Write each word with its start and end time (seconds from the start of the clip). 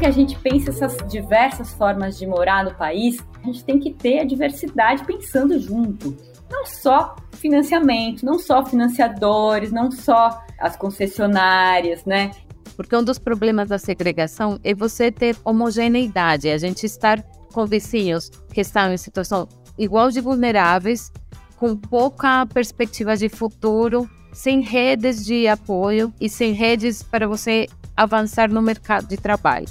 que 0.00 0.06
a 0.06 0.10
gente 0.10 0.34
pensa 0.38 0.70
essas 0.70 0.96
diversas 1.10 1.74
formas 1.74 2.18
de 2.18 2.26
morar 2.26 2.64
no 2.64 2.74
país, 2.74 3.18
a 3.42 3.46
gente 3.46 3.62
tem 3.62 3.78
que 3.78 3.92
ter 3.92 4.20
a 4.20 4.24
diversidade 4.24 5.04
pensando 5.04 5.58
junto. 5.60 6.16
Não 6.50 6.64
só 6.64 7.14
financiamento, 7.32 8.24
não 8.24 8.38
só 8.38 8.64
financiadores, 8.64 9.70
não 9.70 9.90
só 9.90 10.42
as 10.58 10.74
concessionárias, 10.74 12.06
né? 12.06 12.30
Porque 12.76 12.96
um 12.96 13.04
dos 13.04 13.18
problemas 13.18 13.68
da 13.68 13.78
segregação 13.78 14.58
é 14.64 14.74
você 14.74 15.12
ter 15.12 15.36
homogeneidade, 15.44 16.48
a 16.48 16.56
gente 16.56 16.86
estar 16.86 17.22
com 17.52 17.66
vizinhos 17.66 18.30
que 18.54 18.62
estão 18.62 18.90
em 18.90 18.96
situação 18.96 19.46
igual 19.78 20.10
de 20.10 20.22
vulneráveis, 20.22 21.12
com 21.58 21.76
pouca 21.76 22.46
perspectiva 22.46 23.14
de 23.18 23.28
futuro, 23.28 24.08
sem 24.32 24.62
redes 24.62 25.26
de 25.26 25.46
apoio 25.46 26.10
e 26.18 26.26
sem 26.30 26.52
redes 26.52 27.02
para 27.02 27.28
você 27.28 27.66
avançar 27.94 28.48
no 28.48 28.62
mercado 28.62 29.06
de 29.06 29.18
trabalho. 29.18 29.66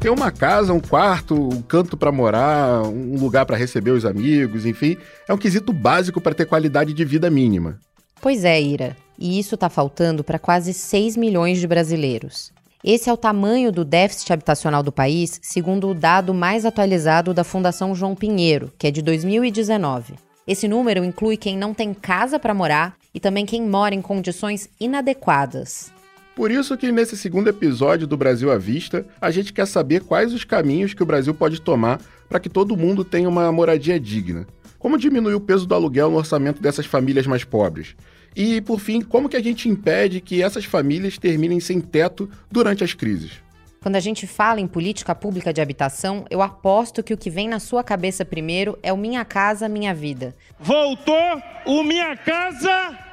Ter 0.00 0.10
uma 0.10 0.30
casa, 0.30 0.72
um 0.72 0.78
quarto, 0.78 1.34
um 1.34 1.60
canto 1.60 1.96
para 1.96 2.12
morar, 2.12 2.82
um 2.82 3.18
lugar 3.18 3.44
para 3.44 3.56
receber 3.56 3.90
os 3.90 4.04
amigos, 4.04 4.64
enfim, 4.64 4.96
é 5.26 5.34
um 5.34 5.38
quesito 5.38 5.72
básico 5.72 6.20
para 6.20 6.34
ter 6.34 6.46
qualidade 6.46 6.92
de 6.92 7.04
vida 7.04 7.28
mínima. 7.28 7.80
Pois 8.20 8.44
é, 8.44 8.60
Ira. 8.60 8.96
E 9.18 9.40
isso 9.40 9.56
está 9.56 9.68
faltando 9.68 10.22
para 10.22 10.38
quase 10.38 10.72
6 10.72 11.16
milhões 11.16 11.58
de 11.58 11.66
brasileiros. 11.66 12.52
Esse 12.84 13.10
é 13.10 13.12
o 13.12 13.16
tamanho 13.16 13.72
do 13.72 13.84
déficit 13.84 14.32
habitacional 14.32 14.84
do 14.84 14.92
país, 14.92 15.40
segundo 15.42 15.88
o 15.88 15.94
dado 15.94 16.32
mais 16.32 16.64
atualizado 16.64 17.34
da 17.34 17.42
Fundação 17.42 17.92
João 17.92 18.14
Pinheiro, 18.14 18.72
que 18.78 18.86
é 18.86 18.92
de 18.92 19.02
2019. 19.02 20.14
Esse 20.46 20.68
número 20.68 21.04
inclui 21.04 21.36
quem 21.36 21.58
não 21.58 21.74
tem 21.74 21.92
casa 21.92 22.38
para 22.38 22.54
morar 22.54 22.96
e 23.12 23.18
também 23.18 23.44
quem 23.44 23.62
mora 23.62 23.96
em 23.96 24.00
condições 24.00 24.70
inadequadas. 24.80 25.90
Por 26.38 26.52
isso 26.52 26.76
que 26.76 26.92
nesse 26.92 27.16
segundo 27.16 27.48
episódio 27.48 28.06
do 28.06 28.16
Brasil 28.16 28.52
à 28.52 28.56
Vista, 28.56 29.04
a 29.20 29.28
gente 29.28 29.52
quer 29.52 29.66
saber 29.66 30.04
quais 30.04 30.32
os 30.32 30.44
caminhos 30.44 30.94
que 30.94 31.02
o 31.02 31.06
Brasil 31.06 31.34
pode 31.34 31.60
tomar 31.60 32.00
para 32.28 32.38
que 32.38 32.48
todo 32.48 32.76
mundo 32.76 33.04
tenha 33.04 33.28
uma 33.28 33.50
moradia 33.50 33.98
digna. 33.98 34.46
Como 34.78 34.96
diminuir 34.96 35.34
o 35.34 35.40
peso 35.40 35.66
do 35.66 35.74
aluguel 35.74 36.12
no 36.12 36.16
orçamento 36.16 36.62
dessas 36.62 36.86
famílias 36.86 37.26
mais 37.26 37.42
pobres? 37.42 37.96
E, 38.36 38.60
por 38.60 38.78
fim, 38.78 39.00
como 39.00 39.28
que 39.28 39.36
a 39.36 39.42
gente 39.42 39.68
impede 39.68 40.20
que 40.20 40.40
essas 40.40 40.64
famílias 40.64 41.18
terminem 41.18 41.58
sem 41.58 41.80
teto 41.80 42.30
durante 42.48 42.84
as 42.84 42.94
crises? 42.94 43.42
Quando 43.82 43.96
a 43.96 44.00
gente 44.00 44.24
fala 44.24 44.60
em 44.60 44.68
política 44.68 45.16
pública 45.16 45.52
de 45.52 45.60
habitação, 45.60 46.24
eu 46.30 46.40
aposto 46.40 47.02
que 47.02 47.12
o 47.12 47.18
que 47.18 47.30
vem 47.30 47.48
na 47.48 47.58
sua 47.58 47.82
cabeça 47.82 48.24
primeiro 48.24 48.78
é 48.80 48.92
o 48.92 48.96
Minha 48.96 49.24
Casa 49.24 49.68
Minha 49.68 49.92
Vida. 49.92 50.36
Voltou 50.60 51.42
o 51.66 51.82
Minha 51.82 52.16
Casa. 52.16 53.07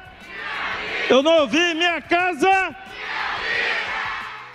Eu 1.08 1.22
não 1.22 1.42
ouvi 1.42 1.74
Minha 1.74 2.00
Casa. 2.00 2.74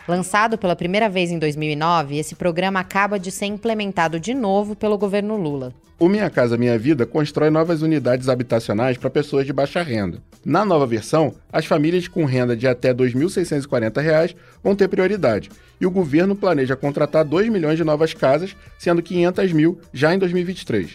Lançado 0.06 0.58
pela 0.58 0.76
primeira 0.76 1.08
vez 1.08 1.32
em 1.32 1.40
2009, 1.40 2.18
esse 2.18 2.36
programa 2.36 2.82
acaba 2.82 3.18
de 3.18 3.32
ser 3.32 3.46
implementado 3.46 4.20
de 4.20 4.34
novo 4.34 4.76
pelo 4.76 4.98
governo 4.98 5.38
Lula. 5.38 5.74
O 5.98 6.10
Minha 6.10 6.30
Casa 6.30 6.58
Minha 6.58 6.78
Vida 6.78 7.06
constrói 7.06 7.50
novas 7.50 7.82
unidades 7.82 8.28
habitacionais 8.28 8.98
para 8.98 9.10
pessoas 9.10 9.46
de 9.46 9.54
baixa 9.54 9.82
renda. 9.82 10.22
Na 10.44 10.66
nova 10.66 10.86
versão, 10.86 11.34
as 11.54 11.66
famílias 11.66 12.08
com 12.08 12.26
renda 12.26 12.58
de 12.58 12.68
até 12.68 12.90
R$ 12.90 12.96
2.640 12.96 14.36
vão 14.62 14.76
ter 14.76 14.90
prioridade, 14.90 15.50
e 15.80 15.86
o 15.86 15.92
governo 15.92 16.36
planeja 16.36 16.76
contratar 16.76 17.24
2 17.24 17.48
milhões 17.50 17.78
de 17.78 17.84
novas 17.84 18.14
casas, 18.14 18.56
sendo 18.78 19.02
500 19.02 19.54
mil 19.54 19.80
já 19.94 20.14
em 20.14 20.20
2023. 20.20 20.90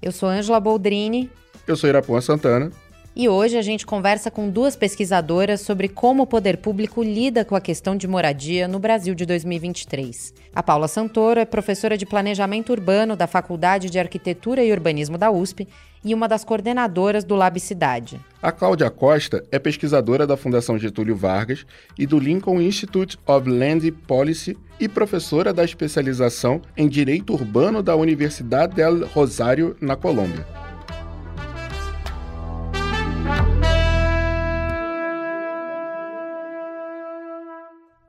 Eu 0.00 0.12
sou 0.12 0.28
Ângela 0.28 0.60
Boldrini. 0.60 1.28
Eu 1.66 1.76
sou 1.76 1.90
Irapuã 1.90 2.20
Santana. 2.20 2.70
E 3.16 3.28
hoje 3.28 3.56
a 3.56 3.62
gente 3.62 3.86
conversa 3.86 4.28
com 4.28 4.50
duas 4.50 4.74
pesquisadoras 4.74 5.60
sobre 5.60 5.88
como 5.88 6.24
o 6.24 6.26
poder 6.26 6.56
público 6.56 7.00
lida 7.00 7.44
com 7.44 7.54
a 7.54 7.60
questão 7.60 7.96
de 7.96 8.08
moradia 8.08 8.66
no 8.66 8.80
Brasil 8.80 9.14
de 9.14 9.24
2023. 9.24 10.34
A 10.52 10.60
Paula 10.64 10.88
Santoro 10.88 11.38
é 11.38 11.44
professora 11.44 11.96
de 11.96 12.04
Planejamento 12.04 12.72
Urbano 12.72 13.14
da 13.14 13.28
Faculdade 13.28 13.88
de 13.88 14.00
Arquitetura 14.00 14.64
e 14.64 14.72
Urbanismo 14.72 15.16
da 15.16 15.30
USP 15.30 15.68
e 16.04 16.12
uma 16.12 16.26
das 16.26 16.44
coordenadoras 16.44 17.22
do 17.22 17.36
Lab 17.36 17.60
Cidade. 17.60 18.20
A 18.42 18.50
Cláudia 18.50 18.90
Costa 18.90 19.44
é 19.52 19.60
pesquisadora 19.60 20.26
da 20.26 20.36
Fundação 20.36 20.76
Getúlio 20.76 21.14
Vargas 21.14 21.64
e 21.96 22.06
do 22.06 22.18
Lincoln 22.18 22.60
Institute 22.60 23.16
of 23.24 23.48
Land 23.48 23.92
Policy 24.08 24.58
e 24.80 24.88
professora 24.88 25.52
da 25.52 25.64
especialização 25.64 26.60
em 26.76 26.88
Direito 26.88 27.32
Urbano 27.32 27.80
da 27.80 27.94
Universidade 27.94 28.74
del 28.74 29.06
Rosário, 29.06 29.76
na 29.80 29.94
Colômbia. 29.94 30.44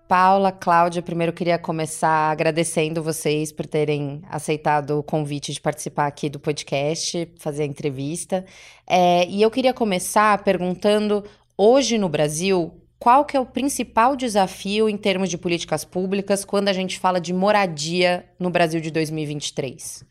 Paula, 0.07 0.51
Cláudia, 0.51 1.01
primeiro 1.01 1.33
queria 1.33 1.57
começar 1.57 2.31
agradecendo 2.31 3.01
vocês 3.01 3.51
por 3.51 3.65
terem 3.65 4.21
aceitado 4.29 4.99
o 4.99 5.03
convite 5.03 5.51
de 5.51 5.59
participar 5.59 6.05
aqui 6.05 6.29
do 6.29 6.39
podcast, 6.39 7.27
fazer 7.39 7.63
a 7.63 7.65
entrevista. 7.65 8.45
É, 8.87 9.27
e 9.27 9.41
eu 9.41 9.49
queria 9.49 9.73
começar 9.73 10.43
perguntando, 10.43 11.23
hoje 11.57 11.97
no 11.97 12.07
Brasil, 12.07 12.71
qual 12.99 13.25
que 13.25 13.35
é 13.35 13.39
o 13.39 13.45
principal 13.47 14.15
desafio 14.15 14.87
em 14.87 14.95
termos 14.95 15.27
de 15.27 15.39
políticas 15.39 15.83
públicas 15.83 16.45
quando 16.45 16.67
a 16.67 16.73
gente 16.73 16.99
fala 16.99 17.19
de 17.19 17.33
moradia 17.33 18.25
no 18.39 18.51
Brasil 18.51 18.79
de 18.79 18.91
2023? 18.91 20.05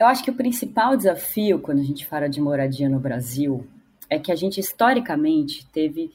Eu 0.00 0.08
acho 0.08 0.24
que 0.24 0.30
o 0.30 0.34
principal 0.34 0.96
desafio 0.96 1.60
quando 1.60 1.78
a 1.78 1.84
gente 1.84 2.04
fala 2.04 2.28
de 2.28 2.40
moradia 2.40 2.88
no 2.88 2.98
Brasil 2.98 3.64
é 4.10 4.18
que 4.18 4.32
a 4.32 4.36
gente 4.36 4.58
historicamente 4.58 5.64
teve 5.66 6.10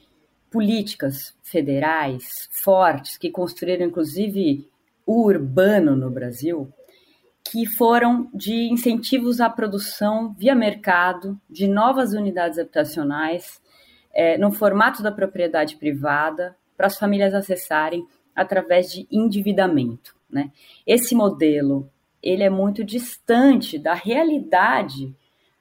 políticas 0.50 1.36
federais 1.44 2.50
fortes 2.52 3.18
que 3.18 3.30
construíram, 3.30 3.86
inclusive, 3.86 4.68
o 5.06 5.24
urbano 5.24 5.96
no 5.96 6.10
Brasil, 6.10 6.72
que 7.52 7.66
foram 7.66 8.30
de 8.34 8.72
incentivos 8.72 9.40
à 9.42 9.50
produção 9.50 10.36
via 10.38 10.54
mercado 10.54 11.40
de 11.50 11.68
novas 11.68 12.14
unidades 12.14 12.60
habitacionais 12.60 13.62
é, 14.14 14.38
no 14.38 14.52
formato 14.52 15.02
da 15.02 15.12
propriedade 15.12 15.78
privada 15.78 16.56
para 16.78 16.88
as 16.88 16.98
famílias 16.98 17.34
acessarem 17.34 18.06
através 18.36 18.92
de 18.92 19.08
endividamento. 19.12 20.16
Né? 20.30 20.52
Esse 20.86 21.16
modelo 21.16 21.90
ele 22.22 22.44
é 22.44 22.50
muito 22.50 22.84
distante 22.84 23.80
da 23.80 23.94
realidade 23.94 25.16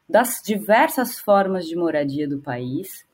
das 0.08 0.42
diversas 0.44 1.18
formas 1.18 1.66
de 1.66 1.76
moradia 1.76 2.28
do 2.28 2.38
país 2.38 3.07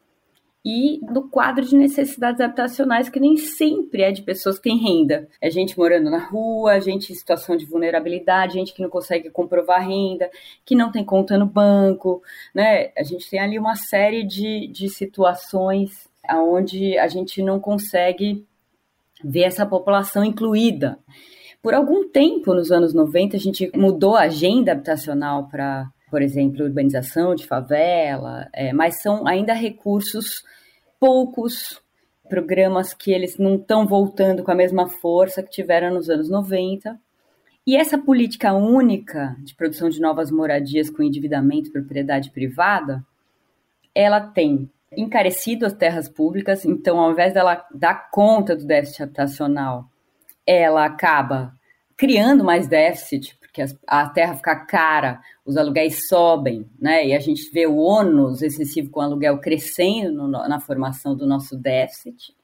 e 0.65 0.99
do 1.13 1.29
quadro 1.29 1.63
de 1.63 1.77
necessidades 1.77 2.41
habitacionais, 2.41 3.11
que 3.11 3.21
nem 3.21 3.37
sempre 3.37 4.03
é 4.03 4.11
de 4.11 4.23
pessoas 4.23 4.57
que 4.57 4.63
têm 4.63 4.79
renda. 4.79 5.29
É 5.41 5.51
gente 5.51 5.77
morando 5.77 6.11
na 6.11 6.19
rua, 6.19 6.81
gente 6.81 7.13
em 7.13 7.15
situação 7.15 7.55
de 7.55 7.67
vulnerabilidade, 7.67 8.55
gente 8.55 8.73
que 8.73 8.81
não 8.81 8.89
consegue 8.89 9.29
comprovar 9.29 9.87
renda, 9.87 10.31
que 10.65 10.75
não 10.75 10.91
tem 10.91 11.05
conta 11.05 11.37
no 11.37 11.45
banco, 11.45 12.23
né? 12.55 12.91
A 12.97 13.03
gente 13.03 13.29
tem 13.29 13.41
ali 13.41 13.59
uma 13.59 13.77
série 13.77 14.25
de, 14.25 14.67
de 14.69 14.89
situações 14.89 16.09
onde 16.33 16.97
a 16.97 17.09
gente 17.09 17.43
não 17.43 17.61
consegue 17.61 18.47
ver 19.23 19.43
essa 19.43 19.67
população 19.67 20.25
incluída. 20.25 20.99
Por 21.63 21.75
algum 21.75 22.09
tempo, 22.09 22.55
nos 22.55 22.71
anos 22.71 22.95
90, 22.95 23.37
a 23.37 23.41
gente 23.41 23.71
mudou 23.75 24.17
a 24.17 24.23
agenda 24.23 24.73
habitacional 24.73 25.49
para 25.49 25.91
por 26.15 26.23
exemplo, 26.23 26.65
urbanização 26.65 27.35
de 27.35 27.45
favela, 27.45 28.49
é, 28.53 28.73
mas 28.73 29.03
são 29.03 29.27
ainda 29.27 29.53
recursos 29.53 30.45
poucos 31.01 31.83
programas 32.29 32.95
que 32.95 33.11
eles 33.11 33.37
não 33.37 33.57
estão 33.57 33.85
voltando 33.85 34.45
com 34.45 34.53
a 34.53 34.55
mesma 34.55 34.89
força 34.89 35.43
que 35.43 35.51
tiveram 35.51 35.93
nos 35.93 36.09
anos 36.09 36.31
90. 36.31 36.97
E 37.67 37.77
essa 37.77 37.99
política 37.99 38.53
única 38.53 39.35
de 39.41 39.57
produção 39.57 39.89
de 39.89 40.01
novas 40.01 40.31
moradias 40.31 40.89
com 40.89 41.03
endividamento 41.03 41.69
e 41.69 41.73
propriedade 41.73 42.31
privada, 42.31 43.05
ela 43.93 44.21
tem 44.21 44.71
encarecido 44.97 45.67
as 45.67 45.73
terras 45.73 46.09
públicas, 46.09 46.65
então 46.65 47.01
ao 47.01 47.11
invés 47.11 47.35
dela 47.35 47.67
dar 47.75 48.09
conta 48.13 48.55
do 48.55 48.65
déficit 48.65 49.03
habitacional, 49.03 49.87
ela 50.47 50.85
acaba 50.85 51.53
criando 51.97 52.45
mais 52.45 52.69
déficit, 52.69 53.37
porque 53.55 53.77
a 53.87 54.09
terra 54.09 54.35
fica 54.35 54.57
cara, 54.57 55.21
os 55.47 55.57
aluguéis 55.57 56.09
sobem, 56.09 56.67
né? 56.77 57.07
E 57.07 57.15
a 57.15 57.21
gente 57.21 57.49
vê 57.53 57.69
o 57.69 57.77
ônus 57.77 58.43
excessivo 58.43 58.91
com 58.91 58.99
o 58.99 59.03
aluguel 59.05 59.39
crescendo 59.39 60.27
na 60.27 60.59
formação 60.59 61.15
do 61.17 61.25
nosso 61.25 61.57
déficit. 61.57 62.35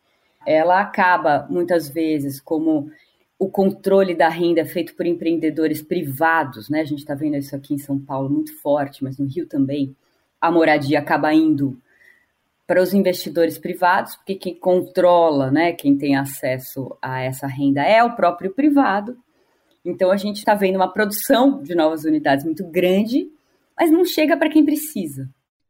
Ela 0.47 0.81
acaba, 0.81 1.49
muitas 1.51 1.89
vezes, 1.89 2.41
como 2.41 2.93
o 3.37 3.49
controle 3.49 4.15
da 4.15 4.29
renda 4.29 4.65
feito 4.65 4.95
por 4.95 5.05
empreendedores 5.05 5.83
privados, 5.83 6.71
né? 6.71 6.83
A 6.83 6.85
gente 6.85 7.01
está 7.01 7.17
vendo 7.17 7.37
isso 7.37 7.57
aqui 7.57 7.75
em 7.75 7.79
São 7.79 7.99
Paulo 7.99 8.31
muito 8.31 8.57
forte, 8.61 9.03
mas 9.03 9.19
no 9.19 9.27
Rio 9.27 9.49
também. 9.49 9.97
A 10.41 10.49
moradia 10.49 11.01
acaba 11.01 11.35
indo 11.35 11.77
para 12.69 12.81
os 12.81 12.95
investidores 12.95 13.59
privados, 13.59 14.15
porque 14.15 14.37
quem 14.37 14.55
controla, 14.55 15.51
né, 15.51 15.73
quem 15.73 15.99
tem 15.99 16.15
acesso 16.15 16.97
a 17.03 17.21
essa 17.21 17.49
renda 17.49 17.83
é 17.83 18.01
o 18.05 18.15
próprio 18.15 18.53
privado. 18.53 19.19
Então 19.85 20.11
a 20.11 20.17
gente 20.17 20.39
está 20.39 20.55
vendo 20.55 20.77
uma 20.77 20.93
produção 20.93 21.63
de 21.63 21.75
novas 21.75 22.05
unidades 22.05 22.45
muito 22.45 22.65
grande, 22.65 23.31
mas 23.79 23.91
não 23.91 24.05
chega 24.05 24.37
para 24.37 24.51
quem 24.51 24.65
precisa. 24.65 25.29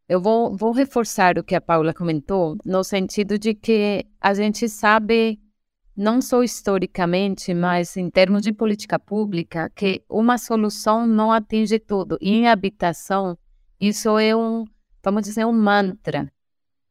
Eu 0.09 0.21
vou, 0.21 0.57
vou 0.57 0.73
reforçar 0.73 1.39
o 1.39 1.45
que 1.45 1.55
a 1.55 1.61
Paula 1.61 1.95
comentou, 1.95 2.57
no 2.65 2.83
sentido 2.83 3.39
de 3.39 3.55
que 3.55 4.05
a 4.21 4.35
gente 4.35 4.69
sabe, 4.69 5.39
não 5.97 6.21
só 6.21 6.43
historicamente, 6.43 7.55
mas 7.55 7.97
em 7.97 8.11
termos 8.11 8.43
de 8.43 8.53
política 8.53 8.99
pública, 8.99 9.71
que 9.73 10.03
uma 10.09 10.37
solução 10.37 11.07
não 11.07 11.31
atinge 11.31 11.79
tudo. 11.79 12.19
E 12.21 12.33
em 12.33 12.49
habitação, 12.49 13.39
isso 13.81 14.19
é 14.19 14.35
um, 14.35 14.65
vamos 15.01 15.23
dizer, 15.23 15.47
um 15.47 15.53
mantra. 15.53 16.29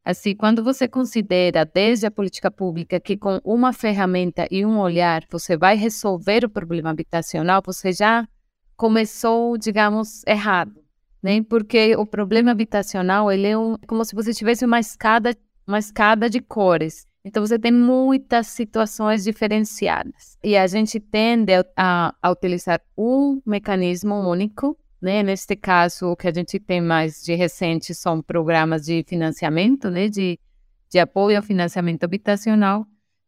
Assim, 0.03 0.35
quando 0.35 0.63
você 0.63 0.87
considera 0.87 1.65
desde 1.65 2.05
a 2.05 2.11
política 2.11 2.49
pública 2.49 2.99
que 2.99 3.17
com 3.17 3.39
uma 3.43 3.73
ferramenta 3.73 4.47
e 4.49 4.65
um 4.65 4.79
olhar 4.79 5.23
você 5.29 5.57
vai 5.57 5.75
resolver 5.75 6.45
o 6.45 6.49
problema 6.49 6.89
habitacional, 6.89 7.61
você 7.63 7.91
já 7.91 8.27
começou, 8.75 9.57
digamos, 9.57 10.23
errado 10.25 10.79
né? 11.21 11.43
Porque 11.43 11.95
o 11.95 12.05
problema 12.05 12.51
habitacional 12.51 13.31
ele 13.31 13.47
é 13.47 13.57
um, 13.57 13.75
como 13.87 14.03
se 14.03 14.15
você 14.15 14.33
tivesse 14.33 14.65
uma 14.65 14.79
escada, 14.79 15.35
uma 15.67 15.79
escada 15.79 16.29
de 16.29 16.39
cores. 16.39 17.05
Então 17.23 17.45
você 17.45 17.59
tem 17.59 17.71
muitas 17.71 18.47
situações 18.47 19.23
diferenciadas 19.25 20.37
e 20.43 20.55
a 20.55 20.65
gente 20.67 20.99
tende 20.99 21.51
a, 21.75 22.15
a 22.21 22.31
utilizar 22.31 22.81
um 22.97 23.41
mecanismo 23.45 24.15
único. 24.15 24.77
Né? 25.01 25.23
Neste 25.23 25.55
caso, 25.55 26.07
o 26.07 26.15
que 26.15 26.27
a 26.27 26.33
gente 26.33 26.59
tem 26.59 26.81
mais 26.81 27.23
de 27.23 27.33
recente 27.33 27.93
são 27.93 28.21
programas 28.21 28.85
de 28.85 29.03
financiamento, 29.07 29.89
né? 29.89 30.09
de, 30.09 30.37
de 30.89 30.99
apoio 30.99 31.37
ao 31.37 31.43
financiamento 31.43 32.03
habitacional, 32.03 32.85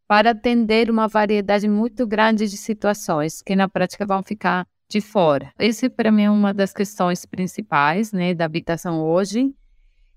para 0.08 0.32
atender 0.32 0.90
uma 0.90 1.08
variedade 1.08 1.70
muito 1.70 2.06
grande 2.06 2.50
de 2.50 2.58
situações 2.58 3.42
que 3.42 3.56
na 3.56 3.70
prática 3.70 4.06
vão 4.06 4.22
ficar 4.22 4.68
de 4.90 5.00
fora. 5.00 5.54
Esse, 5.58 5.90
para 5.90 6.12
mim, 6.12 6.24
é 6.24 6.30
uma 6.30 6.54
das 6.54 6.74
questões 6.74 7.26
principais 7.26 8.12
né, 8.12 8.34
da 8.34 8.44
habitação 8.44 9.02
hoje. 9.02 9.56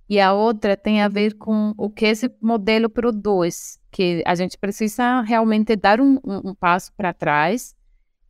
E 0.08 0.20
a 0.20 0.32
outra 0.32 0.76
tem 0.76 1.00
a 1.00 1.08
ver 1.08 1.34
com 1.34 1.72
o 1.78 1.88
que 1.88 2.04
esse 2.06 2.30
modelo 2.42 2.90
produz, 2.90 3.78
que 3.90 4.22
a 4.26 4.34
gente 4.34 4.58
precisa 4.58 5.22
realmente 5.22 5.76
dar 5.76 6.00
um, 6.00 6.18
um, 6.24 6.50
um 6.50 6.54
passo 6.54 6.92
para 6.94 7.14
trás 7.14 7.74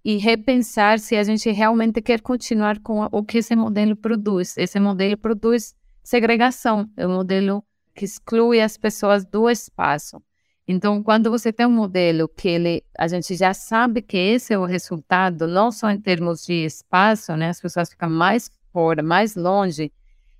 e 0.04 0.18
repensar 0.18 0.98
se 0.98 1.16
a 1.16 1.22
gente 1.22 1.50
realmente 1.50 2.02
quer 2.02 2.20
continuar 2.20 2.78
com 2.80 3.08
o 3.10 3.24
que 3.24 3.38
esse 3.38 3.56
modelo 3.56 3.96
produz. 3.96 4.56
Esse 4.58 4.78
modelo 4.78 5.16
produz 5.16 5.74
segregação, 6.02 6.86
é 6.96 7.06
um 7.06 7.14
modelo 7.14 7.64
que 7.94 8.04
exclui 8.04 8.60
as 8.60 8.76
pessoas 8.76 9.24
do 9.24 9.48
espaço. 9.48 10.20
Então, 10.68 11.02
quando 11.02 11.30
você 11.30 11.52
tem 11.52 11.66
um 11.66 11.70
modelo 11.70 12.28
que 12.28 12.48
ele, 12.48 12.84
a 12.98 13.08
gente 13.08 13.34
já 13.34 13.54
sabe 13.54 14.02
que 14.02 14.16
esse 14.16 14.52
é 14.52 14.58
o 14.58 14.64
resultado, 14.64 15.46
não 15.46 15.70
só 15.70 15.90
em 15.90 16.00
termos 16.00 16.44
de 16.44 16.64
espaço, 16.64 17.34
né, 17.36 17.50
as 17.50 17.60
pessoas 17.60 17.90
ficam 17.90 18.10
mais 18.10 18.50
fora, 18.72 19.02
mais 19.02 19.36
longe, 19.36 19.92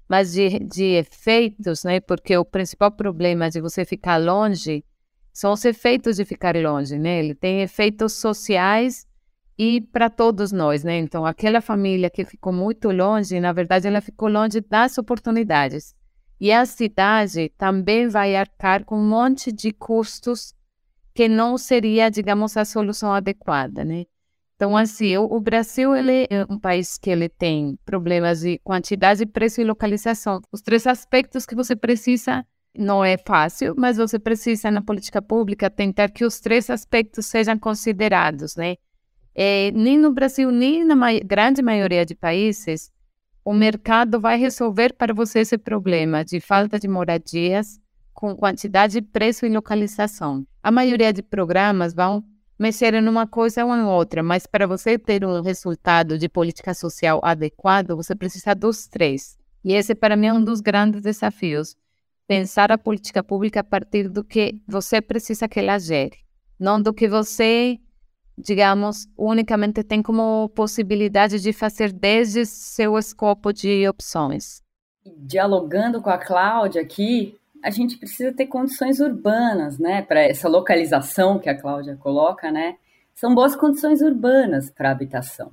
mas 0.09 0.33
de, 0.33 0.59
de 0.61 0.85
efeitos, 0.97 1.85
né, 1.85 2.01
porque 2.01 2.37
o 2.37 2.45
principal 2.45 2.91
problema 2.91 3.51
de 3.51 3.61
você 3.61 3.85
ficar 3.85 4.17
longe 4.19 4.85
são 5.33 5.53
os 5.53 5.65
efeitos 5.65 6.17
de 6.17 6.25
ficar 6.25 6.57
longe, 6.57 6.99
né, 6.99 7.19
ele 7.19 7.35
tem 7.35 7.61
efeitos 7.61 8.15
sociais 8.15 9.07
e 9.59 9.81
para 9.81 10.11
todos 10.11 10.51
nós, 10.53 10.83
né, 10.83 10.99
então 10.99 11.25
aquela 11.25 11.61
família 11.61 12.11
que 12.11 12.25
ficou 12.25 12.53
muito 12.53 12.91
longe, 12.91 13.39
na 13.39 13.53
verdade, 13.53 13.87
ela 13.87 14.01
ficou 14.01 14.29
longe 14.29 14.61
das 14.61 14.99
oportunidades. 14.99 15.95
E 16.41 16.53
a 16.53 16.67
cidade 16.67 17.51
também 17.57 18.09
vai 18.09 18.35
arcar 18.35 18.85
com 18.85 18.97
um 18.99 19.09
monte 19.09 19.53
de 19.53 19.73
custos 19.73 20.53
que 21.15 21.29
não 21.29 21.57
seria, 21.57 22.11
digamos, 22.11 22.57
a 22.57 22.65
solução 22.65 23.13
adequada, 23.13 23.85
né? 23.85 24.05
Então, 24.57 24.77
assim, 24.77 25.17
o, 25.17 25.41
Brasil 25.41 25.95
ele 25.95 26.27
é 26.31 26.45
um 26.49 26.59
país 26.59 26.97
que 26.97 27.11
ele 27.11 27.29
tem 27.29 27.79
problemas 27.85 28.41
de 28.41 28.59
quantidade, 28.59 29.27
preço 29.27 29.61
e 29.61 29.65
localização. 29.65 30.41
Os 30.53 30.61
três 30.61 30.87
aspectos 30.87 31.45
que 31.45 31.55
você 31.55 31.75
precisa 31.75 32.47
não 32.77 33.05
é 33.05 33.17
fácil, 33.17 33.75
mas 33.77 33.97
você 33.97 34.19
precisa 34.19 34.71
na 34.71 34.83
política 34.83 35.21
pública 35.21 35.71
tentar 35.71 36.11
que 36.11 36.25
os 36.25 36.41
três 36.41 36.71
aspectos 36.71 37.27
sejam 37.27 37.59
considerados, 37.59 38.57
né? 38.57 38.77
É, 39.35 39.71
nem 39.73 39.99
no 39.99 40.13
Brasil, 40.13 40.51
nem 40.51 40.85
na 40.85 40.95
ma 40.95 41.19
grande 41.19 41.61
maioria 41.61 42.07
de 42.07 42.15
países, 42.15 42.93
o 43.45 43.53
mercado 43.53 44.21
vai 44.21 44.39
resolver 44.39 44.95
para 44.95 45.13
você 45.13 45.41
esse 45.41 45.59
problema 45.59 46.25
de 46.25 46.41
falta 46.41 46.79
de 46.79 46.89
moradias 46.89 47.81
com 48.13 48.35
quantidade, 48.35 49.03
preço 49.03 49.45
e 49.45 49.49
localização. 49.49 50.47
A 50.63 50.71
maioria 50.71 51.13
de 51.13 51.23
programas 51.23 51.93
vão 51.93 52.25
mexer 52.59 52.95
em 52.95 53.07
uma 53.09 53.27
coisa 53.27 53.65
ou 53.65 53.75
em 53.75 53.83
outra, 53.83 54.23
mas 54.23 54.47
para 54.47 54.67
você 54.67 54.99
ter 54.99 55.25
um 55.25 55.43
resultado 55.43 56.17
de 56.17 56.29
política 56.29 56.73
social 56.73 57.21
adequado, 57.23 57.97
você 57.97 58.15
precisa 58.15 58.55
dos 58.55 58.87
três. 58.87 59.37
E 59.65 59.73
esse, 59.75 59.95
para 59.95 60.17
mim, 60.17 60.29
é 60.29 60.33
um 60.33 60.45
dos 60.45 60.61
grandes 60.61 61.03
desafios. 61.03 61.77
Pensar 62.27 62.71
a 62.71 62.79
política 62.79 63.23
pública 63.23 63.61
a 63.61 63.65
partir 63.65 64.09
do 64.09 64.23
que 64.23 64.61
você 64.67 65.01
precisa 65.03 65.49
que 65.49 65.59
ela 65.59 65.79
gere, 65.79 66.17
não 66.59 66.81
do 66.81 66.95
que 66.95 67.09
você 67.09 67.79
digamos, 68.37 69.07
unicamente 69.17 69.83
tem 69.83 70.03
como 70.03 70.49
possibilidade 70.51 71.41
de 71.41 71.53
fazer 71.53 71.93
desde 71.93 72.45
seu 72.45 72.99
escopo 72.99 73.53
de 73.53 73.89
opções. 73.89 74.63
Dialogando 75.19 76.03
com 76.03 76.11
a 76.11 76.19
Cláudia 76.19 76.83
aqui, 76.83 77.39
a 77.63 77.71
gente 77.71 77.97
precisa 77.97 78.33
ter 78.33 78.47
condições 78.47 79.01
urbanas, 79.01 79.79
né, 79.79 80.03
para 80.03 80.21
essa 80.21 80.49
localização 80.49 81.39
que 81.39 81.49
a 81.49 81.59
Cláudia 81.59 81.97
coloca, 81.97 82.51
né? 82.51 82.77
São 83.15 83.35
boas 83.35 83.55
condições 83.55 84.03
urbanas 84.03 84.71
para 84.71 84.91
habitação. 84.91 85.53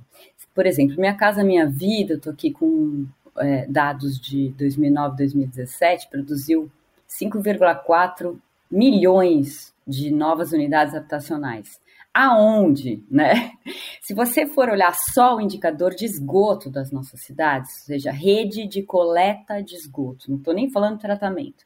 Por 0.54 0.66
exemplo, 0.66 0.96
Minha 0.98 1.14
Casa 1.14 1.44
Minha 1.44 1.66
Vida, 1.66 2.14
eu 2.14 2.16
estou 2.16 2.32
aqui 2.32 2.50
com 2.50 3.06
é, 3.38 3.66
dados 3.66 4.20
de 4.20 4.50
2009, 4.58 5.16
2017, 5.16 6.08
produziu 6.10 6.70
5,4 7.08 8.36
milhões 8.70 9.72
de 9.86 10.10
novas 10.10 10.52
unidades 10.52 10.94
habitacionais 10.94 11.80
aonde, 12.12 13.04
né? 13.10 13.52
Se 14.02 14.14
você 14.14 14.46
for 14.46 14.68
olhar 14.68 14.94
só 14.94 15.36
o 15.36 15.40
indicador 15.40 15.94
de 15.94 16.04
esgoto 16.04 16.70
das 16.70 16.90
nossas 16.90 17.22
cidades, 17.22 17.70
ou 17.80 17.86
seja, 17.86 18.10
rede 18.10 18.66
de 18.66 18.82
coleta 18.82 19.62
de 19.62 19.74
esgoto, 19.74 20.30
não 20.30 20.38
estou 20.38 20.52
nem 20.52 20.70
falando 20.70 20.98
tratamento, 20.98 21.64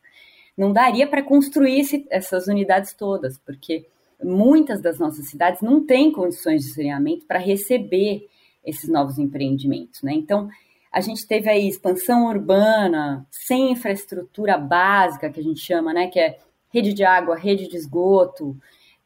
não 0.56 0.72
daria 0.72 1.06
para 1.06 1.22
construir 1.22 1.80
esse, 1.80 2.06
essas 2.10 2.46
unidades 2.46 2.94
todas, 2.94 3.38
porque 3.38 3.86
muitas 4.22 4.80
das 4.80 4.98
nossas 4.98 5.28
cidades 5.28 5.60
não 5.60 5.84
têm 5.84 6.12
condições 6.12 6.62
de 6.62 6.72
saneamento 6.72 7.26
para 7.26 7.38
receber 7.38 8.26
esses 8.64 8.88
novos 8.88 9.18
empreendimentos, 9.18 10.02
né? 10.02 10.12
Então, 10.14 10.48
a 10.90 11.00
gente 11.00 11.26
teve 11.26 11.50
aí 11.50 11.68
expansão 11.68 12.26
urbana 12.26 13.26
sem 13.30 13.72
infraestrutura 13.72 14.56
básica, 14.56 15.28
que 15.28 15.38
a 15.38 15.42
gente 15.42 15.60
chama, 15.60 15.92
né? 15.92 16.06
Que 16.08 16.18
é 16.18 16.38
rede 16.72 16.94
de 16.94 17.04
água, 17.04 17.36
rede 17.36 17.68
de 17.68 17.76
esgoto, 17.76 18.56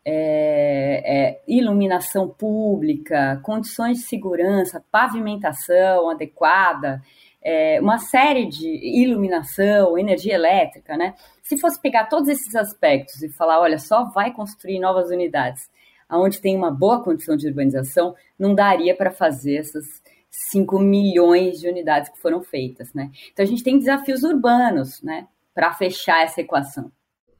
é, 0.04 1.02
é, 1.04 1.42
iluminação 1.46 2.28
pública, 2.28 3.40
condições 3.42 3.98
de 3.98 4.04
segurança, 4.04 4.84
pavimentação 4.90 6.08
adequada, 6.10 7.02
é, 7.42 7.80
uma 7.80 7.98
série 7.98 8.46
de 8.46 8.68
iluminação, 9.02 9.98
energia 9.98 10.34
elétrica, 10.34 10.96
né? 10.96 11.14
Se 11.42 11.58
fosse 11.58 11.80
pegar 11.80 12.06
todos 12.06 12.28
esses 12.28 12.54
aspectos 12.54 13.22
e 13.22 13.30
falar, 13.30 13.60
olha, 13.60 13.78
só 13.78 14.04
vai 14.10 14.32
construir 14.32 14.78
novas 14.78 15.10
unidades, 15.10 15.70
aonde 16.08 16.40
tem 16.40 16.56
uma 16.56 16.70
boa 16.70 17.02
condição 17.02 17.36
de 17.36 17.48
urbanização, 17.48 18.14
não 18.38 18.54
daria 18.54 18.94
para 18.94 19.10
fazer 19.10 19.56
essas 19.56 19.84
5 20.30 20.78
milhões 20.78 21.58
de 21.60 21.68
unidades 21.68 22.10
que 22.10 22.20
foram 22.20 22.42
feitas, 22.42 22.92
né? 22.94 23.10
Então 23.32 23.44
a 23.44 23.48
gente 23.48 23.64
tem 23.64 23.78
desafios 23.78 24.22
urbanos, 24.22 25.02
né, 25.02 25.26
para 25.54 25.72
fechar 25.74 26.22
essa 26.22 26.40
equação. 26.40 26.92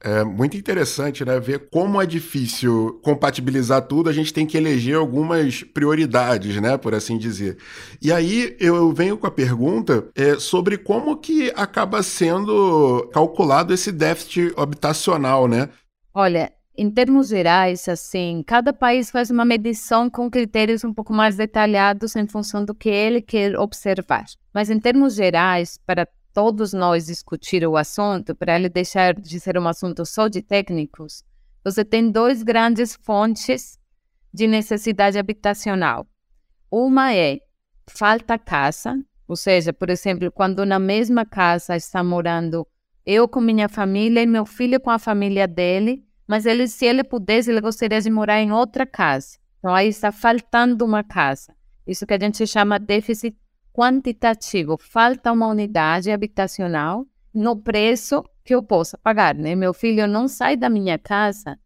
É 0.03 0.23
muito 0.23 0.57
interessante, 0.57 1.23
né? 1.23 1.39
Ver 1.39 1.69
como 1.69 2.01
é 2.01 2.05
difícil 2.07 2.99
compatibilizar 3.03 3.83
tudo, 3.83 4.09
a 4.09 4.13
gente 4.13 4.33
tem 4.33 4.47
que 4.47 4.57
eleger 4.57 4.95
algumas 4.95 5.61
prioridades, 5.61 6.59
né? 6.59 6.75
Por 6.75 6.95
assim 6.95 7.19
dizer. 7.19 7.57
E 8.01 8.11
aí 8.11 8.55
eu 8.59 8.91
venho 8.91 9.15
com 9.15 9.27
a 9.27 9.31
pergunta 9.31 10.07
é, 10.15 10.39
sobre 10.39 10.77
como 10.77 11.17
que 11.17 11.53
acaba 11.55 12.01
sendo 12.01 13.07
calculado 13.13 13.73
esse 13.73 13.91
déficit 13.91 14.51
habitacional, 14.57 15.47
né? 15.47 15.69
Olha, 16.13 16.51
em 16.75 16.89
termos 16.89 17.27
gerais, 17.27 17.87
assim, 17.87 18.43
cada 18.47 18.73
país 18.73 19.11
faz 19.11 19.29
uma 19.29 19.45
medição 19.45 20.09
com 20.09 20.31
critérios 20.31 20.83
um 20.83 20.91
pouco 20.91 21.13
mais 21.13 21.35
detalhados 21.35 22.15
em 22.15 22.25
função 22.25 22.65
do 22.65 22.73
que 22.73 22.89
ele 22.89 23.21
quer 23.21 23.55
observar. 23.55 24.25
Mas 24.51 24.71
em 24.71 24.79
termos 24.79 25.13
gerais, 25.13 25.79
para 25.85 26.07
todos 26.33 26.73
nós 26.73 27.05
discutir 27.05 27.65
o 27.65 27.77
assunto, 27.77 28.35
para 28.35 28.55
ele 28.55 28.69
deixar 28.69 29.13
de 29.13 29.39
ser 29.39 29.57
um 29.57 29.67
assunto 29.67 30.05
só 30.05 30.27
de 30.27 30.41
técnicos, 30.41 31.23
você 31.63 31.85
tem 31.85 32.09
dois 32.09 32.43
grandes 32.43 32.95
fontes 32.95 33.79
de 34.33 34.47
necessidade 34.47 35.17
habitacional. 35.17 36.07
Uma 36.71 37.13
é 37.13 37.39
falta 37.87 38.37
casa, 38.39 38.97
ou 39.27 39.35
seja, 39.35 39.73
por 39.73 39.89
exemplo, 39.89 40.31
quando 40.31 40.65
na 40.65 40.79
mesma 40.79 41.25
casa 41.25 41.75
está 41.75 42.03
morando 42.03 42.65
eu 43.05 43.27
com 43.27 43.41
minha 43.41 43.67
família 43.67 44.21
e 44.21 44.27
meu 44.27 44.45
filho 44.45 44.79
com 44.79 44.89
a 44.89 44.99
família 44.99 45.47
dele, 45.47 46.03
mas 46.27 46.45
ele, 46.45 46.67
se 46.67 46.85
ele 46.85 47.03
pudesse, 47.03 47.51
ele 47.51 47.61
gostaria 47.61 47.99
de 47.99 48.09
morar 48.09 48.39
em 48.41 48.51
outra 48.51 48.85
casa. 48.85 49.37
Então 49.59 49.73
aí 49.73 49.89
está 49.89 50.11
faltando 50.11 50.85
uma 50.85 51.03
casa. 51.03 51.53
Isso 51.85 52.05
que 52.05 52.13
a 52.13 52.19
gente 52.19 52.45
chama 52.47 52.79
déficit 52.79 53.35
quantitativo, 53.73 54.77
falta 54.77 55.31
uma 55.31 55.47
unidade 55.47 56.11
habitacional 56.11 57.05
no 57.33 57.55
preço 57.55 58.23
que 58.43 58.53
eu 58.53 58.61
possa 58.61 58.97
pagar, 58.97 59.35
né? 59.35 59.55
Meu 59.55 59.73
filho 59.73 60.07
não 60.07 60.27
sai 60.27 60.57
da 60.57 60.69
minha 60.69 60.97
casa 60.99 61.57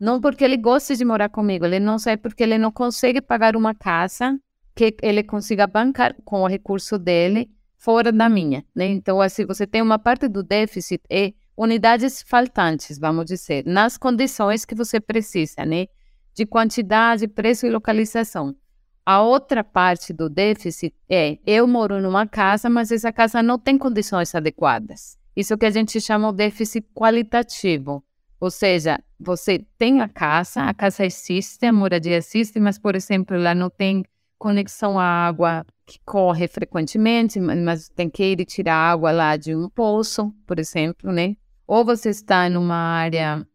não 0.00 0.18
porque 0.18 0.42
ele 0.42 0.56
goste 0.56 0.96
de 0.96 1.04
morar 1.04 1.28
comigo, 1.28 1.66
ele 1.66 1.78
não 1.78 1.98
sai 1.98 2.16
porque 2.16 2.42
ele 2.42 2.56
não 2.56 2.72
consegue 2.72 3.20
pagar 3.20 3.54
uma 3.54 3.74
casa 3.74 4.40
que 4.74 4.96
ele 5.02 5.22
consiga 5.22 5.66
bancar 5.66 6.16
com 6.24 6.40
o 6.40 6.46
recurso 6.46 6.98
dele 6.98 7.50
fora 7.76 8.10
da 8.10 8.26
minha, 8.26 8.64
né? 8.74 8.86
Então, 8.86 9.20
assim, 9.20 9.44
você 9.44 9.66
tem 9.66 9.82
uma 9.82 9.98
parte 9.98 10.26
do 10.26 10.42
déficit 10.42 11.02
é 11.10 11.34
unidades 11.54 12.22
faltantes, 12.22 12.98
vamos 12.98 13.26
dizer, 13.26 13.62
nas 13.66 13.98
condições 13.98 14.64
que 14.64 14.74
você 14.74 14.98
precisa, 14.98 15.66
né? 15.66 15.86
De 16.34 16.46
quantidade, 16.46 17.28
preço 17.28 17.66
e 17.66 17.70
localização. 17.70 18.56
A 19.04 19.22
outra 19.22 19.64
parte 19.64 20.12
do 20.12 20.28
déficit 20.28 20.94
é 21.08 21.38
eu 21.46 21.66
moro 21.66 22.00
numa 22.00 22.26
casa, 22.26 22.68
mas 22.68 22.92
essa 22.92 23.12
casa 23.12 23.42
não 23.42 23.58
tem 23.58 23.76
condições 23.78 24.34
adequadas. 24.34 25.18
Isso 25.34 25.56
que 25.56 25.66
a 25.66 25.70
gente 25.70 26.00
chama 26.00 26.30
de 26.30 26.38
déficit 26.38 26.86
qualitativo. 26.94 28.04
Ou 28.38 28.50
seja, 28.50 28.98
você 29.18 29.64
tem 29.78 30.00
a 30.00 30.08
casa, 30.08 30.62
a 30.62 30.74
casa 30.74 31.04
existe, 31.04 31.66
a 31.66 31.72
moradia 31.72 32.16
existe, 32.16 32.58
mas, 32.58 32.78
por 32.78 32.94
exemplo, 32.96 33.36
ela 33.36 33.54
não 33.54 33.68
tem 33.68 34.04
conexão 34.38 34.98
à 34.98 35.04
água 35.04 35.66
que 35.84 35.98
corre 36.04 36.48
frequentemente, 36.48 37.38
mas 37.38 37.88
tem 37.90 38.08
que 38.08 38.24
ir 38.24 38.44
tirar 38.46 38.74
água 38.74 39.12
lá 39.12 39.36
de 39.36 39.54
um 39.54 39.68
poço, 39.68 40.32
por 40.46 40.58
exemplo, 40.58 41.12
né? 41.12 41.36
Ou 41.66 41.84
você 41.84 42.08
está 42.08 42.48
numa 42.48 42.74
área 42.74 43.46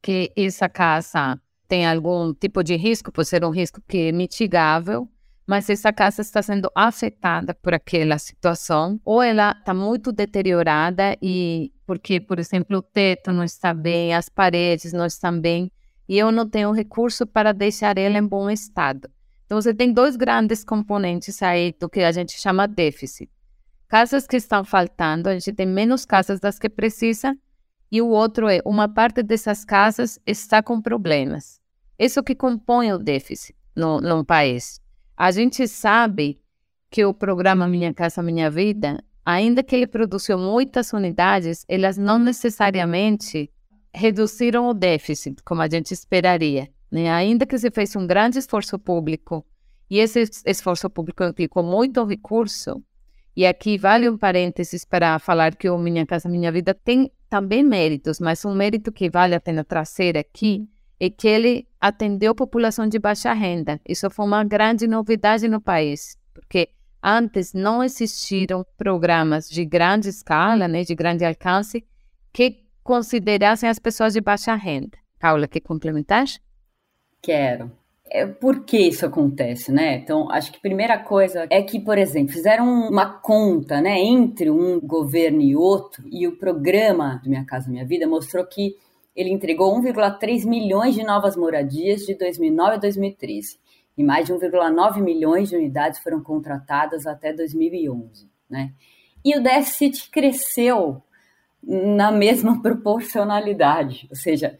que 0.00 0.32
essa 0.36 0.68
casa 0.68 1.40
tem 1.68 1.86
algum 1.86 2.32
tipo 2.32 2.64
de 2.64 2.74
risco, 2.76 3.12
pode 3.12 3.28
ser 3.28 3.44
um 3.44 3.50
risco 3.50 3.80
que 3.86 4.08
é 4.08 4.12
mitigável, 4.12 5.08
mas 5.46 5.70
essa 5.70 5.92
casa 5.92 6.22
está 6.22 6.42
sendo 6.42 6.70
afetada 6.74 7.54
por 7.54 7.72
aquela 7.72 8.18
situação, 8.18 9.00
ou 9.04 9.22
ela 9.22 9.54
está 9.58 9.72
muito 9.72 10.10
deteriorada 10.10 11.16
e 11.22 11.72
porque, 11.86 12.20
por 12.20 12.38
exemplo, 12.38 12.78
o 12.78 12.82
teto 12.82 13.32
não 13.32 13.44
está 13.44 13.72
bem, 13.72 14.14
as 14.14 14.28
paredes 14.28 14.92
não 14.92 15.06
estão 15.06 15.40
bem, 15.40 15.72
e 16.06 16.18
eu 16.18 16.30
não 16.30 16.46
tenho 16.46 16.72
recurso 16.72 17.26
para 17.26 17.52
deixar 17.52 17.96
ela 17.96 18.18
em 18.18 18.26
bom 18.26 18.50
estado. 18.50 19.10
Então, 19.46 19.60
você 19.60 19.72
tem 19.72 19.90
dois 19.90 20.16
grandes 20.16 20.62
componentes 20.62 21.42
aí 21.42 21.74
do 21.80 21.88
que 21.88 22.00
a 22.00 22.12
gente 22.12 22.38
chama 22.38 22.68
déficit. 22.68 23.30
Casas 23.88 24.26
que 24.26 24.36
estão 24.36 24.62
faltando, 24.64 25.30
a 25.30 25.32
gente 25.32 25.50
tem 25.54 25.64
menos 25.64 26.04
casas 26.04 26.40
das 26.40 26.58
que 26.58 26.68
precisa, 26.68 27.34
e 27.90 28.02
o 28.02 28.08
outro 28.08 28.50
é 28.50 28.60
uma 28.66 28.86
parte 28.86 29.22
dessas 29.22 29.64
casas 29.64 30.20
está 30.26 30.62
com 30.62 30.82
problemas. 30.82 31.57
Isso 31.98 32.22
que 32.22 32.34
compõe 32.34 32.92
o 32.92 32.98
déficit 32.98 33.56
no, 33.74 34.00
no 34.00 34.24
país. 34.24 34.80
A 35.16 35.32
gente 35.32 35.66
sabe 35.66 36.40
que 36.90 37.04
o 37.04 37.12
programa 37.12 37.66
Minha 37.66 37.92
Casa 37.92 38.22
Minha 38.22 38.50
Vida, 38.50 39.02
ainda 39.24 39.62
que 39.62 39.74
ele 39.74 39.86
produziu 39.86 40.38
muitas 40.38 40.92
unidades, 40.92 41.64
elas 41.68 41.98
não 41.98 42.18
necessariamente 42.18 43.50
reduziram 43.92 44.68
o 44.68 44.74
déficit, 44.74 45.42
como 45.42 45.60
a 45.60 45.68
gente 45.68 45.92
esperaria. 45.92 46.68
Né? 46.90 47.10
Ainda 47.10 47.44
que 47.44 47.58
se 47.58 47.70
fez 47.70 47.94
um 47.96 48.06
grande 48.06 48.38
esforço 48.38 48.78
público, 48.78 49.44
e 49.90 49.98
esse 49.98 50.22
esforço 50.46 50.88
público 50.88 51.24
implicou 51.24 51.62
muito 51.62 52.04
recurso, 52.04 52.82
e 53.34 53.46
aqui 53.46 53.76
vale 53.76 54.08
um 54.08 54.16
parênteses 54.16 54.84
para 54.84 55.18
falar 55.18 55.56
que 55.56 55.68
o 55.68 55.78
Minha 55.78 56.06
Casa 56.06 56.28
Minha 56.28 56.52
Vida 56.52 56.74
tem 56.74 57.10
também 57.28 57.62
méritos, 57.62 58.18
mas 58.20 58.44
um 58.44 58.54
mérito 58.54 58.92
que 58.92 59.10
vale 59.10 59.34
a 59.34 59.40
pena 59.40 59.64
trazer 59.64 60.16
aqui 60.16 60.68
é 61.00 61.08
que 61.08 61.28
ele 61.28 61.66
atendeu 61.80 62.32
a 62.32 62.34
população 62.34 62.88
de 62.88 62.98
baixa 62.98 63.32
renda. 63.32 63.80
Isso 63.88 64.10
foi 64.10 64.26
uma 64.26 64.44
grande 64.44 64.86
novidade 64.86 65.48
no 65.48 65.60
país, 65.60 66.18
porque 66.34 66.70
antes 67.02 67.52
não 67.52 67.82
existiram 67.82 68.66
programas 68.76 69.48
de 69.48 69.64
grande 69.64 70.08
escala, 70.08 70.66
né, 70.66 70.82
de 70.82 70.94
grande 70.94 71.24
alcance, 71.24 71.84
que 72.32 72.64
considerassem 72.82 73.68
as 73.68 73.78
pessoas 73.78 74.14
de 74.14 74.20
baixa 74.20 74.54
renda. 74.54 74.98
Paula, 75.18 75.46
quer 75.46 75.60
complementar? 75.60 76.24
Quero. 77.22 77.70
É, 78.10 78.26
por 78.26 78.64
que 78.64 78.78
isso 78.78 79.04
acontece, 79.04 79.70
né? 79.70 79.96
Então, 79.96 80.30
acho 80.30 80.50
que 80.50 80.56
a 80.56 80.62
primeira 80.62 80.98
coisa 80.98 81.46
é 81.50 81.62
que, 81.62 81.78
por 81.78 81.98
exemplo, 81.98 82.32
fizeram 82.32 82.64
uma 82.88 83.06
conta, 83.20 83.80
né, 83.80 84.00
entre 84.00 84.50
um 84.50 84.80
governo 84.80 85.42
e 85.42 85.54
outro, 85.54 86.04
e 86.10 86.26
o 86.26 86.36
programa 86.36 87.20
do 87.22 87.28
Minha 87.28 87.44
Casa 87.44 87.70
Minha 87.70 87.84
Vida 87.84 88.06
mostrou 88.06 88.46
que 88.46 88.76
ele 89.18 89.30
entregou 89.30 89.74
1,3 89.82 90.46
milhões 90.46 90.94
de 90.94 91.02
novas 91.02 91.36
moradias 91.36 92.02
de 92.02 92.14
2009 92.14 92.74
a 92.74 92.76
2013 92.76 93.58
e 93.96 94.04
mais 94.04 94.26
de 94.26 94.32
1,9 94.32 95.02
milhões 95.02 95.48
de 95.48 95.56
unidades 95.56 95.98
foram 95.98 96.22
contratadas 96.22 97.04
até 97.04 97.32
2011, 97.32 98.30
né? 98.48 98.72
E 99.24 99.36
o 99.36 99.42
déficit 99.42 100.08
cresceu 100.08 101.02
na 101.60 102.12
mesma 102.12 102.62
proporcionalidade, 102.62 104.06
ou 104.08 104.14
seja, 104.14 104.56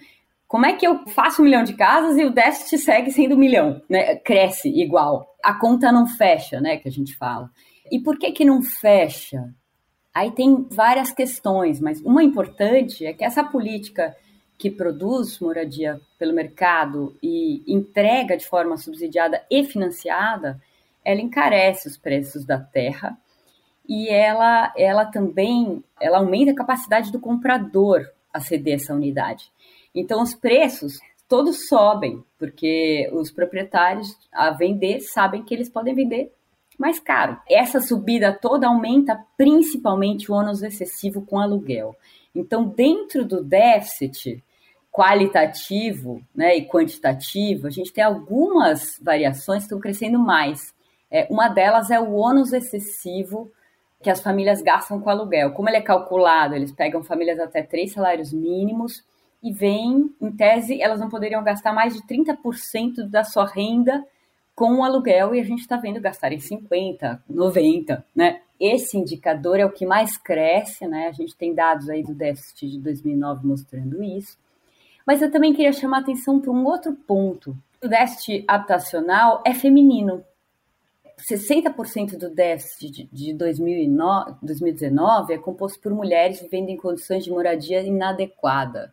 como 0.49 0.67
é 0.67 0.73
que 0.73 0.85
eu 0.85 1.07
faço 1.07 1.41
um 1.41 1.45
milhão 1.45 1.63
de 1.63 1.75
casas 1.75 2.19
e 2.19 2.25
o 2.25 2.33
déficit 2.33 2.79
segue 2.79 3.13
sendo 3.13 3.37
um 3.37 3.39
milhão, 3.39 3.81
né? 3.89 4.17
Cresce 4.17 4.69
igual. 4.69 5.37
A 5.41 5.55
conta 5.55 5.93
não 5.93 6.05
fecha, 6.05 6.61
né? 6.61 6.79
Que 6.79 6.89
a 6.89 6.93
gente 6.93 7.15
fala. 7.15 7.49
E 7.93 8.01
por 8.01 8.19
que 8.19 8.33
que 8.33 8.45
não 8.45 8.61
fecha? 8.61 9.55
Aí 10.13 10.33
tem 10.33 10.67
várias 10.69 11.13
questões, 11.13 11.81
mas 11.81 12.01
uma 12.01 12.25
importante 12.25 13.07
é 13.07 13.13
que 13.13 13.25
essa 13.25 13.45
política 13.45 14.17
que 14.59 14.71
produz 14.71 15.39
moradia 15.39 16.01
pelo 16.19 16.35
mercado 16.35 17.17
e 17.23 17.63
entrega 17.67 18.37
de 18.37 18.45
forma 18.45 18.77
subsidiada 18.77 19.43
e 19.49 19.63
financiada, 19.65 20.61
ela 21.05 21.21
encarece 21.21 21.87
os 21.87 21.97
preços 21.97 22.45
da 22.45 22.59
terra 22.59 23.17
e 23.89 24.09
ela, 24.11 24.73
ela 24.77 25.07
também 25.07 25.83
ela 26.01 26.19
aumenta 26.19 26.51
a 26.51 26.57
capacidade 26.57 27.11
do 27.11 27.21
comprador 27.21 28.07
a 28.33 28.41
ceder 28.41 28.75
essa 28.75 28.93
unidade. 28.93 29.51
Então, 29.95 30.23
os 30.23 30.35
preços 30.35 30.99
todos 31.29 31.69
sobem, 31.69 32.23
porque 32.39 33.09
os 33.13 33.31
proprietários 33.31 34.09
a 34.33 34.51
vender 34.51 35.01
sabem 35.01 35.43
que 35.43 35.55
eles 35.55 35.71
podem 35.71 35.95
vender 35.95 36.33
mais 36.79 37.01
caro. 37.01 37.41
Essa 37.49 37.81
subida 37.81 38.33
toda 38.33 38.69
aumenta 38.69 39.25
principalmente 39.37 40.31
o 40.31 40.35
ônus 40.35 40.63
excessivo 40.63 41.23
com 41.23 41.39
aluguel. 41.39 41.97
Então, 42.35 42.65
dentro 42.65 43.25
do 43.25 43.43
déficit, 43.43 44.45
qualitativo 44.99 46.21
né, 46.35 46.57
e 46.57 46.67
quantitativo, 46.67 47.69
a 47.69 47.71
gente 47.71 47.93
tem 47.93 48.03
algumas 48.03 48.99
variações 49.01 49.59
que 49.59 49.67
estão 49.67 49.79
crescendo 49.79 50.19
mais. 50.19 50.75
É, 51.09 51.29
uma 51.31 51.49
delas 51.49 51.89
é 51.89 52.01
o 52.01 52.15
ônus 52.15 52.53
excessivo 52.53 53.49
que 54.03 54.11
as 54.11 54.21
famílias 54.21 54.61
gastam 54.61 55.01
com 55.01 55.09
aluguel. 55.09 55.53
Como 55.53 55.69
ele 55.69 55.77
é 55.77 55.83
calculado, 55.83 56.57
eles 56.57 56.73
pegam 56.73 57.05
famílias 57.05 57.39
até 57.39 57.63
três 57.63 57.93
salários 57.93 58.33
mínimos 58.33 59.05
e 59.41 59.53
vem, 59.53 60.13
em 60.21 60.33
tese, 60.33 60.83
elas 60.83 60.99
não 60.99 61.09
poderiam 61.09 61.45
gastar 61.45 61.73
mais 61.73 61.95
de 61.95 62.03
30% 62.03 63.09
da 63.09 63.23
sua 63.23 63.47
renda 63.47 64.05
com 64.53 64.79
o 64.79 64.83
aluguel 64.83 65.33
e 65.33 65.39
a 65.39 65.45
gente 65.45 65.61
está 65.61 65.77
vendo 65.77 66.01
gastar 66.01 66.33
em 66.33 66.41
50, 66.41 67.23
90, 67.29 68.05
né? 68.17 68.41
Esse 68.59 68.99
indicador 68.99 69.61
é 69.61 69.65
o 69.65 69.71
que 69.71 69.87
mais 69.87 70.19
cresce, 70.19 70.89
né? 70.89 71.07
A 71.07 71.13
gente 71.13 71.37
tem 71.37 71.55
dados 71.55 71.89
aí 71.89 72.03
do 72.03 72.13
déficit 72.13 72.69
de 72.69 72.81
2009 72.81 73.47
mostrando 73.47 74.03
isso. 74.03 74.37
Mas 75.09 75.23
eu 75.23 75.31
também 75.31 75.55
queria 75.55 75.73
chamar 75.73 75.97
a 75.97 76.01
atenção 76.01 76.39
para 76.39 76.51
um 76.51 76.67
outro 76.67 76.93
ponto. 76.93 77.57
O 77.83 77.89
déficit 77.89 78.45
habitacional 78.47 79.43
é 79.43 79.55
feminino. 79.55 80.23
60% 81.19 82.19
do 82.19 82.29
déficit 82.29 83.09
de 83.11 83.33
2009, 83.33 84.35
2019 84.43 85.33
é 85.33 85.39
composto 85.39 85.81
por 85.81 85.95
mulheres 85.95 86.43
vivendo 86.43 86.69
em 86.69 86.77
condições 86.77 87.25
de 87.25 87.31
moradia 87.31 87.81
inadequada. 87.81 88.93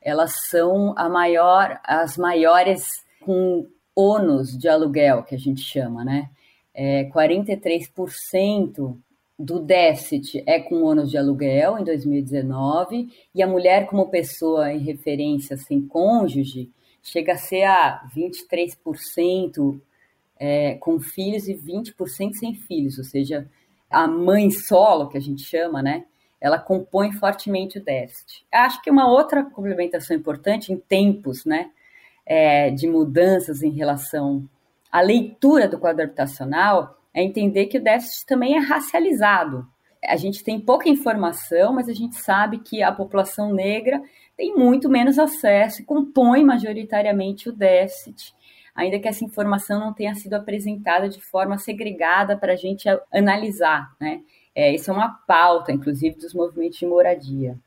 Elas 0.00 0.48
são 0.48 0.96
maior, 1.08 1.80
as 1.84 2.16
maiores 2.16 2.84
com 3.20 3.64
ônus 3.94 4.58
de 4.58 4.68
aluguel, 4.68 5.22
que 5.22 5.36
a 5.36 5.38
gente 5.38 5.60
chama, 5.60 6.04
né? 6.04 6.28
É, 6.74 7.04
43% 7.04 8.96
do 9.42 9.58
déficit 9.58 10.44
é 10.46 10.60
com 10.60 10.84
ônus 10.84 11.10
de 11.10 11.18
aluguel 11.18 11.76
em 11.76 11.82
2019 11.82 13.08
e 13.34 13.42
a 13.42 13.46
mulher 13.46 13.86
como 13.86 14.08
pessoa 14.08 14.72
em 14.72 14.78
referência 14.78 15.56
sem 15.56 15.82
cônjuge 15.82 16.70
chega 17.02 17.32
a 17.32 17.36
ser 17.36 17.64
a 17.64 18.08
23% 18.16 19.80
é, 20.38 20.74
com 20.74 21.00
filhos 21.00 21.48
e 21.48 21.54
20% 21.54 22.34
sem 22.34 22.54
filhos, 22.54 22.98
ou 22.98 23.04
seja, 23.04 23.50
a 23.90 24.06
mãe 24.06 24.48
solo, 24.48 25.08
que 25.08 25.18
a 25.18 25.20
gente 25.20 25.42
chama, 25.42 25.82
né? 25.82 26.04
Ela 26.40 26.58
compõe 26.58 27.10
fortemente 27.10 27.78
o 27.78 27.84
déficit. 27.84 28.46
Acho 28.52 28.80
que 28.80 28.90
uma 28.90 29.10
outra 29.10 29.44
complementação 29.44 30.16
importante 30.16 30.72
em 30.72 30.76
tempos, 30.76 31.44
né, 31.44 31.70
é, 32.24 32.70
de 32.70 32.86
mudanças 32.86 33.60
em 33.60 33.70
relação 33.70 34.48
à 34.90 35.00
leitura 35.00 35.66
do 35.66 35.80
quadro 35.80 36.04
habitacional 36.04 37.01
é 37.14 37.22
entender 37.22 37.66
que 37.66 37.78
o 37.78 37.82
déficit 37.82 38.26
também 38.26 38.56
é 38.56 38.58
racializado. 38.58 39.66
A 40.04 40.16
gente 40.16 40.42
tem 40.42 40.58
pouca 40.58 40.88
informação, 40.88 41.72
mas 41.72 41.88
a 41.88 41.92
gente 41.92 42.16
sabe 42.16 42.58
que 42.58 42.82
a 42.82 42.90
população 42.90 43.52
negra 43.52 44.02
tem 44.36 44.54
muito 44.54 44.88
menos 44.88 45.18
acesso 45.18 45.82
e 45.82 45.84
compõe 45.84 46.44
majoritariamente 46.44 47.48
o 47.48 47.52
déficit, 47.52 48.34
ainda 48.74 48.98
que 48.98 49.06
essa 49.06 49.24
informação 49.24 49.78
não 49.78 49.92
tenha 49.92 50.14
sido 50.14 50.34
apresentada 50.34 51.08
de 51.08 51.20
forma 51.20 51.58
segregada 51.58 52.36
para 52.36 52.54
a 52.54 52.56
gente 52.56 52.88
analisar, 53.12 53.94
né? 54.00 54.22
É, 54.54 54.74
isso 54.74 54.90
é 54.90 54.94
uma 54.94 55.08
pauta, 55.26 55.72
inclusive, 55.72 56.16
dos 56.16 56.34
movimentos 56.34 56.78
de 56.78 56.86
moradia. 56.86 57.58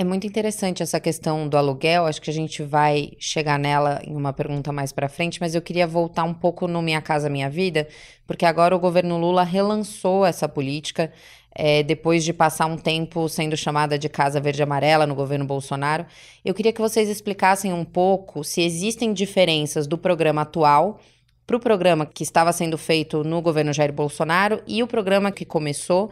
É 0.00 0.04
muito 0.04 0.28
interessante 0.28 0.80
essa 0.80 1.00
questão 1.00 1.48
do 1.48 1.56
aluguel. 1.56 2.06
Acho 2.06 2.22
que 2.22 2.30
a 2.30 2.32
gente 2.32 2.62
vai 2.62 3.14
chegar 3.18 3.58
nela 3.58 4.00
em 4.06 4.14
uma 4.14 4.32
pergunta 4.32 4.70
mais 4.70 4.92
para 4.92 5.08
frente, 5.08 5.40
mas 5.40 5.56
eu 5.56 5.60
queria 5.60 5.88
voltar 5.88 6.22
um 6.22 6.32
pouco 6.32 6.68
no 6.68 6.80
Minha 6.80 7.02
Casa 7.02 7.28
Minha 7.28 7.50
Vida, 7.50 7.88
porque 8.24 8.46
agora 8.46 8.76
o 8.76 8.78
governo 8.78 9.18
Lula 9.18 9.42
relançou 9.42 10.24
essa 10.24 10.48
política 10.48 11.12
é, 11.52 11.82
depois 11.82 12.22
de 12.22 12.32
passar 12.32 12.66
um 12.66 12.76
tempo 12.76 13.28
sendo 13.28 13.56
chamada 13.56 13.98
de 13.98 14.08
Casa 14.08 14.40
Verde 14.40 14.62
Amarela 14.62 15.04
no 15.04 15.16
governo 15.16 15.44
Bolsonaro. 15.44 16.06
Eu 16.44 16.54
queria 16.54 16.72
que 16.72 16.80
vocês 16.80 17.08
explicassem 17.08 17.72
um 17.72 17.84
pouco 17.84 18.44
se 18.44 18.62
existem 18.62 19.12
diferenças 19.12 19.88
do 19.88 19.98
programa 19.98 20.42
atual 20.42 21.00
para 21.44 21.56
o 21.56 21.60
programa 21.60 22.04
que 22.04 22.22
estava 22.22 22.52
sendo 22.52 22.76
feito 22.76 23.24
no 23.24 23.40
governo 23.40 23.72
Jair 23.72 23.90
Bolsonaro 23.90 24.62
e 24.66 24.82
o 24.82 24.86
programa 24.86 25.32
que 25.32 25.46
começou. 25.46 26.10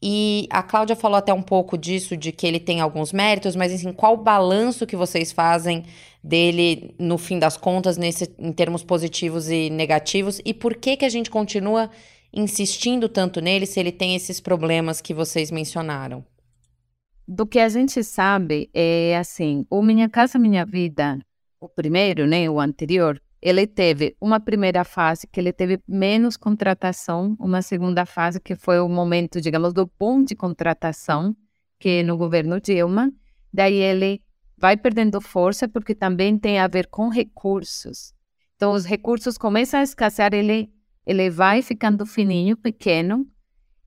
E 0.00 0.46
a 0.50 0.62
Cláudia 0.62 0.94
falou 0.94 1.16
até 1.16 1.32
um 1.32 1.42
pouco 1.42 1.76
disso, 1.76 2.16
de 2.16 2.30
que 2.30 2.46
ele 2.46 2.60
tem 2.60 2.80
alguns 2.80 3.12
méritos, 3.12 3.56
mas 3.56 3.72
assim, 3.72 3.92
qual 3.92 4.14
o 4.14 4.22
balanço 4.22 4.86
que 4.86 4.94
vocês 4.94 5.32
fazem 5.32 5.84
dele 6.22 6.94
no 6.98 7.18
fim 7.18 7.38
das 7.38 7.56
contas, 7.56 7.96
nesse, 7.96 8.32
em 8.38 8.52
termos 8.52 8.84
positivos 8.84 9.48
e 9.48 9.70
negativos, 9.70 10.40
e 10.44 10.54
por 10.54 10.76
que, 10.76 10.96
que 10.96 11.04
a 11.04 11.08
gente 11.08 11.30
continua 11.30 11.90
insistindo 12.32 13.08
tanto 13.08 13.40
nele 13.40 13.66
se 13.66 13.80
ele 13.80 13.90
tem 13.90 14.14
esses 14.14 14.40
problemas 14.40 15.00
que 15.00 15.14
vocês 15.14 15.50
mencionaram? 15.50 16.24
Do 17.26 17.46
que 17.46 17.58
a 17.58 17.68
gente 17.68 18.02
sabe 18.04 18.70
é 18.72 19.16
assim, 19.16 19.66
o 19.68 19.82
Minha 19.82 20.08
Casa 20.08 20.38
Minha 20.38 20.64
Vida, 20.64 21.18
o 21.60 21.68
primeiro, 21.68 22.26
né, 22.26 22.48
o 22.48 22.60
anterior, 22.60 23.20
ele 23.40 23.66
teve 23.66 24.16
uma 24.20 24.40
primeira 24.40 24.84
fase 24.84 25.26
que 25.26 25.38
ele 25.38 25.52
teve 25.52 25.80
menos 25.86 26.36
contratação, 26.36 27.36
uma 27.38 27.62
segunda 27.62 28.04
fase 28.04 28.40
que 28.40 28.56
foi 28.56 28.80
o 28.80 28.88
momento, 28.88 29.40
digamos, 29.40 29.72
do 29.72 29.90
boom 29.98 30.24
de 30.24 30.34
contratação, 30.34 31.36
que 31.78 32.02
no 32.02 32.16
governo 32.16 32.60
Dilma, 32.60 33.12
daí 33.52 33.74
ele 33.74 34.20
vai 34.56 34.76
perdendo 34.76 35.20
força 35.20 35.68
porque 35.68 35.94
também 35.94 36.36
tem 36.36 36.58
a 36.58 36.66
ver 36.66 36.88
com 36.88 37.08
recursos. 37.08 38.12
Então 38.56 38.72
os 38.72 38.84
recursos 38.84 39.38
começam 39.38 39.80
a 39.80 39.84
escassear, 39.84 40.34
ele 40.34 40.70
ele 41.06 41.30
vai 41.30 41.62
ficando 41.62 42.04
fininho, 42.04 42.54
pequeno, 42.54 43.26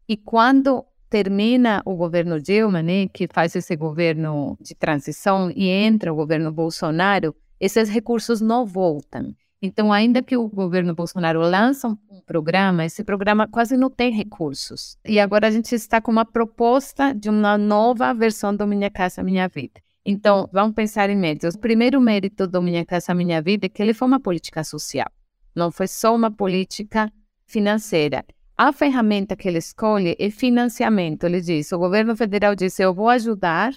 e 0.09 0.17
quando 0.17 0.83
termina 1.07 1.79
o 1.85 1.95
governo 1.95 2.41
Dilma, 2.41 2.81
né, 2.81 3.07
que 3.09 3.27
faz 3.31 3.55
esse 3.55 3.75
governo 3.75 4.57
de 4.59 4.73
transição 4.73 5.51
e 5.51 5.67
entra 5.67 6.11
o 6.11 6.15
governo 6.15 6.51
Bolsonaro, 6.51 7.35
esses 7.61 7.87
recursos 7.89 8.41
não 8.41 8.65
voltam. 8.65 9.35
Então, 9.61 9.93
ainda 9.93 10.23
que 10.23 10.35
o 10.35 10.49
governo 10.49 10.95
Bolsonaro 10.95 11.39
lança 11.39 11.87
um 11.87 12.19
programa, 12.25 12.83
esse 12.83 13.03
programa 13.03 13.47
quase 13.47 13.77
não 13.77 13.91
tem 13.91 14.11
recursos. 14.11 14.97
E 15.05 15.19
agora 15.19 15.47
a 15.47 15.51
gente 15.51 15.75
está 15.75 16.01
com 16.01 16.11
uma 16.11 16.25
proposta 16.25 17.13
de 17.13 17.29
uma 17.29 17.59
nova 17.59 18.11
versão 18.15 18.55
do 18.55 18.65
Minha 18.65 18.89
Casa 18.89 19.21
Minha 19.21 19.47
Vida. 19.47 19.79
Então, 20.03 20.49
vamos 20.51 20.73
pensar 20.73 21.11
em 21.11 21.15
méritos. 21.15 21.53
O 21.53 21.59
primeiro 21.59 22.01
mérito 22.01 22.47
do 22.47 22.59
Minha 22.59 22.83
Casa 22.83 23.13
Minha 23.13 23.39
Vida 23.39 23.67
é 23.67 23.69
que 23.69 23.83
ele 23.83 23.93
foi 23.93 24.07
uma 24.07 24.19
política 24.19 24.63
social. 24.63 25.11
Não 25.55 25.69
foi 25.69 25.87
só 25.87 26.15
uma 26.15 26.31
política 26.31 27.13
financeira. 27.45 28.25
A 28.57 28.73
ferramenta 28.73 29.35
que 29.35 29.47
ele 29.47 29.59
escolhe 29.59 30.15
é 30.19 30.31
financiamento. 30.31 31.25
Ele 31.25 31.39
diz, 31.39 31.71
o 31.71 31.77
governo 31.77 32.15
federal 32.15 32.55
disse, 32.55 32.81
eu 32.81 32.91
vou 32.91 33.09
ajudar 33.09 33.71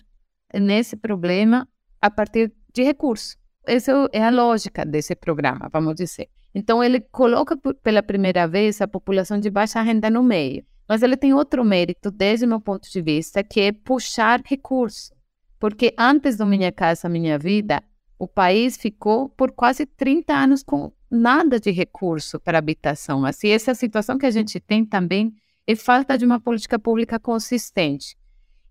nesse 0.55 0.97
problema 0.97 1.69
a 2.01 2.11
partir 2.11 2.51
de 2.73 2.83
recursos. 2.83 3.37
Essa 3.67 4.09
é 4.13 4.23
a 4.23 4.31
lógica 4.31 4.85
desse 4.85 5.15
programa, 5.15 5.69
vamos 5.73 5.95
dizer. 5.95 6.29
Então, 6.55 6.83
ele 6.85 7.01
coloca 7.01 7.57
pela 7.83 8.03
primeira 8.03 8.47
vez 8.47 8.81
a 8.81 8.87
população 8.87 9.41
de 9.41 9.51
baixa 9.51 9.83
renda 9.83 10.09
no 10.09 10.23
meio. 10.23 10.65
Mas 10.89 11.03
ele 11.03 11.17
tem 11.17 11.33
outro 11.33 11.65
mérito, 11.65 12.11
desde 12.11 12.45
o 12.45 12.49
meu 12.49 12.61
ponto 12.61 12.91
de 12.91 13.01
vista, 13.01 13.43
que 13.43 13.61
é 13.61 13.73
puxar 13.73 14.43
recursos. 14.45 15.13
Porque 15.59 15.95
antes 15.99 16.37
do 16.37 16.47
Minha 16.47 16.71
Casa 16.71 17.09
Minha 17.09 17.39
Vida, 17.39 17.83
o 18.19 18.29
país 18.29 18.77
ficou 18.77 19.29
por 19.31 19.53
quase 19.53 19.87
30 19.87 20.33
anos 20.33 20.63
com 20.63 20.93
nada 21.11 21.59
de 21.59 21.71
recurso 21.71 22.39
para 22.39 22.59
habitação. 22.59 23.25
Assim, 23.25 23.49
essa 23.49 23.71
é 23.71 23.75
situação 23.75 24.19
que 24.19 24.27
a 24.27 24.31
gente 24.31 24.61
tem 24.61 24.85
também 24.85 25.35
é 25.67 25.75
falta 25.75 26.19
de 26.19 26.25
uma 26.25 26.39
política 26.39 26.79
pública 26.79 27.19
consistente. 27.19 28.17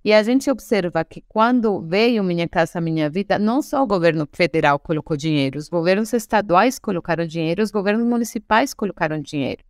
E 0.05 0.11
a 0.11 0.21
gente 0.21 0.51
observa 0.51 1.05
que 1.05 1.23
quando 1.29 1.81
veio 1.81 2.23
Minha 2.23 2.47
Casa 2.47 2.81
Minha 2.81 3.09
Vida, 3.09 3.39
não 3.39 3.61
só 3.61 3.81
o 3.81 3.87
governo 3.87 4.27
federal 4.33 4.77
colocou 4.77 5.15
dinheiro, 5.15 5.57
os 5.57 5.69
governos 5.69 6.11
estaduais 6.11 6.77
colocaram 6.77 7.25
dinheiro, 7.25 7.63
os 7.63 7.71
governos 7.71 8.05
municipais 8.05 8.73
colocaram 8.73 9.21
dinheiro. 9.21 9.63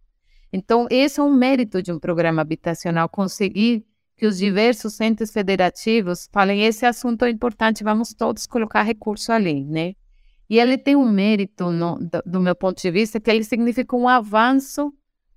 Então, 0.52 0.88
esse 0.90 1.20
é 1.20 1.24
um 1.24 1.34
mérito 1.34 1.84
de 1.84 1.92
um 1.92 2.00
programa 2.00 2.42
habitacional, 2.42 3.08
conseguir 3.10 3.86
que 4.18 4.26
os 4.26 4.38
diversos 4.38 5.00
entes 5.02 5.32
federativos 5.32 6.28
falem 6.32 6.64
esse 6.64 6.86
assunto 6.86 7.26
é 7.26 7.30
importante, 7.30 7.84
vamos 7.84 8.14
todos 8.14 8.48
colocar 8.48 8.82
recurso 8.82 9.32
ali, 9.32 9.64
né? 9.64 9.94
E 10.50 10.60
ele 10.60 10.78
tem 10.78 10.96
um 10.96 11.10
mérito, 11.12 11.72
no, 11.72 11.98
do, 11.98 12.22
do 12.26 12.40
meu 12.40 12.56
ponto 12.56 12.82
de 12.82 12.92
vista, 12.92 13.20
que 13.20 13.30
ele 13.30 13.44
significa 13.44 13.96
um 13.96 14.08
avanço 14.08 14.94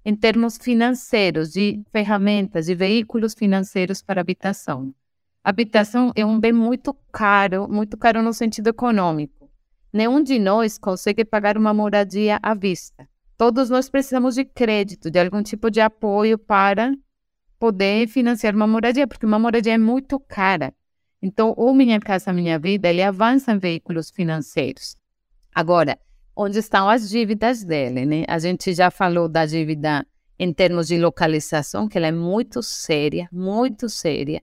em 0.06 0.14
termos 0.14 0.56
financeiros, 0.56 1.52
de 1.52 1.82
ferramentas, 1.90 2.66
de 2.66 2.76
veículos 2.76 3.34
financeiros 3.34 4.00
para 4.00 4.20
habitação. 4.20 4.94
Habitação 5.42 6.12
é 6.14 6.24
um 6.24 6.38
bem 6.38 6.52
muito 6.52 6.94
caro, 7.10 7.66
muito 7.68 7.96
caro 7.96 8.22
no 8.22 8.32
sentido 8.32 8.68
econômico. 8.68 9.50
Nenhum 9.92 10.22
de 10.22 10.38
nós 10.38 10.78
consegue 10.78 11.24
pagar 11.24 11.58
uma 11.58 11.74
moradia 11.74 12.38
à 12.40 12.54
vista. 12.54 13.08
Todos 13.36 13.68
nós 13.68 13.90
precisamos 13.90 14.36
de 14.36 14.44
crédito, 14.44 15.10
de 15.10 15.18
algum 15.18 15.42
tipo 15.42 15.72
de 15.72 15.80
apoio 15.80 16.38
para 16.38 16.94
poder 17.58 18.06
financiar 18.06 18.54
uma 18.54 18.66
moradia, 18.68 19.08
porque 19.08 19.26
uma 19.26 19.40
moradia 19.40 19.74
é 19.74 19.78
muito 19.78 20.20
cara. 20.20 20.72
Então, 21.20 21.52
o 21.56 21.74
Minha 21.74 21.98
Casa 21.98 22.32
Minha 22.32 22.60
Vida, 22.60 22.88
ele 22.88 23.02
avança 23.02 23.50
em 23.50 23.58
veículos 23.58 24.08
financeiros. 24.08 24.96
Agora, 25.52 25.98
onde 26.36 26.58
estão 26.58 26.88
as 26.88 27.08
dívidas 27.08 27.64
dele, 27.64 28.04
né? 28.04 28.24
A 28.28 28.38
gente 28.38 28.74
já 28.74 28.90
falou 28.90 29.26
da 29.28 29.46
dívida 29.46 30.06
em 30.38 30.52
termos 30.52 30.86
de 30.86 30.98
localização, 30.98 31.88
que 31.88 31.96
ela 31.96 32.08
é 32.08 32.12
muito 32.12 32.62
séria, 32.62 33.26
muito 33.32 33.88
séria. 33.88 34.42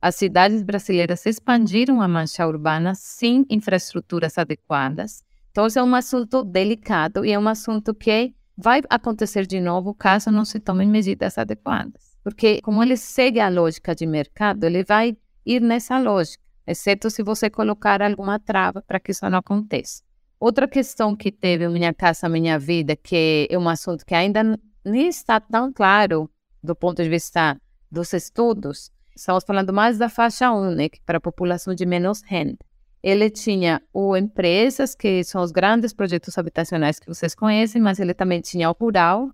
As 0.00 0.16
cidades 0.16 0.62
brasileiras 0.62 1.24
expandiram 1.26 2.00
a 2.00 2.08
mancha 2.08 2.46
urbana 2.46 2.94
sem 2.94 3.44
infraestruturas 3.50 4.38
adequadas. 4.38 5.22
Então, 5.50 5.66
esse 5.66 5.78
é 5.78 5.82
um 5.82 5.94
assunto 5.94 6.42
delicado 6.42 7.24
e 7.24 7.32
é 7.32 7.38
um 7.38 7.48
assunto 7.48 7.94
que 7.94 8.34
vai 8.56 8.80
acontecer 8.88 9.46
de 9.46 9.60
novo 9.60 9.94
caso 9.94 10.30
não 10.30 10.44
se 10.44 10.60
tomem 10.60 10.88
medidas 10.88 11.36
adequadas. 11.38 12.16
Porque, 12.22 12.60
como 12.62 12.82
ele 12.82 12.96
segue 12.96 13.40
a 13.40 13.48
lógica 13.48 13.94
de 13.94 14.06
mercado, 14.06 14.64
ele 14.64 14.82
vai 14.82 15.16
ir 15.44 15.60
nessa 15.60 15.98
lógica, 15.98 16.42
exceto 16.66 17.10
se 17.10 17.22
você 17.22 17.50
colocar 17.50 18.00
alguma 18.00 18.38
trava 18.38 18.82
para 18.82 18.98
que 18.98 19.12
isso 19.12 19.28
não 19.28 19.38
aconteça. 19.38 20.03
Outra 20.44 20.68
questão 20.68 21.16
que 21.16 21.32
teve 21.32 21.66
Minha 21.70 21.94
Casa 21.94 22.28
Minha 22.28 22.58
Vida, 22.58 22.94
que 22.94 23.48
é 23.50 23.58
um 23.58 23.66
assunto 23.66 24.04
que 24.04 24.14
ainda 24.14 24.42
nem 24.84 25.08
está 25.08 25.40
tão 25.40 25.72
claro 25.72 26.30
do 26.62 26.76
ponto 26.76 27.02
de 27.02 27.08
vista 27.08 27.58
dos 27.90 28.12
estudos, 28.12 28.90
estamos 29.16 29.42
falando 29.42 29.72
mais 29.72 29.96
da 29.96 30.10
faixa 30.10 30.52
1, 30.52 30.70
né, 30.72 30.88
para 31.06 31.16
a 31.16 31.20
população 31.20 31.74
de 31.74 31.86
menos 31.86 32.20
renda. 32.26 32.58
Ele 33.02 33.30
tinha 33.30 33.80
o 33.90 34.14
empresas, 34.14 34.94
que 34.94 35.24
são 35.24 35.42
os 35.42 35.50
grandes 35.50 35.94
projetos 35.94 36.36
habitacionais 36.36 37.00
que 37.00 37.08
vocês 37.08 37.34
conhecem, 37.34 37.80
mas 37.80 37.98
ele 37.98 38.12
também 38.12 38.42
tinha 38.42 38.68
o 38.68 38.76
rural, 38.78 39.30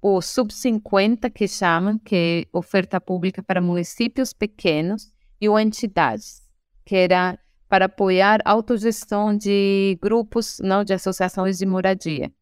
o 0.00 0.22
sub-50, 0.22 1.30
que 1.30 1.46
chamam, 1.46 1.98
que 1.98 2.46
é 2.50 2.58
oferta 2.58 2.98
pública 2.98 3.42
para 3.42 3.60
municípios 3.60 4.32
pequenos, 4.32 5.12
e 5.38 5.50
o 5.50 5.58
entidades, 5.58 6.48
que 6.86 6.96
era 6.96 7.38
para 7.70 7.84
apoiar 7.84 8.40
a 8.44 8.50
autogestão 8.50 9.34
de 9.34 9.96
grupos, 10.02 10.58
não 10.60 10.82
de 10.82 10.92
associações 10.92 11.56
de 11.56 11.64
moradia. 11.64 12.32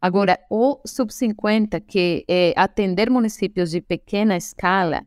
Agora, 0.00 0.38
o 0.48 0.80
Sub-50, 0.86 1.80
que 1.80 2.24
é 2.28 2.54
atender 2.56 3.10
municípios 3.10 3.72
de 3.72 3.80
pequena 3.80 4.36
escala, 4.36 5.04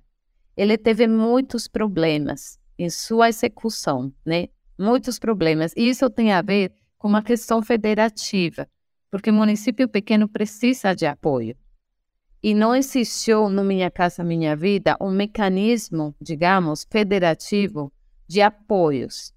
ele 0.58 0.78
teve 0.78 1.08
muitos 1.08 1.66
problemas 1.66 2.60
em 2.78 2.90
sua 2.90 3.30
execução, 3.30 4.12
né? 4.26 4.50
Muitos 4.78 5.18
problemas. 5.18 5.72
E 5.78 5.88
isso 5.88 6.10
tem 6.10 6.34
a 6.34 6.42
ver 6.42 6.74
com 6.98 7.08
uma 7.08 7.24
questão 7.24 7.62
federativa, 7.62 8.68
porque 9.10 9.30
o 9.30 9.34
município 9.34 9.88
pequeno 9.88 10.28
precisa 10.28 10.94
de 10.94 11.06
apoio. 11.06 11.56
E 12.44 12.54
não 12.54 12.76
existiu 12.76 13.48
no 13.48 13.64
Minha 13.64 13.90
Casa 13.90 14.26
Minha 14.26 14.58
Vida 14.58 14.98
um 15.00 15.10
mecanismo, 15.10 16.14
digamos, 16.20 16.86
federativo 16.92 17.94
de 18.28 18.42
apoios 18.42 19.37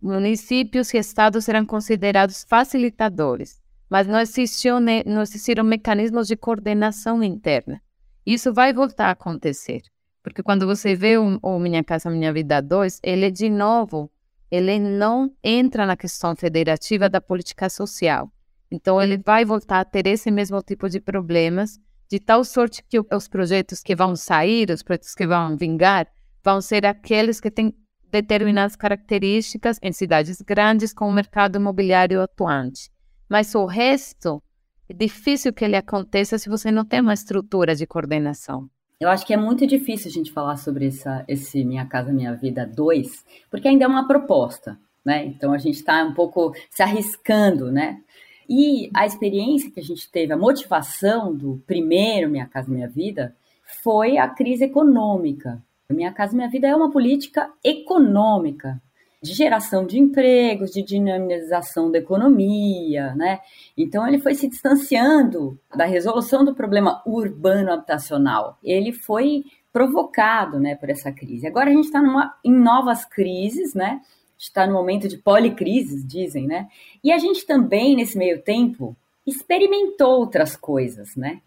municípios 0.00 0.92
e 0.94 0.98
estados 0.98 1.48
eram 1.48 1.66
considerados 1.66 2.44
facilitadores, 2.48 3.60
mas 3.88 4.06
não 4.06 4.18
existiam, 4.18 4.80
não 4.80 5.22
existiram 5.22 5.64
mecanismos 5.64 6.26
de 6.26 6.36
coordenação 6.36 7.22
interna. 7.22 7.80
Isso 8.24 8.52
vai 8.52 8.72
voltar 8.72 9.08
a 9.08 9.10
acontecer, 9.10 9.82
porque 10.22 10.42
quando 10.42 10.66
você 10.66 10.94
vê 10.94 11.18
o, 11.18 11.38
o 11.42 11.58
Minha 11.58 11.84
Casa 11.84 12.08
Minha 12.08 12.32
Vida 12.32 12.60
2, 12.60 13.00
ele 13.02 13.30
de 13.30 13.50
novo, 13.50 14.10
ele 14.50 14.78
não 14.78 15.30
entra 15.42 15.84
na 15.84 15.96
questão 15.96 16.34
federativa 16.34 17.08
da 17.08 17.20
política 17.20 17.68
social. 17.68 18.30
Então 18.70 19.00
ele 19.00 19.18
vai 19.18 19.44
voltar 19.44 19.80
a 19.80 19.84
ter 19.84 20.06
esse 20.06 20.30
mesmo 20.30 20.62
tipo 20.62 20.88
de 20.88 21.00
problemas 21.00 21.78
de 22.10 22.18
tal 22.18 22.44
sorte 22.44 22.82
que 22.88 22.98
os 22.98 23.28
projetos 23.28 23.82
que 23.82 23.94
vão 23.94 24.16
sair, 24.16 24.70
os 24.70 24.82
projetos 24.82 25.14
que 25.14 25.26
vão 25.26 25.56
vingar, 25.56 26.06
vão 26.42 26.60
ser 26.60 26.86
aqueles 26.86 27.40
que 27.40 27.50
têm 27.50 27.74
determinadas 28.10 28.76
características 28.76 29.78
em 29.82 29.92
cidades 29.92 30.40
grandes 30.40 30.92
com 30.92 31.08
o 31.08 31.12
mercado 31.12 31.56
imobiliário 31.56 32.20
atuante. 32.20 32.90
Mas 33.28 33.54
o 33.54 33.64
resto 33.66 34.42
é 34.88 34.94
difícil 34.94 35.52
que 35.52 35.64
ele 35.64 35.76
aconteça 35.76 36.38
se 36.38 36.48
você 36.48 36.70
não 36.70 36.84
tem 36.84 37.00
uma 37.00 37.14
estrutura 37.14 37.74
de 37.74 37.86
coordenação. 37.86 38.68
Eu 39.00 39.08
acho 39.08 39.26
que 39.26 39.34
é 39.34 39.36
muito 39.36 39.66
difícil 39.66 40.08
a 40.08 40.12
gente 40.12 40.32
falar 40.32 40.56
sobre 40.56 40.86
essa, 40.86 41.24
esse 41.26 41.64
Minha 41.64 41.84
Casa 41.86 42.12
Minha 42.12 42.34
Vida 42.34 42.66
2, 42.66 43.24
porque 43.50 43.68
ainda 43.68 43.84
é 43.84 43.88
uma 43.88 44.06
proposta, 44.06 44.78
né? 45.04 45.24
Então 45.26 45.52
a 45.52 45.58
gente 45.58 45.76
está 45.76 46.04
um 46.04 46.14
pouco 46.14 46.54
se 46.70 46.82
arriscando, 46.82 47.72
né? 47.72 48.00
E 48.48 48.90
a 48.94 49.06
experiência 49.06 49.70
que 49.70 49.80
a 49.80 49.82
gente 49.82 50.10
teve, 50.10 50.32
a 50.32 50.36
motivação 50.36 51.34
do 51.34 51.62
primeiro 51.66 52.30
Minha 52.30 52.46
Casa 52.46 52.70
Minha 52.70 52.88
Vida, 52.88 53.34
foi 53.82 54.18
a 54.18 54.28
crise 54.28 54.64
econômica. 54.64 55.62
Minha 55.90 56.12
Casa 56.12 56.34
Minha 56.34 56.48
Vida 56.48 56.66
é 56.66 56.74
uma 56.74 56.90
política 56.90 57.50
econômica, 57.62 58.80
de 59.22 59.32
geração 59.32 59.86
de 59.86 59.98
empregos, 59.98 60.70
de 60.70 60.82
dinamização 60.82 61.90
da 61.90 61.98
economia, 61.98 63.14
né? 63.14 63.40
Então 63.76 64.06
ele 64.06 64.18
foi 64.18 64.34
se 64.34 64.46
distanciando 64.48 65.58
da 65.74 65.86
resolução 65.86 66.44
do 66.44 66.54
problema 66.54 67.02
urbano 67.06 67.72
habitacional. 67.72 68.58
Ele 68.62 68.92
foi 68.92 69.44
provocado, 69.72 70.60
né, 70.60 70.74
por 70.76 70.90
essa 70.90 71.10
crise. 71.10 71.46
Agora 71.46 71.70
a 71.70 71.72
gente 71.72 71.86
está 71.86 72.00
em 72.44 72.52
novas 72.52 73.04
crises, 73.04 73.74
né? 73.74 74.00
está 74.38 74.66
no 74.66 74.74
momento 74.74 75.08
de 75.08 75.16
policrises, 75.16 76.06
dizem, 76.06 76.46
né? 76.46 76.68
E 77.02 77.12
a 77.12 77.18
gente 77.18 77.46
também, 77.46 77.96
nesse 77.96 78.16
meio 78.16 78.42
tempo, 78.42 78.96
experimentou 79.26 80.20
outras 80.20 80.56
coisas, 80.56 81.16
né? 81.16 81.40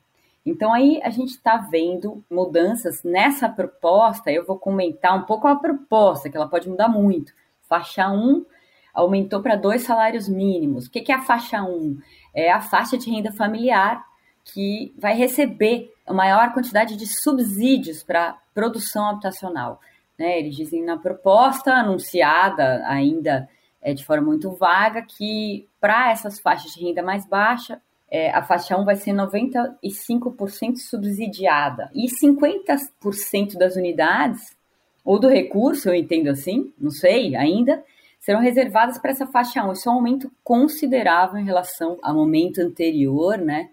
Então 0.49 0.73
aí 0.73 0.99
a 1.03 1.09
gente 1.09 1.31
está 1.31 1.57
vendo 1.57 2.23
mudanças 2.29 3.03
nessa 3.03 3.49
proposta. 3.49 4.31
Eu 4.31 4.45
vou 4.45 4.57
comentar 4.57 5.17
um 5.17 5.23
pouco 5.23 5.47
a 5.47 5.55
proposta, 5.55 6.29
que 6.29 6.37
ela 6.37 6.47
pode 6.47 6.69
mudar 6.69 6.87
muito. 6.87 7.33
Faixa 7.63 8.09
1 8.09 8.45
aumentou 8.93 9.41
para 9.41 9.55
dois 9.55 9.83
salários 9.83 10.27
mínimos. 10.27 10.87
O 10.87 10.91
que 10.91 11.11
é 11.11 11.15
a 11.15 11.21
faixa 11.21 11.61
1? 11.61 11.97
É 12.33 12.51
a 12.51 12.61
faixa 12.61 12.97
de 12.97 13.11
renda 13.11 13.31
familiar 13.31 14.03
que 14.43 14.93
vai 14.97 15.13
receber 15.13 15.93
a 16.05 16.13
maior 16.13 16.53
quantidade 16.53 16.95
de 16.95 17.05
subsídios 17.05 18.01
para 18.01 18.37
produção 18.53 19.09
habitacional. 19.09 19.79
Né? 20.17 20.39
Eles 20.39 20.55
dizem 20.55 20.83
na 20.83 20.97
proposta 20.97 21.73
anunciada 21.73 22.83
ainda 22.87 23.47
é, 23.81 23.93
de 23.93 24.03
forma 24.05 24.27
muito 24.27 24.51
vaga 24.51 25.01
que 25.01 25.67
para 25.79 26.11
essas 26.11 26.39
faixas 26.39 26.71
de 26.71 26.83
renda 26.83 27.03
mais 27.03 27.25
baixa, 27.27 27.81
é, 28.09 28.31
a 28.31 28.41
faixa 28.41 28.77
1 28.77 28.85
vai 28.85 28.95
ser 28.95 29.11
95% 29.11 30.77
subsidiada 30.77 31.89
e 31.93 32.07
50% 32.07 33.57
das 33.57 33.75
unidades 33.75 34.55
ou 35.03 35.19
do 35.19 35.27
recurso, 35.27 35.89
eu 35.89 35.95
entendo 35.95 36.29
assim, 36.29 36.73
não 36.77 36.91
sei 36.91 37.35
ainda, 37.35 37.83
serão 38.19 38.41
reservadas 38.41 38.97
para 38.97 39.11
essa 39.11 39.25
faixa 39.25 39.63
1. 39.63 39.71
Isso 39.71 39.89
é 39.89 39.91
um 39.91 39.95
aumento 39.95 40.31
considerável 40.43 41.39
em 41.39 41.45
relação 41.45 41.97
ao 42.01 42.15
momento 42.15 42.59
anterior, 42.59 43.37
né? 43.37 43.69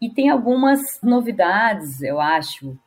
E 0.00 0.10
tem 0.10 0.28
algumas 0.28 1.00
novidades, 1.02 2.02
eu 2.02 2.20
acho. 2.20 2.78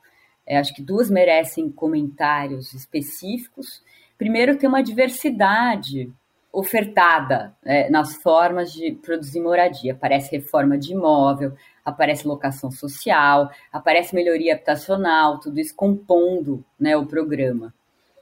É, 0.46 0.58
acho 0.58 0.74
que 0.74 0.82
duas 0.82 1.10
merecem 1.10 1.72
comentários 1.72 2.74
específicos. 2.74 3.84
Primeiro, 4.18 4.58
tem 4.58 4.70
uma 4.70 4.84
diversidade 4.84 6.12
ofertada 6.52 7.56
é, 7.64 7.90
nas 7.90 8.16
formas 8.16 8.72
de 8.72 8.92
produzir 8.94 9.40
moradia. 9.40 9.94
Aparece 9.94 10.32
reforma 10.32 10.78
de 10.78 10.94
imóvel, 10.94 11.54
aparece 11.86 12.28
locação 12.28 12.72
social, 12.72 13.50
aparece 13.72 14.16
melhoria 14.16 14.54
habitacional, 14.54 15.40
tudo 15.40 15.60
isso 15.60 15.76
compondo 15.76 16.64
né, 16.80 16.98
o 16.98 17.06
programa. 17.06 17.74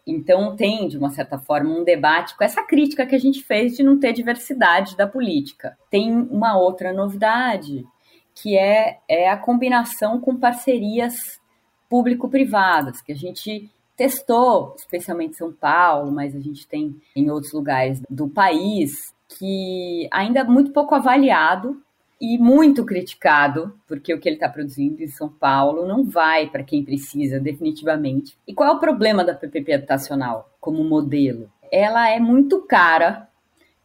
Então, 0.06 0.56
tem, 0.56 0.88
de 0.88 0.98
uma 0.98 1.10
certa 1.10 1.38
forma, 1.38 1.70
um 1.70 1.84
debate 1.84 2.36
com 2.38 2.44
essa 2.44 2.64
crítica 2.64 3.06
que 3.06 3.16
a 3.16 3.20
gente 3.20 3.44
fez 3.44 3.76
de 3.76 3.84
não 3.84 4.00
ter 4.00 4.14
diversidade 4.14 4.96
da 4.96 5.06
política. 5.06 5.78
Tem 5.90 6.14
uma 6.14 6.58
outra 6.58 6.94
novidade, 6.94 7.86
que 8.34 8.58
é, 8.58 9.00
é 9.08 9.30
a 9.30 9.36
combinação 9.36 10.20
com 10.22 10.38
parcerias 10.38 11.42
público-privadas, 11.90 13.02
que 13.02 13.12
a 13.12 13.16
gente 13.16 13.70
testou, 13.98 14.76
especialmente 14.78 15.36
São 15.36 15.52
Paulo, 15.52 16.12
mas 16.12 16.36
a 16.36 16.40
gente 16.40 16.68
tem 16.68 16.96
em 17.16 17.32
outros 17.32 17.52
lugares 17.52 18.00
do 18.08 18.30
país, 18.30 19.14
que 19.28 20.08
ainda 20.12 20.42
é 20.42 20.44
muito 20.44 20.72
pouco 20.72 20.94
avaliado 20.94 21.82
e 22.22 22.38
muito 22.38 22.86
criticado, 22.86 23.78
porque 23.88 24.14
o 24.14 24.20
que 24.20 24.30
ele 24.30 24.38
está 24.38 24.48
produzindo 24.48 25.04
em 25.04 25.08
São 25.08 25.30
Paulo 25.30 25.88
não 25.88 26.04
vai 26.04 26.48
para 26.50 26.64
quem 26.64 26.84
precisa, 26.84 27.40
definitivamente. 27.40 28.38
E 28.48 28.54
qual 28.54 28.70
é 28.70 28.74
o 28.74 28.80
problema 28.80 29.24
da 29.24 29.34
PPP 29.34 29.74
habitacional 29.74 30.50
como 30.60 30.84
modelo? 30.84 31.52
Ela 31.72 32.10
é 32.10 32.20
muito 32.20 32.62
cara, 32.62 33.28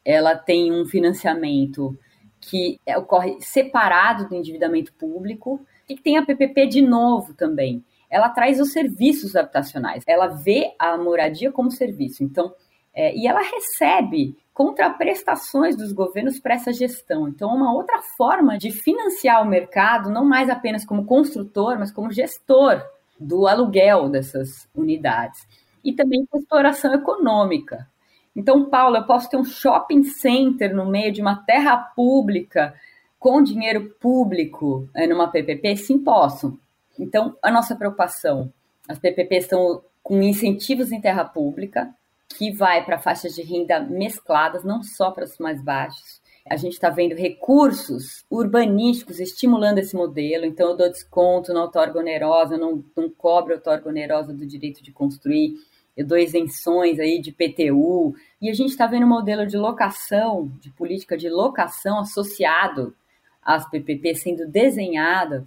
ela 0.05 0.37
tem 0.37 0.72
um 0.72 0.85
financiamento 0.85 1.98
que 2.40 2.79
ocorre 2.96 3.37
separado 3.40 4.29
do 4.29 4.35
endividamento 4.35 4.92
público 4.94 5.61
e 5.88 5.94
que 5.94 6.03
tem 6.03 6.16
a 6.16 6.25
PPP 6.25 6.66
de 6.66 6.83
novo 6.83 7.35
também. 7.35 7.85
Ela 8.12 8.29
traz 8.29 8.61
os 8.61 8.72
serviços 8.72 9.35
habitacionais, 9.35 10.05
ela 10.07 10.27
vê 10.27 10.75
a 10.79 10.98
moradia 10.98 11.51
como 11.51 11.70
serviço. 11.70 12.22
Então, 12.22 12.53
é, 12.94 13.16
e 13.16 13.27
ela 13.27 13.40
recebe 13.40 14.37
contraprestações 14.53 15.75
dos 15.75 15.92
governos 15.92 16.38
para 16.38 16.55
essa 16.55 16.75
gestão. 16.75 17.27
Então, 17.27 17.51
é 17.51 17.55
uma 17.55 17.75
outra 17.75 18.03
forma 18.18 18.59
de 18.59 18.70
financiar 18.70 19.42
o 19.42 19.48
mercado, 19.48 20.11
não 20.11 20.27
mais 20.27 20.51
apenas 20.51 20.85
como 20.85 21.07
construtor, 21.07 21.79
mas 21.79 21.90
como 21.90 22.12
gestor 22.12 22.83
do 23.18 23.46
aluguel 23.46 24.11
dessas 24.11 24.68
unidades. 24.75 25.48
E 25.83 25.94
também 25.94 26.27
com 26.27 26.38
exploração 26.38 26.92
econômica. 26.92 27.88
Então, 28.37 28.68
Paulo, 28.68 28.96
eu 28.96 29.07
posso 29.07 29.31
ter 29.31 29.38
um 29.38 29.44
shopping 29.44 30.05
center 30.05 30.75
no 30.75 30.87
meio 30.87 31.11
de 31.12 31.22
uma 31.22 31.37
terra 31.37 31.77
pública 31.77 32.75
com 33.18 33.42
dinheiro 33.42 33.94
público 33.98 34.87
é, 34.94 35.07
numa 35.07 35.29
PPP? 35.29 35.77
Sim, 35.77 35.98
posso. 35.98 36.59
Então, 36.98 37.37
a 37.42 37.50
nossa 37.50 37.74
preocupação, 37.74 38.52
as 38.88 38.98
PPPs 38.98 39.44
estão 39.44 39.83
com 40.02 40.20
incentivos 40.22 40.92
em 40.92 41.00
terra 41.00 41.24
pública, 41.24 41.94
que 42.28 42.50
vai 42.50 42.85
para 42.85 42.98
faixas 42.98 43.35
de 43.35 43.42
renda 43.42 43.81
mescladas, 43.81 44.64
não 44.64 44.83
só 44.83 45.11
para 45.11 45.24
os 45.24 45.38
mais 45.38 45.62
baixos. 45.62 46.20
A 46.48 46.57
gente 46.57 46.72
está 46.72 46.90
vendo 46.90 47.14
recursos 47.14 48.24
urbanísticos 48.28 49.20
estimulando 49.20 49.78
esse 49.78 49.94
modelo, 49.94 50.44
então 50.44 50.70
eu 50.70 50.76
dou 50.76 50.88
desconto 50.88 51.52
na 51.52 51.62
outorga 51.62 52.00
onerosa, 52.00 52.59
não, 52.59 52.85
não 52.96 53.09
cobro 53.09 53.52
a 53.52 53.57
outorga 53.57 53.88
onerosa 53.88 54.33
do 54.33 54.44
direito 54.44 54.83
de 54.83 54.90
construir, 54.90 55.55
eu 55.96 56.05
dou 56.05 56.18
isenções 56.18 56.98
aí 56.98 57.20
de 57.20 57.31
PTU, 57.31 58.14
e 58.40 58.50
a 58.50 58.55
gente 58.55 58.70
está 58.70 58.87
vendo 58.87 59.05
um 59.05 59.09
modelo 59.09 59.46
de 59.46 59.57
locação, 59.57 60.50
de 60.59 60.70
política 60.70 61.16
de 61.16 61.28
locação 61.28 62.00
associado 62.00 62.94
às 63.40 63.68
PPP 63.70 64.14
sendo 64.14 64.46
desenhada 64.46 65.46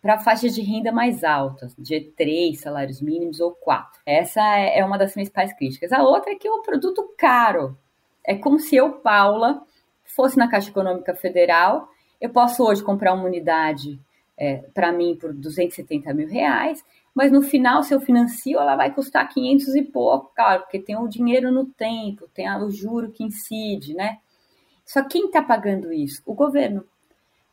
para 0.00 0.18
faixas 0.18 0.54
de 0.54 0.62
renda 0.62 0.90
mais 0.90 1.22
altas, 1.22 1.74
de 1.78 2.00
três 2.16 2.60
salários 2.60 3.00
mínimos 3.00 3.40
ou 3.40 3.52
quatro. 3.52 4.00
Essa 4.06 4.40
é, 4.40 4.78
é 4.78 4.84
uma 4.84 4.96
das 4.96 5.12
principais 5.12 5.52
críticas. 5.52 5.92
A 5.92 6.02
outra 6.02 6.32
é 6.32 6.36
que 6.36 6.48
é 6.48 6.52
um 6.52 6.62
produto 6.62 7.14
caro. 7.18 7.76
É 8.24 8.34
como 8.34 8.58
se 8.58 8.76
eu, 8.76 8.92
Paula, 8.92 9.62
fosse 10.04 10.36
na 10.36 10.48
Caixa 10.48 10.70
Econômica 10.70 11.14
Federal, 11.14 11.88
eu 12.20 12.30
posso 12.30 12.62
hoje 12.62 12.82
comprar 12.82 13.14
uma 13.14 13.24
unidade 13.24 13.98
é, 14.36 14.56
para 14.74 14.92
mim 14.92 15.16
por 15.20 15.32
270 15.32 16.12
mil 16.14 16.28
reais, 16.28 16.84
mas 17.14 17.32
no 17.32 17.42
final, 17.42 17.82
se 17.82 17.94
eu 17.94 18.00
financio, 18.00 18.58
ela 18.58 18.76
vai 18.76 18.92
custar 18.92 19.28
500 19.28 19.74
e 19.74 19.82
pouco, 19.82 20.32
claro, 20.34 20.62
porque 20.62 20.78
tem 20.78 20.96
o 20.96 21.08
dinheiro 21.08 21.50
no 21.50 21.66
tempo, 21.66 22.28
tem 22.32 22.48
o 22.56 22.70
juro 22.70 23.10
que 23.10 23.24
incide, 23.24 23.94
né? 23.94 24.18
Só 24.84 25.02
quem 25.04 25.26
está 25.26 25.42
pagando 25.42 25.92
isso? 25.92 26.22
O 26.24 26.34
governo. 26.34 26.84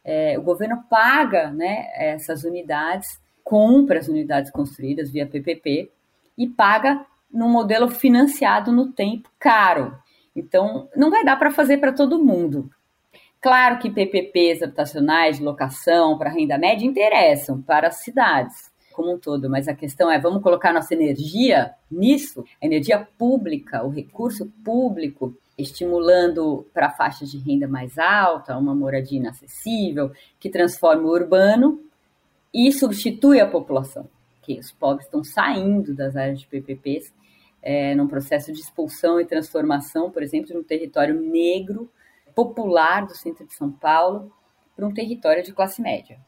É, 0.09 0.39
o 0.39 0.41
governo 0.41 0.85
paga 0.89 1.51
né, 1.51 1.89
essas 1.93 2.45
unidades, 2.45 3.19
compra 3.43 3.99
as 3.99 4.07
unidades 4.07 4.49
construídas 4.49 5.11
via 5.11 5.27
PPP 5.27 5.91
e 6.37 6.47
paga 6.47 7.05
num 7.29 7.49
modelo 7.49 7.89
financiado 7.89 8.71
no 8.71 8.93
tempo 8.93 9.29
caro. 9.37 9.93
Então, 10.33 10.87
não 10.95 11.11
vai 11.11 11.25
dar 11.25 11.35
para 11.35 11.51
fazer 11.51 11.77
para 11.77 11.91
todo 11.91 12.23
mundo. 12.23 12.69
Claro 13.41 13.79
que 13.79 13.91
PPPs 13.91 14.63
habitacionais 14.63 15.37
de 15.37 15.43
locação 15.43 16.17
para 16.17 16.29
renda 16.29 16.57
média 16.57 16.85
interessam 16.85 17.61
para 17.61 17.89
as 17.89 17.97
cidades 17.97 18.71
como 18.97 19.13
um 19.13 19.19
todo, 19.19 19.47
mas 19.47 19.67
a 19.67 19.75
questão 19.75 20.11
é: 20.11 20.19
vamos 20.19 20.41
colocar 20.41 20.73
nossa 20.73 20.95
energia 20.95 21.71
nisso? 21.89 22.43
A 22.59 22.65
energia 22.65 23.07
pública, 23.15 23.83
o 23.83 23.89
recurso 23.89 24.51
público 24.65 25.37
estimulando 25.57 26.67
para 26.73 26.91
faixas 26.91 27.31
de 27.31 27.37
renda 27.39 27.67
mais 27.67 27.97
alta, 27.97 28.57
uma 28.57 28.75
moradia 28.75 29.17
inacessível, 29.17 30.11
que 30.39 30.49
transforma 30.49 31.03
o 31.03 31.11
urbano 31.11 31.83
e 32.53 32.71
substitui 32.71 33.39
a 33.39 33.47
população, 33.47 34.07
que 34.41 34.59
os 34.59 34.71
pobres 34.71 35.05
estão 35.05 35.23
saindo 35.23 35.95
das 35.95 36.15
áreas 36.15 36.39
de 36.39 36.47
PPPs 36.47 37.13
é, 37.61 37.95
num 37.95 38.07
processo 38.07 38.53
de 38.53 38.59
expulsão 38.59 39.19
e 39.19 39.25
transformação, 39.25 40.11
por 40.11 40.21
exemplo, 40.21 40.47
de 40.47 40.57
um 40.57 40.63
território 40.63 41.19
negro 41.19 41.91
popular 42.35 43.05
do 43.05 43.15
centro 43.15 43.45
de 43.45 43.53
São 43.55 43.71
Paulo 43.71 44.31
para 44.75 44.85
um 44.85 44.93
território 44.93 45.43
de 45.43 45.51
classe 45.51 45.81
média. 45.81 46.19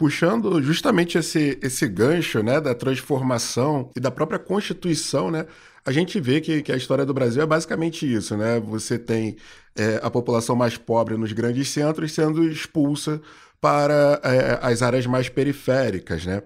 Puxando 0.00 0.62
justamente 0.62 1.18
esse, 1.18 1.58
esse 1.60 1.86
gancho 1.86 2.42
né, 2.42 2.58
da 2.58 2.74
transformação 2.74 3.90
e 3.94 4.00
da 4.00 4.10
própria 4.10 4.38
Constituição, 4.38 5.30
né, 5.30 5.44
a 5.84 5.92
gente 5.92 6.18
vê 6.18 6.40
que, 6.40 6.62
que 6.62 6.72
a 6.72 6.76
história 6.76 7.04
do 7.04 7.12
Brasil 7.12 7.42
é 7.42 7.46
basicamente 7.46 8.10
isso. 8.10 8.34
Né? 8.34 8.58
Você 8.60 8.98
tem 8.98 9.36
é, 9.76 10.00
a 10.02 10.10
população 10.10 10.56
mais 10.56 10.78
pobre 10.78 11.18
nos 11.18 11.34
grandes 11.34 11.68
centros 11.68 12.12
sendo 12.12 12.48
expulsa 12.48 13.20
para 13.60 14.18
é, 14.24 14.58
as 14.62 14.80
áreas 14.80 15.04
mais 15.04 15.28
periféricas. 15.28 16.24
Né? 16.24 16.42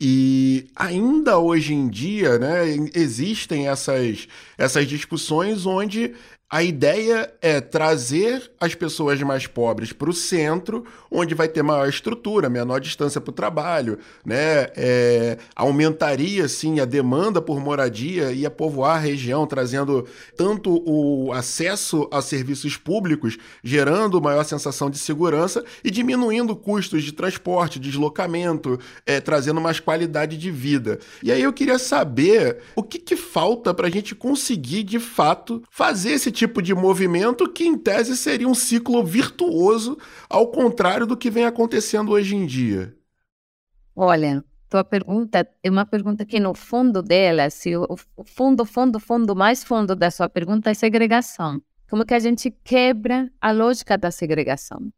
E 0.00 0.70
ainda 0.74 1.38
hoje 1.38 1.74
em 1.74 1.90
dia, 1.90 2.38
né, 2.38 2.62
existem 2.94 3.68
essas, 3.68 4.26
essas 4.56 4.86
discussões 4.86 5.66
onde 5.66 6.14
a 6.54 6.62
ideia 6.62 7.34
é 7.42 7.60
trazer 7.60 8.48
as 8.60 8.76
pessoas 8.76 9.20
mais 9.22 9.44
pobres 9.44 9.92
para 9.92 10.08
o 10.08 10.12
centro, 10.12 10.84
onde 11.10 11.34
vai 11.34 11.48
ter 11.48 11.64
maior 11.64 11.88
estrutura, 11.88 12.48
menor 12.48 12.78
distância 12.78 13.20
para 13.20 13.32
o 13.32 13.34
trabalho, 13.34 13.98
né? 14.24 14.68
É, 14.76 15.36
aumentaria 15.56 16.46
sim 16.46 16.78
a 16.78 16.84
demanda 16.84 17.42
por 17.42 17.58
moradia 17.58 18.30
e 18.30 18.46
a 18.46 18.50
povoar 18.52 18.98
a 18.98 19.00
região, 19.00 19.48
trazendo 19.48 20.06
tanto 20.36 20.80
o 20.86 21.32
acesso 21.32 22.08
a 22.12 22.22
serviços 22.22 22.76
públicos, 22.76 23.36
gerando 23.64 24.22
maior 24.22 24.44
sensação 24.44 24.88
de 24.88 24.98
segurança 24.98 25.64
e 25.82 25.90
diminuindo 25.90 26.54
custos 26.54 27.02
de 27.02 27.10
transporte, 27.10 27.80
deslocamento, 27.80 28.78
é, 29.04 29.20
trazendo 29.20 29.60
mais 29.60 29.80
qualidade 29.80 30.38
de 30.38 30.52
vida. 30.52 31.00
E 31.20 31.32
aí 31.32 31.42
eu 31.42 31.52
queria 31.52 31.80
saber 31.80 32.58
o 32.76 32.82
que, 32.84 33.00
que 33.00 33.16
falta 33.16 33.74
para 33.74 33.88
a 33.88 33.90
gente 33.90 34.14
conseguir 34.14 34.84
de 34.84 35.00
fato 35.00 35.60
fazer 35.68 36.12
esse 36.12 36.30
tipo 36.30 36.43
tipo 36.46 36.60
de 36.60 36.74
movimento 36.74 37.50
que, 37.50 37.64
em 37.64 37.76
tese, 37.76 38.16
seria 38.16 38.46
um 38.46 38.54
ciclo 38.54 39.02
virtuoso, 39.02 39.98
ao 40.28 40.48
contrário 40.48 41.06
do 41.06 41.16
que 41.16 41.30
vem 41.30 41.46
acontecendo 41.46 42.12
hoje 42.12 42.36
em 42.36 42.44
dia? 42.44 42.94
Olha, 43.96 44.44
tua 44.68 44.84
pergunta 44.84 45.48
é 45.62 45.70
uma 45.70 45.86
pergunta 45.86 46.24
que, 46.26 46.38
no 46.38 46.54
fundo 46.54 47.02
dela, 47.02 47.48
se 47.48 47.74
o, 47.76 47.96
fundo, 48.26 48.66
fundo, 48.66 49.00
fundo, 49.00 49.34
mais 49.34 49.64
fundo 49.64 49.96
da 49.96 50.10
sua 50.10 50.28
pergunta 50.28 50.70
é 50.70 50.74
segregação. 50.74 51.62
Como 51.88 52.04
que 52.04 52.12
a 52.12 52.18
gente 52.18 52.50
quebra 52.50 53.30
a 53.40 53.50
lógica 53.50 53.96
da 53.96 54.10
segregação? 54.10 54.92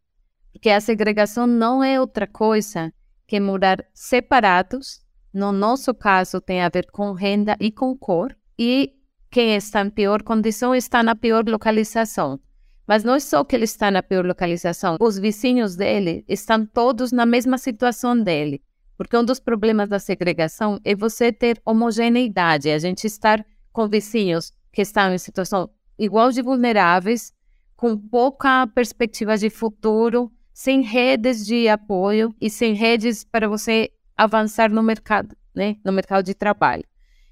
Porque 0.53 0.71
a 0.71 0.81
segregação 0.81 1.47
não 1.47 1.85
é 1.85 2.01
outra 2.01 2.27
coisa 2.27 2.93
que 3.27 3.39
morar 3.39 3.85
separados. 3.95 5.01
No 5.33 5.53
nosso 5.53 5.95
caso, 5.95 6.41
tem 6.41 6.63
a 6.63 6.69
ver 6.69 6.91
com 6.91 7.13
renda 7.13 7.57
e 7.61 7.71
com 7.71 7.97
cor. 7.97 8.35
E 8.59 8.96
quem 9.37 9.55
está 9.55 9.83
em 9.83 9.91
pior 9.91 10.23
condição 10.23 10.75
está 10.75 11.03
na 11.03 11.15
pior 11.15 11.47
localização. 11.47 12.41
Mas 12.89 13.05
não 13.05 13.17
é 13.17 13.21
só 13.21 13.45
que 13.45 13.55
ele 13.55 13.65
está 13.65 13.91
na 13.91 14.03
pior 14.03 14.25
localização, 14.25 14.97
os 14.99 15.19
vizinhos 15.19 15.77
dele 15.77 16.25
estão 16.27 16.65
todos 16.65 17.13
na 17.13 17.27
mesma 17.27 17.59
situação 17.59 18.19
dele. 18.19 18.63
Porque 18.97 19.15
um 19.15 19.23
dos 19.23 19.39
problemas 19.39 19.91
da 19.91 19.99
segregação 19.99 20.81
é 20.83 20.95
você 20.95 21.31
ter 21.31 21.61
homogeneidade, 21.67 22.71
a 22.71 22.79
gente 22.79 23.07
estar 23.07 23.45
com 23.75 23.87
vizinhos 23.87 24.55
que 24.73 24.81
estão 24.81 25.13
em 25.13 25.19
situação 25.19 25.69
igual 25.99 26.33
de 26.33 26.41
vulneráveis, 26.41 27.31
com 27.77 27.95
pouca 27.95 28.67
perspectiva 28.69 29.37
de 29.37 29.51
futuro, 29.51 30.33
sem 30.51 30.81
redes 30.81 31.45
de 31.45 31.69
apoio 31.69 32.35
e 32.41 32.49
sem 32.49 32.73
redes 32.73 33.23
para 33.23 33.47
você 33.47 33.91
avançar 34.17 34.71
no 34.71 34.83
mercado, 34.83 35.37
né, 35.55 35.77
no 35.85 35.93
mercado 35.93 36.25
de 36.25 36.33
trabalho. 36.33 36.85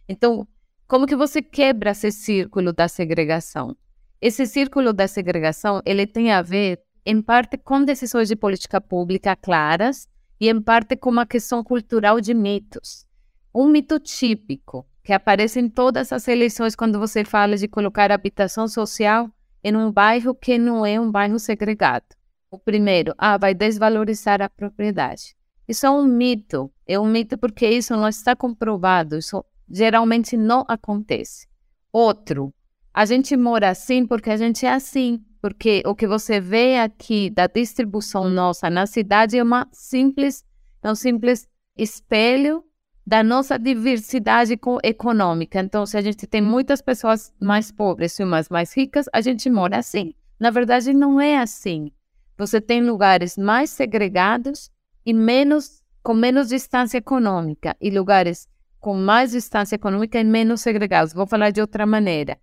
Então, 0.06 0.46
como 0.94 1.08
que 1.08 1.16
você 1.16 1.42
quebra 1.42 1.90
esse 1.90 2.12
círculo 2.12 2.72
da 2.72 2.86
segregação? 2.86 3.76
Esse 4.20 4.46
círculo 4.46 4.92
da 4.92 5.08
segregação, 5.08 5.82
ele 5.84 6.06
tem 6.06 6.30
a 6.30 6.40
ver, 6.40 6.80
em 7.04 7.20
parte, 7.20 7.58
com 7.58 7.82
decisões 7.82 8.28
de 8.28 8.36
política 8.36 8.80
pública 8.80 9.34
claras 9.34 10.08
e, 10.40 10.48
em 10.48 10.62
parte, 10.62 10.94
com 10.94 11.10
uma 11.10 11.26
questão 11.26 11.64
cultural 11.64 12.20
de 12.20 12.32
mitos. 12.32 13.04
Um 13.52 13.66
mito 13.66 13.98
típico 13.98 14.86
que 15.02 15.12
aparece 15.12 15.58
em 15.58 15.68
todas 15.68 16.12
as 16.12 16.28
eleições 16.28 16.76
quando 16.76 16.96
você 16.96 17.24
fala 17.24 17.56
de 17.56 17.66
colocar 17.66 18.12
habitação 18.12 18.68
social 18.68 19.28
em 19.64 19.74
um 19.74 19.90
bairro 19.90 20.32
que 20.32 20.58
não 20.58 20.86
é 20.86 21.00
um 21.00 21.10
bairro 21.10 21.40
segregado. 21.40 22.06
O 22.52 22.56
primeiro, 22.56 23.12
ah, 23.18 23.36
vai 23.36 23.52
desvalorizar 23.52 24.40
a 24.40 24.48
propriedade. 24.48 25.34
Isso 25.66 25.86
é 25.86 25.90
um 25.90 26.04
mito. 26.04 26.70
É 26.86 27.00
um 27.00 27.06
mito 27.06 27.36
porque 27.36 27.68
isso 27.68 27.96
não 27.96 28.06
está 28.06 28.36
comprovado. 28.36 29.18
Isso 29.18 29.44
geralmente 29.68 30.36
não 30.36 30.64
acontece. 30.68 31.46
Outro, 31.92 32.52
a 32.92 33.04
gente 33.04 33.36
mora 33.36 33.70
assim 33.70 34.06
porque 34.06 34.30
a 34.30 34.36
gente 34.36 34.64
é 34.66 34.72
assim, 34.72 35.20
porque 35.40 35.82
o 35.84 35.94
que 35.94 36.06
você 36.06 36.40
vê 36.40 36.78
aqui 36.78 37.30
da 37.30 37.46
distribuição 37.46 38.28
nossa 38.30 38.70
na 38.70 38.86
cidade 38.86 39.36
é 39.36 39.42
uma 39.42 39.68
simples, 39.72 40.44
é 40.82 40.90
um 40.90 40.94
simples 40.94 41.48
espelho 41.76 42.64
da 43.06 43.22
nossa 43.22 43.58
diversidade 43.58 44.58
econômica. 44.82 45.60
Então, 45.60 45.84
se 45.84 45.96
a 45.96 46.00
gente 46.00 46.26
tem 46.26 46.40
muitas 46.40 46.80
pessoas 46.80 47.32
mais 47.40 47.70
pobres 47.70 48.18
e 48.18 48.24
umas 48.24 48.48
mais 48.48 48.74
ricas, 48.74 49.06
a 49.12 49.20
gente 49.20 49.50
mora 49.50 49.78
assim. 49.78 50.14
Na 50.40 50.50
verdade, 50.50 50.94
não 50.94 51.20
é 51.20 51.38
assim. 51.38 51.92
Você 52.38 52.60
tem 52.60 52.82
lugares 52.82 53.36
mais 53.36 53.70
segregados 53.70 54.70
e 55.04 55.12
menos 55.12 55.82
com 56.02 56.14
menos 56.14 56.48
distância 56.48 56.98
econômica 56.98 57.76
e 57.80 57.90
lugares 57.90 58.48
com 58.84 58.92
mais 58.92 59.30
distância 59.30 59.76
econômica 59.76 60.20
e 60.20 60.24
menos 60.24 60.60
segregados. 60.60 61.14
Vou 61.14 61.26
falar 61.26 61.50
de 61.50 61.58
outra 61.58 61.86
maneira. 61.86 62.36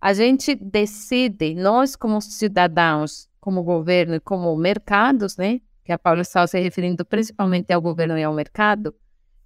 A 0.00 0.12
gente 0.12 0.56
decide, 0.56 1.54
nós 1.54 1.94
como 1.94 2.20
cidadãos, 2.20 3.28
como 3.40 3.62
governo 3.62 4.16
e 4.16 4.18
como 4.20 4.56
mercados, 4.56 5.36
né? 5.36 5.60
Que 5.84 5.92
a 5.92 5.98
Paula 5.98 6.22
estava 6.22 6.48
se 6.48 6.58
referindo 6.58 7.04
principalmente 7.04 7.72
ao 7.72 7.80
governo 7.80 8.18
e 8.18 8.24
ao 8.24 8.34
mercado. 8.34 8.92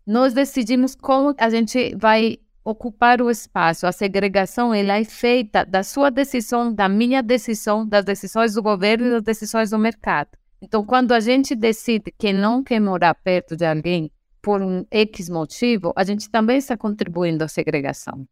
Nós 0.06 0.32
decidimos 0.32 0.94
como 0.94 1.34
a 1.36 1.50
gente 1.50 1.94
vai 1.96 2.38
ocupar 2.64 3.20
o 3.20 3.30
espaço. 3.30 3.86
A 3.86 3.92
segregação 3.92 4.72
ela 4.72 4.96
é 4.96 5.04
feita 5.04 5.66
da 5.66 5.82
sua 5.82 6.10
decisão, 6.10 6.72
da 6.72 6.88
minha 6.88 7.22
decisão, 7.22 7.86
das 7.86 8.06
decisões 8.06 8.54
do 8.54 8.62
governo 8.62 9.06
e 9.08 9.10
das 9.10 9.22
decisões 9.22 9.68
do 9.68 9.78
mercado. 9.78 10.30
Então, 10.62 10.82
quando 10.82 11.12
a 11.12 11.20
gente 11.20 11.54
decide 11.54 12.10
que 12.10 12.32
não 12.32 12.64
quer 12.64 12.80
morar 12.80 13.14
perto 13.16 13.54
de 13.54 13.66
alguém 13.66 14.10
por 14.40 14.62
um 14.62 14.84
X 14.90 15.28
motivo, 15.28 15.92
a 15.96 16.04
gente 16.04 16.30
também 16.30 16.58
está 16.58 16.76
contribuindo 16.76 17.44
à 17.44 17.48
segregação. 17.48 18.26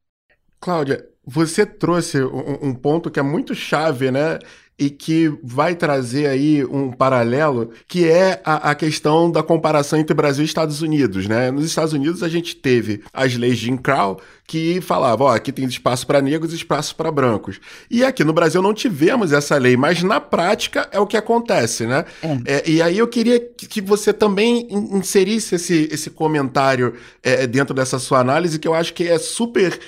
Cláudia, 0.59 1.07
você 1.25 1.67
trouxe 1.67 2.23
um, 2.23 2.69
um 2.69 2.75
ponto 2.75 3.11
que 3.11 3.21
é 3.21 3.23
muito 3.23 3.55
chave, 3.55 4.11
né? 4.11 4.39
e 4.79 4.91
que 4.91 5.29
vai 5.43 5.75
trazer 5.75 6.27
aí 6.27 6.65
um 6.65 6.93
paralelo, 6.93 7.71
que 7.89 8.07
é 8.07 8.41
a, 8.45 8.71
a, 8.71 8.75
questão 8.75 9.31
da 9.31 9.43
comparação 9.43 9.99
entre 9.99 10.15
Brasil 10.15 10.43
e 10.43 10.47
Estados 10.47 10.83
Unidos, 10.83 11.27
né? 11.27 11.51
Nos 11.51 11.65
Estados 11.65 11.95
Unidos 11.95 12.23
a 12.23 12.29
gente 12.29 12.55
teve 12.55 13.03
as 13.13 13.35
leis 13.37 13.59
de 13.59 13.67
Jim 13.67 13.77
Crow 13.79 14.21
que 14.47 14.81
falavam, 14.81 15.27
ó, 15.27 15.35
aqui 15.35 15.51
tem 15.51 15.65
espaço 15.65 16.07
para 16.07 16.23
negros 16.23 16.53
e 16.53 16.57
espaço 16.57 16.95
para 16.95 17.11
brancos. 17.11 17.59
E 17.91 18.05
aqui 18.05 18.23
no 18.23 18.33
Brasil 18.33 18.63
não 18.63 18.73
tivemos 18.73 19.33
essa 19.33 19.57
lei, 19.59 19.77
mas 19.77 20.03
na 20.03 20.21
prática 20.21 20.89
é 20.93 21.01
o 21.01 21.07
que 21.07 21.17
acontece, 21.17 21.85
né? 21.87 22.05
É. 22.23 22.57
É, 22.57 22.71
e 22.71 22.81
aí 22.81 22.99
eu 22.99 23.09
queria 23.09 23.41
que 23.41 23.81
você 23.81 24.13
também 24.13 24.69
inserisse 24.71 25.57
esse, 25.57 25.89
esse 25.91 26.11
comentário 26.11 26.95
é, 27.23 27.47
dentro 27.47 27.75
dessa 27.75 27.99
sua 27.99 28.21
análise, 28.21 28.59
que 28.59 28.69
eu 28.69 28.75
acho 28.75 28.95
que 28.95 29.09
é 29.09 29.19
super, 29.19 29.79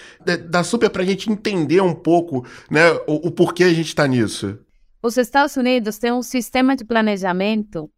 dá 0.48 0.64
super 0.64 0.90
para 0.90 1.02
a 1.02 1.06
gente 1.06 1.30
entender 1.30 1.80
um 1.80 1.94
pouco, 1.94 2.44
né, 2.68 2.90
o, 3.06 3.28
o 3.28 3.30
porquê 3.30 3.64
a 3.64 3.72
gente 3.72 3.88
está 3.88 4.06
nisso. 4.06 4.58
Os 5.00 5.16
Estados 5.16 5.56
Unidos 5.56 5.98
têm 5.98 6.12
um 6.12 6.22
sistema 6.22 6.74
de 6.74 6.84
planejamento 6.84 7.88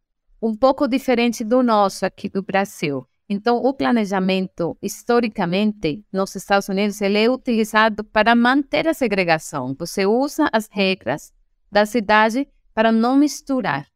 um 0.43 0.55
pouco 0.55 0.87
diferente 0.87 1.43
do 1.43 1.63
nosso 1.63 2.05
aqui 2.05 2.29
do 2.29 2.43
Brasil. 2.43 3.07
Então, 3.33 3.59
o 3.59 3.73
planejamento, 3.73 4.77
historicamente, 4.83 6.05
nos 6.13 6.35
Estados 6.35 6.69
Unidos, 6.69 7.01
ele 7.01 7.17
é 7.17 7.31
utilizado 7.31 8.03
para 8.03 8.35
manter 8.35 8.89
a 8.89 8.93
segregação. 8.93 9.73
Você 9.79 10.05
usa 10.05 10.51
as 10.53 10.69
regras 10.69 11.33
da 11.71 11.87
cidade 11.87 12.49
para 12.75 12.91
não 12.91 13.15
misturar 13.15 13.87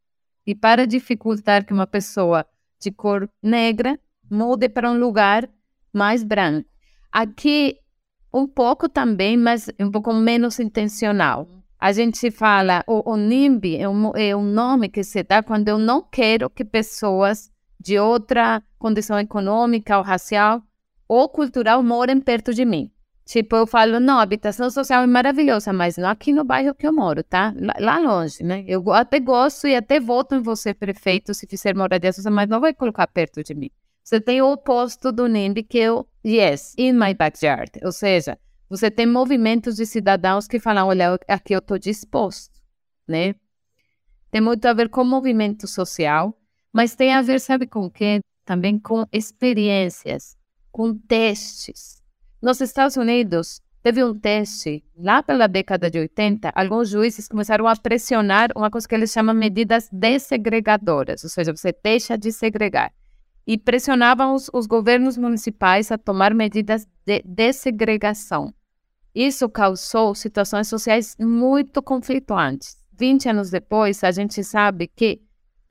e 0.46 0.54
para 0.54 0.86
dificultar 0.86 1.66
que 1.66 1.72
uma 1.72 1.84
pessoa 1.86 2.46
de 2.78 2.92
cor 2.92 3.28
negra 3.42 3.98
mude 4.30 4.68
para 4.68 4.88
um 4.88 5.00
lugar 5.00 5.50
mais 5.92 6.22
branco. 6.22 6.68
Aqui, 7.10 7.76
um 8.32 8.46
pouco 8.46 8.88
também, 8.88 9.36
mas 9.36 9.68
um 9.80 9.90
pouco 9.90 10.12
menos 10.12 10.60
intencional. 10.60 11.48
A 11.76 11.90
gente 11.90 12.30
fala, 12.30 12.84
o, 12.86 13.10
o 13.10 13.16
NIMBY 13.16 13.78
é 13.78 13.88
um, 13.88 14.12
é 14.14 14.36
um 14.36 14.44
nome 14.44 14.88
que 14.88 15.02
se 15.02 15.24
dá 15.24 15.42
quando 15.42 15.66
eu 15.66 15.76
não 15.76 16.00
quero 16.00 16.48
que 16.48 16.64
pessoas 16.64 17.50
de 17.80 17.98
outra 17.98 18.62
condição 18.84 19.18
econômica 19.18 19.96
ou 19.96 20.04
racial 20.04 20.62
ou 21.08 21.26
cultural 21.26 21.82
morem 21.82 22.20
perto 22.20 22.52
de 22.52 22.66
mim. 22.66 22.90
Tipo, 23.24 23.56
eu 23.56 23.66
falo, 23.66 23.98
não, 23.98 24.18
habitação 24.18 24.68
social 24.68 25.02
é 25.02 25.06
maravilhosa, 25.06 25.72
mas 25.72 25.96
não 25.96 26.10
aqui 26.10 26.34
no 26.34 26.44
bairro 26.44 26.74
que 26.74 26.86
eu 26.86 26.92
moro, 26.92 27.22
tá? 27.22 27.54
Lá, 27.80 27.98
longe, 27.98 28.44
né? 28.44 28.62
Eu 28.68 28.92
até 28.92 29.18
gosto 29.18 29.66
e 29.66 29.74
até 29.74 29.98
voto 29.98 30.34
em 30.34 30.42
você, 30.42 30.74
prefeito, 30.74 31.32
se 31.32 31.46
fizer 31.46 31.74
moradia 31.74 32.12
social, 32.12 32.34
mas 32.34 32.46
não 32.46 32.60
vai 32.60 32.74
colocar 32.74 33.06
perto 33.06 33.42
de 33.42 33.54
mim. 33.54 33.70
Você 34.02 34.20
tem 34.20 34.42
o 34.42 34.52
oposto 34.52 35.10
do 35.10 35.26
NIMBY, 35.26 35.62
que 35.62 35.88
o 35.88 36.06
yes, 36.22 36.74
in 36.76 36.92
my 36.92 37.14
backyard. 37.14 37.72
Ou 37.82 37.92
seja, 37.92 38.38
você 38.68 38.90
tem 38.90 39.06
movimentos 39.06 39.76
de 39.76 39.86
cidadãos 39.86 40.46
que 40.46 40.60
falam, 40.60 40.88
olha, 40.88 41.18
aqui 41.26 41.54
eu 41.54 41.60
estou 41.60 41.78
disposto, 41.78 42.52
né? 43.08 43.34
Tem 44.30 44.42
muito 44.42 44.66
a 44.66 44.74
ver 44.74 44.90
com 44.90 45.02
movimento 45.04 45.66
social, 45.66 46.38
Mas 46.70 46.96
tem 46.96 47.14
a 47.14 47.22
ver, 47.22 47.40
sabe 47.40 47.68
com 47.68 47.86
o 47.86 47.90
quê? 47.90 48.20
Também 48.44 48.78
com 48.78 49.06
experiências, 49.12 50.36
com 50.70 50.94
testes. 50.96 52.02
Nos 52.42 52.60
Estados 52.60 52.96
Unidos, 52.96 53.62
teve 53.82 54.04
um 54.04 54.18
teste, 54.18 54.84
lá 54.96 55.22
pela 55.22 55.46
década 55.46 55.90
de 55.90 55.98
80, 55.98 56.52
alguns 56.54 56.88
juízes 56.88 57.28
começaram 57.28 57.66
a 57.66 57.76
pressionar 57.76 58.50
uma 58.54 58.70
coisa 58.70 58.86
que 58.86 58.94
eles 58.94 59.12
chamam 59.12 59.34
medidas 59.34 59.88
desegregadoras, 59.90 61.24
ou 61.24 61.30
seja, 61.30 61.56
você 61.56 61.74
deixa 61.82 62.18
de 62.18 62.32
segregar. 62.32 62.92
E 63.46 63.56
pressionavam 63.58 64.34
os, 64.34 64.50
os 64.52 64.66
governos 64.66 65.16
municipais 65.16 65.90
a 65.92 65.98
tomar 65.98 66.34
medidas 66.34 66.86
de 67.06 67.22
desegregação. 67.24 68.52
Isso 69.14 69.48
causou 69.48 70.14
situações 70.14 70.66
sociais 70.66 71.16
muito 71.20 71.82
conflituantes. 71.82 72.76
20 72.98 73.28
anos 73.28 73.50
depois, 73.50 74.02
a 74.02 74.10
gente 74.10 74.42
sabe 74.42 74.88
que 74.88 75.20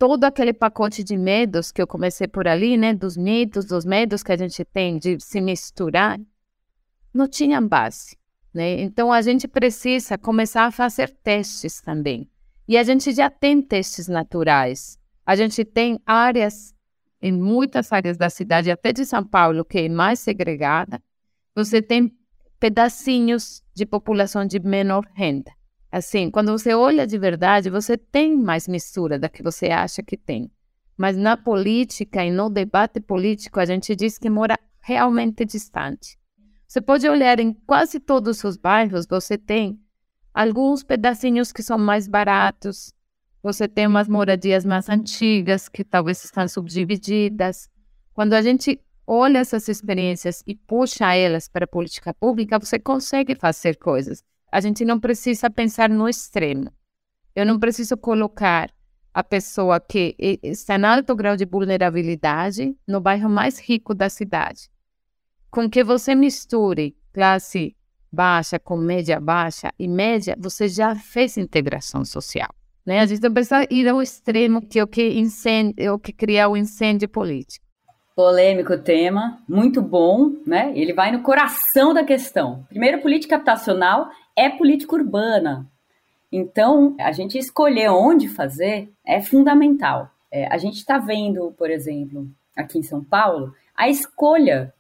todo 0.04 0.26
aquele 0.26 0.52
pacote 0.52 1.02
de 1.02 1.16
medos 1.16 1.72
que 1.72 1.82
eu 1.82 1.88
comecei 1.88 2.28
por 2.28 2.46
ali, 2.46 2.76
né, 2.76 2.94
dos 2.94 3.16
mitos, 3.16 3.64
dos 3.64 3.86
medos 3.86 4.22
que 4.22 4.34
a 4.34 4.36
gente 4.36 4.66
tem 4.66 4.98
de 4.98 5.18
se 5.22 5.40
misturar, 5.40 6.20
não 7.14 7.26
tinha 7.26 7.62
base. 7.62 8.18
Né? 8.54 8.82
Então, 8.82 9.14
a 9.14 9.22
gente 9.22 9.48
precisa 9.48 10.18
começar 10.18 10.66
a 10.66 10.72
fazer 10.72 11.10
testes 11.24 11.80
também. 11.80 12.30
E 12.68 12.78
a 12.78 12.84
gente 12.84 13.14
já 13.14 13.30
tem 13.30 13.62
testes 13.62 14.10
naturais. 14.10 15.00
A 15.26 15.38
gente 15.38 15.64
tem 15.64 15.98
áreas, 16.06 16.76
em 17.22 17.32
muitas 17.32 17.90
áreas 17.94 18.18
da 18.18 18.30
cidade, 18.30 18.70
até 18.70 18.92
de 18.92 19.06
São 19.06 19.26
Paulo, 19.26 19.64
que 19.64 19.80
é 19.80 19.88
mais 19.88 20.20
segregada. 20.20 21.02
Você 21.56 21.82
tem 21.82 22.14
pedacinhos 22.60 23.64
de 23.74 23.86
população 23.86 24.46
de 24.46 24.60
menor 24.60 25.06
renda. 25.14 25.54
Assim, 25.94 26.32
quando 26.32 26.52
você 26.52 26.74
olha 26.74 27.06
de 27.06 27.20
verdade, 27.20 27.70
você 27.70 27.96
tem 27.96 28.36
mais 28.36 28.68
mistura 28.68 29.20
da 29.20 29.30
que 29.30 29.44
você 29.44 29.68
acha 29.68 30.02
que 30.02 30.18
tem. 30.18 30.50
Mas 30.98 31.16
na 31.16 31.38
política 31.38 32.26
e 32.26 32.32
no 32.32 32.50
debate 32.50 33.00
político, 33.00 33.60
a 33.60 33.66
gente 33.66 33.96
diz 33.96 34.18
que 34.18 34.28
mora 34.28 34.58
realmente 34.82 35.46
distante. 35.46 36.18
Você 36.68 36.82
pode 36.82 37.08
olhar 37.08 37.40
em 37.40 37.54
quase 37.54 38.00
todos 38.00 38.44
os 38.44 38.58
bairros, 38.58 39.06
você 39.06 39.38
tem 39.38 39.80
alguns 40.34 40.82
pedacinhos 40.82 41.52
que 41.52 41.62
são 41.62 41.78
mais 41.78 42.08
baratos, 42.08 42.92
você 43.44 43.68
tem 43.68 43.86
umas 43.86 44.08
moradias 44.08 44.66
mais 44.66 44.90
antigas 44.90 45.70
que 45.70 45.84
talvez 45.84 46.26
estão 46.26 46.48
subdivididas. 46.48 47.70
Quando 48.16 48.34
a 48.34 48.42
gente 48.42 48.82
olha 49.06 49.38
essas 49.38 49.68
experiências 49.68 50.42
e 50.48 50.56
puxa 50.56 51.14
elas 51.14 51.48
para 51.48 51.66
a 51.66 51.68
política 51.68 52.16
pública, 52.16 52.58
você 52.58 52.80
consegue 52.80 53.36
fazer 53.36 53.78
coisas. 53.78 54.24
A 54.54 54.62
gente 54.62 54.86
não 54.86 55.00
precisa 55.00 55.50
pensar 55.50 55.90
no 55.90 56.08
extremo. 56.08 56.72
Eu 57.36 57.46
não 57.46 57.60
preciso 57.60 57.98
colocar 57.98 58.70
a 59.14 59.24
pessoa 59.24 59.80
que 59.80 60.16
está 60.44 60.76
em 60.76 60.86
alto 60.86 61.16
grau 61.16 61.36
de 61.36 61.46
vulnerabilidade 61.46 62.76
no 62.88 63.02
bairro 63.02 63.30
mais 63.30 63.60
rico 63.60 63.94
da 63.94 64.10
cidade 64.10 64.74
com 65.54 65.70
que 65.70 65.84
você 65.84 66.16
misture 66.16 66.96
classe 67.14 67.76
baixa 68.12 68.58
com 68.58 68.76
média 68.76 69.20
baixa 69.20 69.72
e 69.78 69.88
média, 69.88 70.36
você 70.40 70.68
já 70.68 70.96
fez 70.96 71.38
integração 71.38 72.04
social. 72.04 72.50
Né? 72.84 73.00
A 73.00 73.06
gente 73.06 73.22
não 73.22 73.32
precisa 73.32 73.68
ir 73.70 73.88
ao 73.88 74.02
extremo 74.02 74.66
que 74.68 74.80
é 74.80 74.84
o 74.84 74.88
que, 74.88 75.08
incende, 75.08 75.76
é 75.78 75.92
o 75.92 76.00
que 76.00 76.12
cria 76.12 76.50
o 76.50 76.58
incêndio 76.58 77.08
político. 77.08 77.64
Polêmico 78.16 78.78
tema, 78.80 79.44
muito 79.48 79.82
bom, 79.82 80.32
né? 80.46 80.72
Ele 80.76 80.94
vai 80.94 81.12
no 81.12 81.24
coração 81.24 81.94
da 81.94 82.04
questão. 82.04 82.64
Primeiro, 82.70 83.02
política 83.02 83.36
habitacional 83.36 84.10
é 84.36 84.50
política 84.50 84.96
urbana. 84.96 85.68
Então, 86.32 86.96
a 87.00 87.12
gente 87.12 87.38
escolher 87.38 87.90
onde 87.90 88.28
fazer 88.28 88.92
é 89.06 89.22
fundamental. 89.22 90.10
É, 90.32 90.48
a 90.52 90.58
gente 90.58 90.78
está 90.78 90.98
vendo, 90.98 91.54
por 91.58 91.70
exemplo, 91.70 92.28
aqui 92.58 92.80
em 92.80 92.84
São 92.84 93.04
Paulo, 93.04 93.54
a 93.76 93.88
escolha 93.88 94.74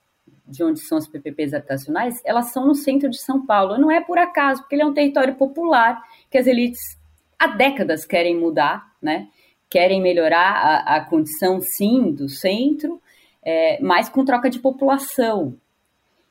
de 0.47 0.63
onde 0.63 0.79
são 0.81 0.97
as 0.97 1.07
PPPs 1.07 1.53
habitacionais, 1.53 2.21
elas 2.25 2.51
são 2.51 2.67
no 2.67 2.75
centro 2.75 3.09
de 3.09 3.19
São 3.19 3.45
Paulo. 3.45 3.77
Não 3.77 3.89
é 3.89 4.01
por 4.01 4.17
acaso, 4.17 4.61
porque 4.61 4.75
ele 4.75 4.81
é 4.81 4.85
um 4.85 4.93
território 4.93 5.35
popular 5.35 6.01
que 6.29 6.37
as 6.37 6.47
elites 6.47 6.81
há 7.39 7.47
décadas 7.47 8.05
querem 8.05 8.37
mudar, 8.37 8.91
né? 9.01 9.27
Querem 9.69 10.01
melhorar 10.01 10.83
a, 10.85 10.95
a 10.95 11.01
condição, 11.05 11.61
sim, 11.61 12.11
do 12.11 12.29
centro, 12.29 13.01
é, 13.41 13.81
mas 13.81 14.09
com 14.09 14.25
troca 14.25 14.49
de 14.49 14.59
população. 14.59 15.55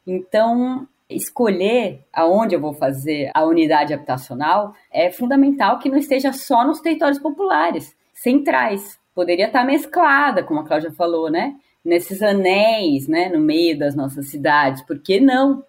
Então, 0.06 0.86
escolher 1.14 2.04
aonde 2.12 2.54
eu 2.54 2.60
vou 2.60 2.74
fazer 2.74 3.30
a 3.34 3.44
unidade 3.44 3.94
habitacional 3.94 4.74
é 4.90 5.10
fundamental 5.10 5.78
que 5.78 5.88
não 5.88 5.98
esteja 5.98 6.32
só 6.32 6.66
nos 6.66 6.80
territórios 6.80 7.18
populares, 7.18 7.94
centrais. 8.12 8.98
Poderia 9.14 9.46
estar 9.46 9.64
mesclada, 9.64 10.42
como 10.42 10.60
a 10.60 10.64
Cláudia 10.64 10.92
falou, 10.92 11.30
né? 11.30 11.54
nesses 11.84 12.22
anéis, 12.22 13.08
né, 13.08 13.28
no 13.28 13.40
meio 13.40 13.78
das 13.78 13.94
nossas 13.94 14.28
cidades, 14.28 14.82
por 14.82 15.00
que 15.00 15.20
não? 15.20 15.64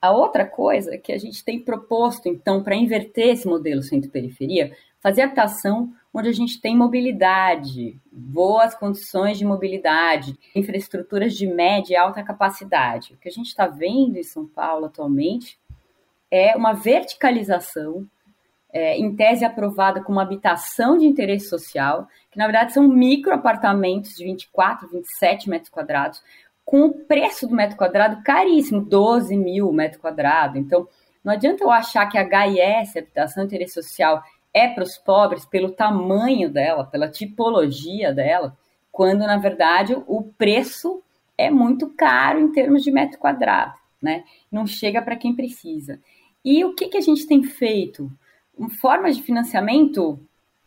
A 0.00 0.12
outra 0.12 0.46
coisa 0.46 0.96
que 0.96 1.12
a 1.12 1.18
gente 1.18 1.44
tem 1.44 1.60
proposto, 1.60 2.28
então, 2.28 2.62
para 2.62 2.76
inverter 2.76 3.30
esse 3.30 3.46
modelo 3.46 3.82
centro-periferia, 3.82 4.72
fazer 5.00 5.22
habitação 5.22 5.92
onde 6.12 6.28
a 6.28 6.32
gente 6.32 6.60
tem 6.60 6.76
mobilidade, 6.76 8.00
boas 8.10 8.74
condições 8.74 9.38
de 9.38 9.44
mobilidade, 9.44 10.38
infraestruturas 10.54 11.34
de 11.34 11.46
média 11.46 11.94
e 11.94 11.96
alta 11.96 12.22
capacidade. 12.22 13.14
O 13.14 13.16
que 13.16 13.28
a 13.28 13.32
gente 13.32 13.46
está 13.46 13.66
vendo 13.66 14.16
em 14.16 14.22
São 14.22 14.46
Paulo 14.46 14.86
atualmente 14.86 15.58
é 16.30 16.56
uma 16.56 16.72
verticalização 16.72 18.06
é, 18.70 18.98
em 18.98 19.14
tese 19.14 19.44
aprovada 19.44 20.02
como 20.02 20.20
habitação 20.20 20.98
de 20.98 21.06
interesse 21.06 21.48
social, 21.48 22.06
que 22.30 22.38
na 22.38 22.46
verdade 22.46 22.72
são 22.72 22.86
micro 22.86 23.32
apartamentos 23.32 24.14
de 24.14 24.24
24, 24.24 24.88
27 24.88 25.48
metros 25.48 25.70
quadrados, 25.70 26.22
com 26.64 26.84
o 26.84 26.92
preço 26.92 27.46
do 27.46 27.54
metro 27.54 27.78
quadrado 27.78 28.22
caríssimo, 28.22 28.82
12 28.82 29.36
mil 29.36 29.72
metro 29.72 29.98
quadrado. 29.98 30.58
Então, 30.58 30.86
não 31.24 31.32
adianta 31.32 31.64
eu 31.64 31.70
achar 31.70 32.06
que 32.06 32.18
a 32.18 32.22
HIS, 32.46 32.94
habitação 32.96 33.42
de 33.42 33.54
interesse 33.54 33.74
social, 33.74 34.22
é 34.58 34.68
para 34.68 34.84
os 34.84 34.96
pobres 34.96 35.44
pelo 35.44 35.70
tamanho 35.70 36.50
dela, 36.50 36.84
pela 36.84 37.08
tipologia 37.08 38.12
dela, 38.12 38.56
quando 38.90 39.20
na 39.20 39.36
verdade 39.36 39.96
o 40.06 40.22
preço 40.36 41.02
é 41.36 41.50
muito 41.50 41.88
caro 41.90 42.40
em 42.40 42.52
termos 42.52 42.82
de 42.82 42.90
metro 42.90 43.18
quadrado, 43.18 43.74
né? 44.02 44.24
Não 44.50 44.66
chega 44.66 45.00
para 45.00 45.16
quem 45.16 45.34
precisa. 45.34 46.00
E 46.44 46.64
o 46.64 46.74
que, 46.74 46.88
que 46.88 46.96
a 46.96 47.02
gente 47.02 47.26
tem 47.26 47.42
feito? 47.42 48.10
formas 48.80 49.16
de 49.16 49.22
financiamento 49.22 50.18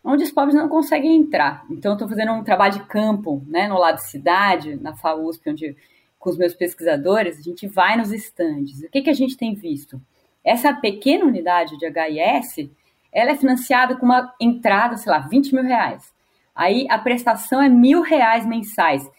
onde 0.03 0.23
os 0.23 0.31
pobres 0.31 0.55
não 0.55 0.69
conseguem 0.69 1.17
entrar. 1.17 1.65
Então, 1.69 1.93
estou 1.93 2.07
fazendo 2.07 2.31
um 2.31 2.43
trabalho 2.43 2.73
de 2.73 2.83
campo, 2.85 3.43
né, 3.47 3.67
no 3.67 3.77
lado 3.77 3.97
de 3.97 4.09
cidade, 4.09 4.75
na 4.77 4.95
FAUSP, 4.95 5.49
onde 5.49 5.75
com 6.17 6.29
os 6.29 6.37
meus 6.37 6.53
pesquisadores, 6.53 7.39
a 7.39 7.41
gente 7.41 7.67
vai 7.67 7.97
nos 7.97 8.11
estandes. 8.11 8.83
O 8.83 8.89
que, 8.89 9.01
que 9.01 9.09
a 9.09 9.13
gente 9.13 9.35
tem 9.35 9.55
visto? 9.55 9.99
Essa 10.43 10.71
pequena 10.71 11.25
unidade 11.25 11.77
de 11.77 11.85
HIS, 11.87 12.69
ela 13.11 13.31
é 13.31 13.35
financiada 13.35 13.95
com 13.95 14.05
uma 14.05 14.33
entrada, 14.39 14.97
sei 14.97 15.11
lá, 15.11 15.19
20 15.19 15.53
mil 15.53 15.63
reais. 15.63 16.13
Aí 16.55 16.85
a 16.89 16.97
prestação 16.97 17.61
é 17.61 17.69
mil 17.69 18.01
reais 18.01 18.45
mensais. 18.45 19.09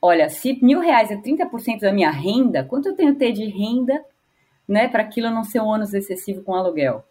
Olha, 0.00 0.28
se 0.28 0.58
mil 0.62 0.80
reais 0.80 1.10
é 1.10 1.16
30% 1.16 1.80
da 1.80 1.92
minha 1.92 2.10
renda, 2.10 2.64
quanto 2.64 2.88
eu 2.88 2.96
tenho 2.96 3.12
que 3.12 3.18
ter 3.18 3.32
de 3.32 3.44
renda 3.46 4.04
né, 4.66 4.88
para 4.88 5.02
aquilo 5.02 5.30
não 5.30 5.44
ser 5.44 5.60
um 5.60 5.66
ônus 5.66 5.92
excessivo 5.94 6.42
com 6.42 6.54
aluguel? 6.54 7.04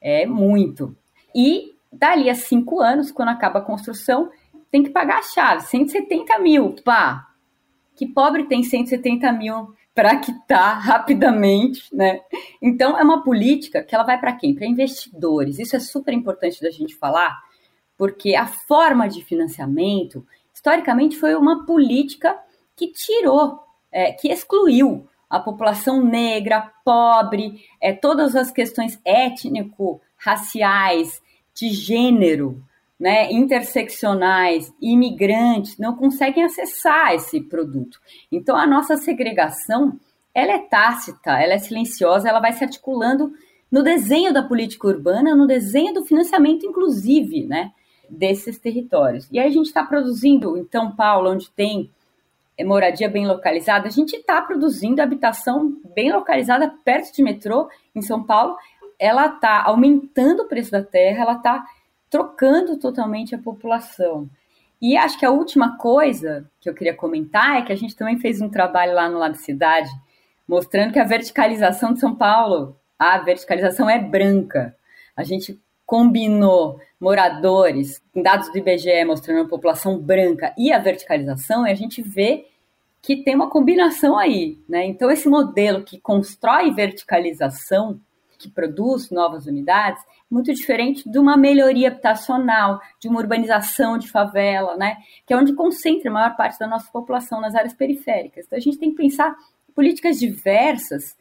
É 0.00 0.26
muito. 0.26 0.96
E 1.34 1.74
dali 1.92 2.30
a 2.30 2.34
cinco 2.34 2.80
anos, 2.80 3.12
quando 3.12 3.28
acaba 3.28 3.58
a 3.58 3.62
construção, 3.62 4.30
tem 4.70 4.82
que 4.82 4.90
pagar 4.90 5.18
a 5.18 5.22
chave, 5.22 5.62
170 5.62 6.38
mil, 6.38 6.74
pá. 6.82 7.28
Que 7.94 8.06
pobre 8.06 8.44
tem 8.44 8.62
170 8.62 9.30
mil 9.32 9.74
para 9.94 10.18
quitar 10.18 10.80
rapidamente, 10.80 11.94
né? 11.94 12.20
Então 12.60 12.98
é 12.98 13.02
uma 13.02 13.22
política 13.22 13.82
que 13.82 13.94
ela 13.94 14.04
vai 14.04 14.18
para 14.18 14.32
quem? 14.32 14.54
Para 14.54 14.66
investidores. 14.66 15.58
Isso 15.58 15.76
é 15.76 15.80
super 15.80 16.14
importante 16.14 16.62
da 16.62 16.70
gente 16.70 16.96
falar, 16.96 17.38
porque 17.96 18.34
a 18.34 18.46
forma 18.46 19.06
de 19.08 19.22
financiamento, 19.22 20.26
historicamente, 20.54 21.18
foi 21.18 21.34
uma 21.34 21.66
política 21.66 22.38
que 22.74 22.88
tirou, 22.88 23.60
é, 23.90 24.12
que 24.12 24.28
excluiu 24.28 25.06
a 25.28 25.38
população 25.40 26.02
negra, 26.04 26.72
pobre, 26.84 27.64
é, 27.80 27.92
todas 27.92 28.36
as 28.36 28.50
questões 28.50 29.00
étnico-raciais, 29.04 31.22
de 31.54 31.68
gênero, 31.68 32.64
né, 33.02 33.32
interseccionais, 33.32 34.72
imigrantes, 34.80 35.76
não 35.76 35.96
conseguem 35.96 36.44
acessar 36.44 37.12
esse 37.12 37.40
produto. 37.40 38.00
Então, 38.30 38.56
a 38.56 38.64
nossa 38.64 38.96
segregação, 38.96 39.98
ela 40.32 40.52
é 40.52 40.58
tácita, 40.60 41.32
ela 41.32 41.54
é 41.54 41.58
silenciosa, 41.58 42.28
ela 42.28 42.38
vai 42.38 42.52
se 42.52 42.62
articulando 42.62 43.32
no 43.68 43.82
desenho 43.82 44.32
da 44.32 44.40
política 44.40 44.86
urbana, 44.86 45.34
no 45.34 45.48
desenho 45.48 45.92
do 45.92 46.04
financiamento, 46.04 46.64
inclusive, 46.64 47.44
né, 47.44 47.72
desses 48.08 48.56
territórios. 48.56 49.26
E 49.32 49.40
aí 49.40 49.48
a 49.48 49.52
gente 49.52 49.66
está 49.66 49.82
produzindo, 49.82 50.56
então, 50.56 50.94
Paulo, 50.94 51.32
onde 51.32 51.50
tem 51.50 51.90
moradia 52.64 53.08
bem 53.08 53.26
localizada, 53.26 53.88
a 53.88 53.90
gente 53.90 54.14
está 54.14 54.40
produzindo 54.40 55.02
habitação 55.02 55.76
bem 55.92 56.12
localizada 56.12 56.72
perto 56.84 57.12
de 57.12 57.20
metrô 57.20 57.68
em 57.96 58.00
São 58.00 58.22
Paulo. 58.22 58.56
Ela 58.96 59.26
está 59.26 59.64
aumentando 59.64 60.44
o 60.44 60.46
preço 60.46 60.70
da 60.70 60.84
terra, 60.84 61.22
ela 61.24 61.32
está 61.32 61.64
trocando 62.12 62.76
totalmente 62.76 63.34
a 63.34 63.38
população. 63.38 64.28
E 64.80 64.98
acho 64.98 65.18
que 65.18 65.24
a 65.24 65.30
última 65.30 65.78
coisa 65.78 66.46
que 66.60 66.68
eu 66.68 66.74
queria 66.74 66.94
comentar 66.94 67.56
é 67.56 67.62
que 67.62 67.72
a 67.72 67.76
gente 67.76 67.96
também 67.96 68.18
fez 68.18 68.38
um 68.42 68.50
trabalho 68.50 68.94
lá 68.94 69.08
no 69.08 69.18
Lab 69.18 69.34
Cidade, 69.38 69.88
mostrando 70.46 70.92
que 70.92 70.98
a 70.98 71.04
verticalização 71.04 71.94
de 71.94 72.00
São 72.00 72.14
Paulo, 72.14 72.76
a 72.98 73.16
verticalização 73.16 73.88
é 73.88 73.98
branca. 73.98 74.76
A 75.16 75.24
gente 75.24 75.58
combinou 75.86 76.78
moradores, 77.00 78.02
com 78.12 78.22
dados 78.22 78.52
do 78.52 78.58
IBGE 78.58 79.04
mostrando 79.06 79.46
a 79.46 79.48
população 79.48 79.98
branca 79.98 80.54
e 80.58 80.70
a 80.70 80.78
verticalização, 80.78 81.66
e 81.66 81.70
a 81.70 81.74
gente 81.74 82.02
vê 82.02 82.46
que 83.00 83.16
tem 83.16 83.34
uma 83.34 83.48
combinação 83.48 84.18
aí, 84.18 84.58
né? 84.68 84.84
Então 84.84 85.10
esse 85.10 85.28
modelo 85.30 85.82
que 85.82 85.98
constrói 85.98 86.74
verticalização, 86.74 87.98
que 88.38 88.50
produz 88.50 89.10
novas 89.10 89.46
unidades, 89.46 90.02
muito 90.32 90.52
diferente 90.54 91.08
de 91.08 91.18
uma 91.18 91.36
melhoria 91.36 91.88
habitacional, 91.88 92.80
de 92.98 93.06
uma 93.06 93.20
urbanização 93.20 93.98
de 93.98 94.10
favela, 94.10 94.76
né? 94.78 94.96
Que 95.26 95.34
é 95.34 95.36
onde 95.36 95.54
concentra 95.54 96.10
a 96.10 96.12
maior 96.12 96.36
parte 96.36 96.58
da 96.58 96.66
nossa 96.66 96.90
população 96.90 97.38
nas 97.38 97.54
áreas 97.54 97.74
periféricas. 97.74 98.46
Então 98.46 98.56
a 98.56 98.60
gente 98.60 98.78
tem 98.78 98.90
que 98.90 98.96
pensar 98.96 99.36
políticas 99.74 100.18
diversas 100.18 101.14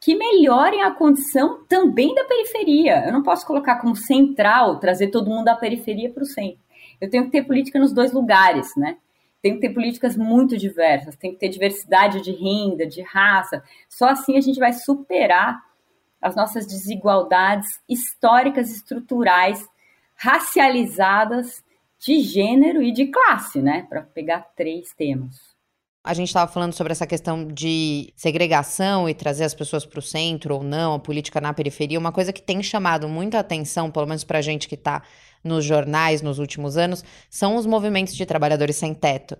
que 0.00 0.14
melhorem 0.14 0.82
a 0.82 0.90
condição 0.90 1.62
também 1.68 2.14
da 2.14 2.24
periferia. 2.24 3.04
Eu 3.06 3.12
não 3.12 3.22
posso 3.22 3.46
colocar 3.46 3.76
como 3.80 3.94
central 3.94 4.78
trazer 4.78 5.08
todo 5.08 5.28
mundo 5.28 5.44
da 5.44 5.56
periferia 5.56 6.10
para 6.10 6.22
o 6.22 6.26
centro. 6.26 6.64
Eu 6.98 7.10
tenho 7.10 7.26
que 7.26 7.32
ter 7.32 7.42
política 7.42 7.78
nos 7.78 7.92
dois 7.92 8.12
lugares, 8.12 8.74
né? 8.78 8.96
Tem 9.42 9.54
que 9.54 9.60
ter 9.60 9.74
políticas 9.74 10.16
muito 10.16 10.56
diversas, 10.56 11.16
tem 11.16 11.32
que 11.32 11.38
ter 11.38 11.50
diversidade 11.50 12.22
de 12.22 12.32
renda, 12.32 12.86
de 12.86 13.02
raça. 13.02 13.62
Só 13.90 14.08
assim 14.08 14.38
a 14.38 14.40
gente 14.40 14.58
vai 14.58 14.72
superar 14.72 15.60
as 16.24 16.34
nossas 16.34 16.66
desigualdades 16.66 17.68
históricas, 17.86 18.70
estruturais, 18.70 19.62
racializadas 20.16 21.62
de 21.98 22.20
gênero 22.20 22.82
e 22.82 22.90
de 22.90 23.08
classe, 23.08 23.60
né? 23.60 23.86
Para 23.90 24.02
pegar 24.02 24.40
três 24.56 24.94
temas. 24.96 25.36
A 26.02 26.14
gente 26.14 26.28
estava 26.28 26.50
falando 26.50 26.72
sobre 26.72 26.92
essa 26.92 27.06
questão 27.06 27.46
de 27.46 28.12
segregação 28.16 29.06
e 29.08 29.14
trazer 29.14 29.44
as 29.44 29.54
pessoas 29.54 29.84
para 29.84 29.98
o 29.98 30.02
centro 30.02 30.54
ou 30.54 30.62
não, 30.62 30.94
a 30.94 30.98
política 30.98 31.42
na 31.42 31.52
periferia. 31.52 31.98
Uma 31.98 32.12
coisa 32.12 32.32
que 32.32 32.42
tem 32.42 32.62
chamado 32.62 33.06
muita 33.06 33.38
atenção, 33.38 33.90
pelo 33.90 34.06
menos 34.06 34.24
para 34.24 34.38
a 34.38 34.42
gente 34.42 34.66
que 34.66 34.74
está 34.76 35.02
nos 35.42 35.62
jornais 35.62 36.22
nos 36.22 36.38
últimos 36.38 36.78
anos, 36.78 37.04
são 37.28 37.56
os 37.56 37.66
movimentos 37.66 38.14
de 38.14 38.24
trabalhadores 38.24 38.76
sem 38.76 38.94
teto. 38.94 39.36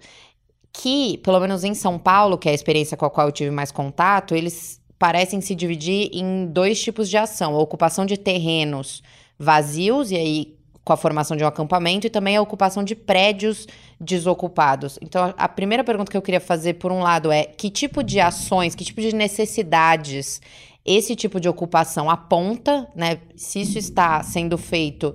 Que, 0.70 1.18
pelo 1.18 1.40
menos 1.40 1.64
em 1.64 1.72
São 1.72 1.98
Paulo, 1.98 2.36
que 2.36 2.48
é 2.48 2.52
a 2.52 2.54
experiência 2.54 2.96
com 2.96 3.06
a 3.06 3.10
qual 3.10 3.28
eu 3.28 3.32
tive 3.32 3.50
mais 3.50 3.70
contato, 3.70 4.34
eles 4.34 4.83
parecem 5.04 5.38
se 5.42 5.54
dividir 5.54 6.08
em 6.14 6.46
dois 6.46 6.82
tipos 6.82 7.10
de 7.10 7.18
ação: 7.18 7.54
a 7.54 7.58
ocupação 7.58 8.06
de 8.06 8.16
terrenos 8.16 9.02
vazios, 9.38 10.10
e 10.10 10.16
aí 10.16 10.56
com 10.82 10.94
a 10.94 10.96
formação 10.96 11.36
de 11.36 11.44
um 11.44 11.46
acampamento 11.46 12.06
e 12.06 12.10
também 12.10 12.38
a 12.38 12.40
ocupação 12.40 12.82
de 12.82 12.94
prédios 12.94 13.66
desocupados. 14.00 14.98
Então, 15.02 15.34
a 15.36 15.46
primeira 15.46 15.84
pergunta 15.84 16.10
que 16.10 16.16
eu 16.16 16.22
queria 16.22 16.40
fazer, 16.40 16.74
por 16.74 16.90
um 16.90 17.00
lado, 17.00 17.30
é 17.30 17.44
que 17.44 17.68
tipo 17.68 18.02
de 18.02 18.18
ações, 18.18 18.74
que 18.74 18.82
tipo 18.82 19.02
de 19.02 19.14
necessidades 19.14 20.40
esse 20.86 21.14
tipo 21.14 21.38
de 21.38 21.50
ocupação 21.50 22.08
aponta, 22.08 22.88
né? 22.96 23.18
Se 23.36 23.60
isso 23.60 23.76
está 23.76 24.22
sendo 24.22 24.56
feito, 24.56 25.14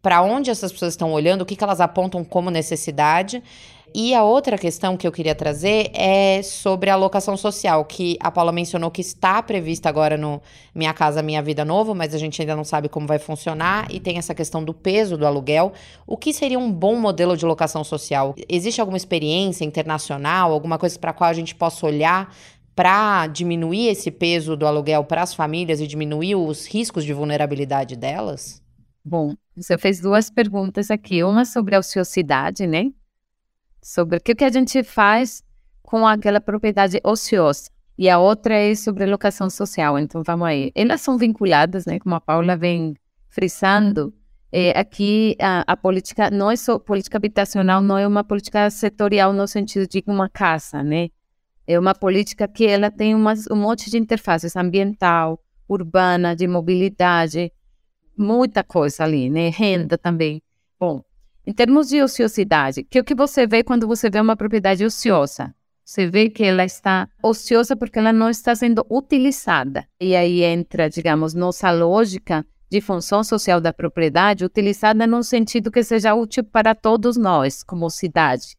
para 0.00 0.22
onde 0.22 0.50
essas 0.50 0.72
pessoas 0.72 0.94
estão 0.94 1.12
olhando, 1.12 1.42
o 1.42 1.46
que, 1.46 1.54
que 1.54 1.64
elas 1.64 1.82
apontam 1.82 2.24
como 2.24 2.50
necessidade. 2.50 3.42
E 3.94 4.14
a 4.14 4.22
outra 4.22 4.56
questão 4.58 4.96
que 4.96 5.06
eu 5.06 5.12
queria 5.12 5.34
trazer 5.34 5.90
é 5.94 6.42
sobre 6.42 6.90
a 6.90 6.96
locação 6.96 7.36
social, 7.36 7.84
que 7.84 8.16
a 8.20 8.30
Paula 8.30 8.52
mencionou 8.52 8.90
que 8.90 9.00
está 9.00 9.42
prevista 9.42 9.88
agora 9.88 10.16
no 10.16 10.40
Minha 10.74 10.92
Casa 10.92 11.22
Minha 11.22 11.42
Vida 11.42 11.64
Novo, 11.64 11.94
mas 11.94 12.14
a 12.14 12.18
gente 12.18 12.40
ainda 12.40 12.54
não 12.54 12.64
sabe 12.64 12.88
como 12.88 13.06
vai 13.06 13.18
funcionar, 13.18 13.86
e 13.90 13.98
tem 14.00 14.18
essa 14.18 14.34
questão 14.34 14.62
do 14.62 14.74
peso 14.74 15.16
do 15.16 15.26
aluguel. 15.26 15.72
O 16.06 16.16
que 16.16 16.32
seria 16.32 16.58
um 16.58 16.72
bom 16.72 16.96
modelo 16.96 17.36
de 17.36 17.44
locação 17.44 17.82
social? 17.82 18.34
Existe 18.48 18.80
alguma 18.80 18.96
experiência 18.96 19.64
internacional, 19.64 20.52
alguma 20.52 20.78
coisa 20.78 20.98
para 20.98 21.10
a 21.10 21.14
qual 21.14 21.30
a 21.30 21.34
gente 21.34 21.54
possa 21.54 21.86
olhar 21.86 22.34
para 22.74 23.26
diminuir 23.26 23.88
esse 23.88 24.08
peso 24.10 24.56
do 24.56 24.64
aluguel 24.64 25.02
para 25.02 25.22
as 25.22 25.34
famílias 25.34 25.80
e 25.80 25.86
diminuir 25.86 26.36
os 26.36 26.64
riscos 26.66 27.04
de 27.04 27.12
vulnerabilidade 27.12 27.96
delas? 27.96 28.62
Bom, 29.04 29.34
você 29.56 29.76
fez 29.76 30.00
duas 30.00 30.30
perguntas 30.30 30.90
aqui. 30.90 31.24
Uma 31.24 31.44
sobre 31.44 31.74
a 31.74 31.80
ociosidade, 31.80 32.66
né? 32.66 32.92
Sobre 33.88 34.18
o 34.18 34.20
que, 34.20 34.34
que 34.34 34.44
a 34.44 34.50
gente 34.50 34.82
faz 34.82 35.42
com 35.82 36.06
aquela 36.06 36.42
propriedade 36.42 37.00
ociosa. 37.02 37.70
E 37.96 38.08
a 38.10 38.18
outra 38.18 38.54
é 38.54 38.74
sobre 38.74 39.06
locação 39.06 39.48
social. 39.48 39.98
Então, 39.98 40.22
vamos 40.22 40.46
aí. 40.46 40.70
Elas 40.74 41.00
são 41.00 41.16
vinculadas, 41.16 41.86
né? 41.86 41.98
Como 41.98 42.14
a 42.14 42.20
Paula 42.20 42.54
vem 42.54 42.94
frisando. 43.28 44.12
É, 44.52 44.78
aqui, 44.78 45.36
a, 45.40 45.64
a, 45.66 45.76
política 45.76 46.30
não 46.30 46.50
é 46.50 46.56
só 46.56 46.78
política 46.78 47.16
habitacional, 47.16 47.80
não 47.80 47.96
é 47.96 48.06
uma 48.06 48.22
política 48.22 48.68
setorial 48.70 49.32
no 49.32 49.46
sentido 49.48 49.88
de 49.88 50.04
uma 50.06 50.28
casa, 50.28 50.82
né? 50.82 51.08
É 51.66 51.78
uma 51.78 51.94
política 51.94 52.46
que 52.46 52.66
ela 52.66 52.90
tem 52.90 53.14
umas, 53.14 53.46
um 53.50 53.56
monte 53.56 53.90
de 53.90 53.98
interfaces 53.98 54.54
ambiental, 54.54 55.42
urbana, 55.68 56.36
de 56.36 56.46
mobilidade, 56.46 57.52
muita 58.16 58.62
coisa 58.62 59.04
ali, 59.04 59.28
né? 59.28 59.48
Renda 59.48 59.98
também. 59.98 60.42
Bom, 60.78 61.02
em 61.48 61.52
termos 61.54 61.88
de 61.88 62.02
ociosidade, 62.02 62.84
que 62.84 62.98
é 62.98 63.00
o 63.00 63.04
que 63.04 63.14
você 63.14 63.46
vê 63.46 63.64
quando 63.64 63.88
você 63.88 64.10
vê 64.10 64.20
uma 64.20 64.36
propriedade 64.36 64.84
ociosa? 64.84 65.54
Você 65.82 66.06
vê 66.06 66.28
que 66.28 66.44
ela 66.44 66.62
está 66.62 67.08
ociosa 67.22 67.74
porque 67.74 67.98
ela 67.98 68.12
não 68.12 68.28
está 68.28 68.54
sendo 68.54 68.84
utilizada. 68.90 69.88
E 69.98 70.14
aí 70.14 70.42
entra, 70.42 70.90
digamos, 70.90 71.32
nossa 71.32 71.70
lógica 71.70 72.44
de 72.70 72.82
função 72.82 73.24
social 73.24 73.62
da 73.62 73.72
propriedade, 73.72 74.44
utilizada 74.44 75.06
no 75.06 75.22
sentido 75.22 75.70
que 75.70 75.82
seja 75.82 76.14
útil 76.14 76.44
para 76.44 76.74
todos 76.74 77.16
nós, 77.16 77.62
como 77.62 77.88
cidade. 77.88 78.54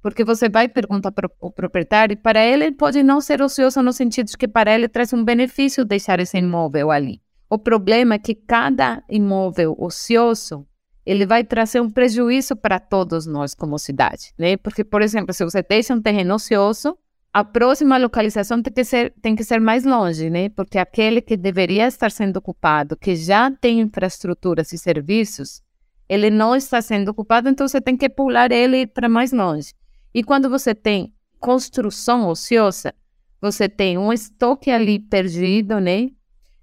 Porque 0.00 0.24
você 0.24 0.48
vai 0.48 0.66
perguntar 0.66 1.12
para 1.12 1.30
o 1.42 1.50
proprietário, 1.50 2.16
para 2.16 2.42
ele 2.42 2.72
pode 2.72 3.02
não 3.02 3.20
ser 3.20 3.42
ocioso 3.42 3.82
no 3.82 3.92
sentido 3.92 4.28
de 4.28 4.38
que 4.38 4.48
para 4.48 4.74
ele 4.74 4.88
traz 4.88 5.12
um 5.12 5.22
benefício 5.22 5.84
deixar 5.84 6.18
esse 6.20 6.38
imóvel 6.38 6.90
ali. 6.90 7.20
O 7.50 7.58
problema 7.58 8.14
é 8.14 8.18
que 8.18 8.34
cada 8.34 9.02
imóvel 9.10 9.76
ocioso 9.78 10.66
ele 11.04 11.26
vai 11.26 11.42
trazer 11.44 11.80
um 11.80 11.90
prejuízo 11.90 12.54
para 12.54 12.78
todos 12.78 13.26
nós 13.26 13.54
como 13.54 13.78
cidade, 13.78 14.32
né? 14.38 14.56
Porque, 14.56 14.84
por 14.84 15.02
exemplo, 15.02 15.32
se 15.32 15.44
você 15.44 15.62
deixa 15.62 15.94
um 15.94 16.00
terreno 16.00 16.34
ocioso, 16.34 16.96
a 17.32 17.44
próxima 17.44 17.96
localização 17.96 18.62
tem 18.62 18.72
que 18.72 18.84
ser, 18.84 19.14
tem 19.22 19.36
que 19.36 19.44
ser 19.44 19.60
mais 19.60 19.84
longe, 19.84 20.28
né? 20.28 20.48
Porque 20.50 20.78
aquele 20.78 21.20
que 21.20 21.36
deveria 21.36 21.86
estar 21.86 22.10
sendo 22.10 22.36
ocupado, 22.38 22.96
que 22.96 23.14
já 23.14 23.50
tem 23.50 23.80
infraestruturas 23.80 24.72
e 24.72 24.78
serviços, 24.78 25.62
ele 26.08 26.28
não 26.28 26.56
está 26.56 26.82
sendo 26.82 27.10
ocupado, 27.10 27.48
então 27.48 27.68
você 27.68 27.80
tem 27.80 27.96
que 27.96 28.08
pular 28.08 28.50
ele 28.50 28.86
para 28.86 29.08
mais 29.08 29.32
longe. 29.32 29.72
E 30.12 30.24
quando 30.24 30.50
você 30.50 30.74
tem 30.74 31.14
construção 31.38 32.28
ociosa, 32.28 32.92
você 33.40 33.68
tem 33.68 33.96
um 33.96 34.12
estoque 34.12 34.70
ali 34.70 34.98
perdido, 34.98 35.78
né? 35.78 36.10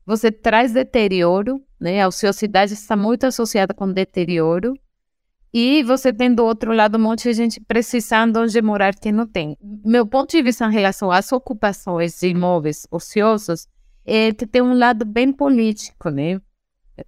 Você 0.06 0.32
traz 0.32 0.74
deterioro 0.74 1.62
né? 1.80 2.02
A 2.02 2.08
ociosidade 2.08 2.74
está 2.74 2.96
muito 2.96 3.26
associada 3.26 3.74
com 3.74 3.92
deterioro. 3.92 4.74
E 5.54 5.82
você 5.84 6.12
tem 6.12 6.34
do 6.34 6.44
outro 6.44 6.74
lado 6.74 6.98
um 6.98 7.02
monte 7.02 7.24
de 7.24 7.34
gente 7.34 7.60
precisando 7.62 8.38
onde 8.38 8.62
morar 8.62 8.94
que 8.94 9.12
não 9.12 9.26
tem. 9.26 9.58
Meu 9.86 10.06
ponto 10.06 10.32
de 10.32 10.42
vista 10.42 10.66
em 10.66 10.72
relação 10.72 11.10
às 11.10 11.32
ocupações 11.32 12.20
de 12.20 12.28
imóveis 12.28 12.86
ociosos 12.92 13.68
é 14.06 14.34
que 14.34 14.46
tem 14.46 14.62
um 14.62 14.78
lado 14.78 15.06
bem 15.06 15.32
político, 15.32 16.10
né? 16.10 16.40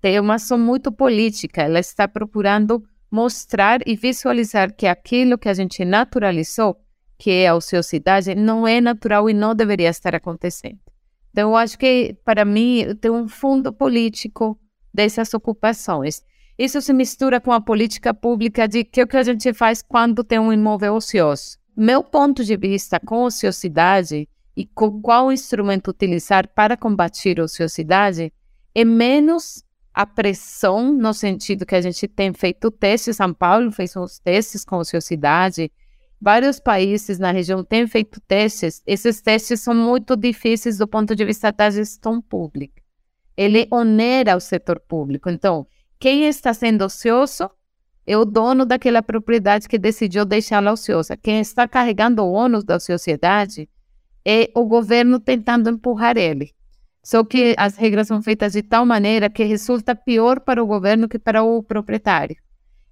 Tem 0.02 0.20
uma 0.20 0.36
ação 0.36 0.58
muito 0.58 0.92
política. 0.92 1.64
Ela 1.64 1.80
está 1.80 2.08
procurando 2.08 2.84
mostrar 3.12 3.82
e 3.86 3.96
visualizar 3.96 4.74
que 4.74 4.86
aquilo 4.86 5.38
que 5.38 5.50
a 5.50 5.54
gente 5.54 5.84
naturalizou, 5.84 6.78
que 7.18 7.32
é 7.32 7.48
a 7.48 7.56
ociosidade, 7.56 8.36
não 8.36 8.68
é 8.68 8.80
natural 8.80 9.30
e 9.30 9.34
não 9.34 9.56
deveria 9.56 9.90
estar 9.90 10.16
acontecendo. 10.16 10.80
Então, 11.32 11.52
eu 11.52 11.56
acho 11.56 11.78
que, 11.78 12.16
para 12.26 12.44
mim, 12.44 12.96
tem 13.00 13.12
um 13.12 13.28
fundo 13.28 13.72
político 13.72 14.60
dessas 14.94 15.34
ocupações. 15.34 16.22
Isso 16.58 16.82
se 16.82 16.92
mistura 16.92 17.40
com 17.40 17.52
a 17.52 17.62
política 17.62 18.14
pública 18.14 18.68
de 18.68 18.84
que 18.84 19.02
o 19.02 19.08
que 19.08 19.16
a 19.16 19.24
gente 19.24 19.54
faz 19.54 19.82
quando 19.82 20.24
tem 20.24 20.40
um 20.40 20.52
imóvel 20.52 20.96
ocioso. 20.96 21.58
Meu 21.76 22.04
ponto 22.04 22.44
de 22.44 22.58
vista 22.58 23.00
com 23.00 23.24
ociosidade 23.24 24.28
e 24.58 24.66
com 24.66 25.02
qual 25.02 25.32
instrumento 25.32 25.90
utilizar 25.92 26.50
para 26.50 26.76
combater 26.76 27.40
a 27.40 27.46
ociosidade 27.46 28.34
é 28.76 28.84
menos 28.84 29.64
a 29.94 30.06
pressão, 30.06 30.92
no 30.94 31.14
sentido 31.14 31.66
que 31.66 31.76
a 31.76 31.82
gente 31.82 32.08
tem 32.08 32.34
feito 32.34 32.70
testes, 32.70 33.16
São 33.16 33.34
Paulo 33.34 33.72
fez 33.72 33.96
uns 33.96 34.20
testes 34.20 34.66
com 34.66 34.78
ociosidade, 34.78 35.72
Vários 36.22 36.60
países 36.60 37.18
na 37.18 37.32
região 37.32 37.64
têm 37.64 37.88
feito 37.88 38.20
testes. 38.22 38.84
Esses 38.86 39.22
testes 39.22 39.62
são 39.62 39.74
muito 39.74 40.18
difíceis 40.18 40.78
do 40.78 40.88
ponto 40.88 41.16
de 41.16 41.24
vista 41.24 41.52
da 41.52 41.70
gestão 41.70 42.22
pública. 42.22 42.82
Ele 43.38 43.68
onera 43.72 44.36
o 44.36 44.40
setor 44.42 44.82
público. 44.82 45.30
Então, 45.30 45.66
quem 45.98 46.26
está 46.26 46.54
sendo 46.54 46.84
ocioso 46.84 47.50
é 48.06 48.18
o 48.18 48.26
dono 48.26 48.66
daquela 48.66 49.02
propriedade 49.02 49.68
que 49.68 49.78
decidiu 49.78 50.26
deixá-la 50.26 50.74
ociosa. 50.74 51.16
Quem 51.16 51.40
está 51.40 51.68
carregando 51.68 52.22
o 52.24 52.32
ônus 52.32 52.66
da 52.66 52.80
sociedade 52.80 53.70
é 54.26 54.50
o 54.54 54.66
governo 54.66 55.20
tentando 55.20 55.70
empurrar 55.70 56.18
ele. 56.18 56.52
Só 57.02 57.24
que 57.24 57.56
as 57.58 57.78
regras 57.78 58.08
são 58.08 58.22
feitas 58.22 58.54
de 58.54 58.62
tal 58.62 58.86
maneira 58.86 59.30
que 59.30 59.44
resulta 59.44 59.96
pior 59.96 60.42
para 60.42 60.62
o 60.62 60.68
governo 60.68 61.08
que 61.08 61.18
para 61.18 61.44
o 61.44 61.64
proprietário. 61.64 62.36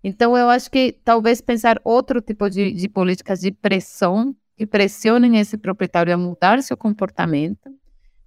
Então, 0.04 0.38
eu 0.38 0.50
acho 0.50 0.70
que 0.70 0.96
talvez 1.04 1.42
pensar 1.42 1.80
outro 1.84 2.22
tipo 2.22 2.50
de, 2.50 2.72
de 2.72 2.88
políticas 2.88 3.40
de 3.42 3.52
pressão 3.52 4.36
que 4.56 4.66
pressionem 4.66 5.38
esse 5.38 5.58
proprietário 5.58 6.14
a 6.14 6.18
mudar 6.18 6.62
seu 6.64 6.76
comportamento, 6.76 7.70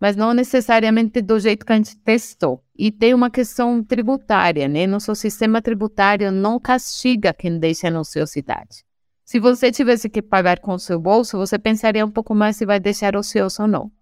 mas 0.01 0.17
não 0.17 0.33
necessariamente 0.33 1.21
do 1.21 1.39
jeito 1.39 1.67
que 1.67 1.73
a 1.73 1.77
gente 1.77 1.97
testou. 1.99 2.63
E 2.77 2.91
tem 2.91 3.13
uma 3.13 3.31
questão 3.31 3.83
tributária, 3.85 4.67
né? 4.69 4.87
Nosso 4.87 5.15
sistema 5.15 5.61
tributário 5.61 6.31
não 6.33 6.59
castiga 6.59 7.35
quem 7.35 7.59
deixa 7.59 7.91
na 7.91 8.01
ociosidade. 8.01 8.85
Se 9.25 9.39
você 9.39 9.71
tivesse 9.71 10.09
que 10.09 10.23
pagar 10.23 10.59
com 10.59 10.75
o 10.75 10.79
seu 10.79 10.99
bolso, 10.99 11.37
você 11.37 11.59
pensaria 11.59 12.05
um 12.05 12.11
pouco 12.11 12.35
mais 12.35 12.57
se 12.57 12.67
vai 12.67 12.81
deixar 12.81 13.15
ocioso 13.15 13.63
ou 13.63 13.69
não. 13.69 13.93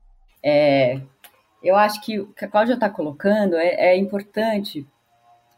É, 0.43 1.01
eu 1.63 1.77
acho 1.77 2.01
que 2.01 2.21
o 2.21 2.29
que 2.29 2.45
a 2.45 2.49
Cláudia 2.49 2.75
está 2.75 2.89
colocando 2.89 3.57
é, 3.57 3.91
é 3.93 3.97
importante 3.97 4.87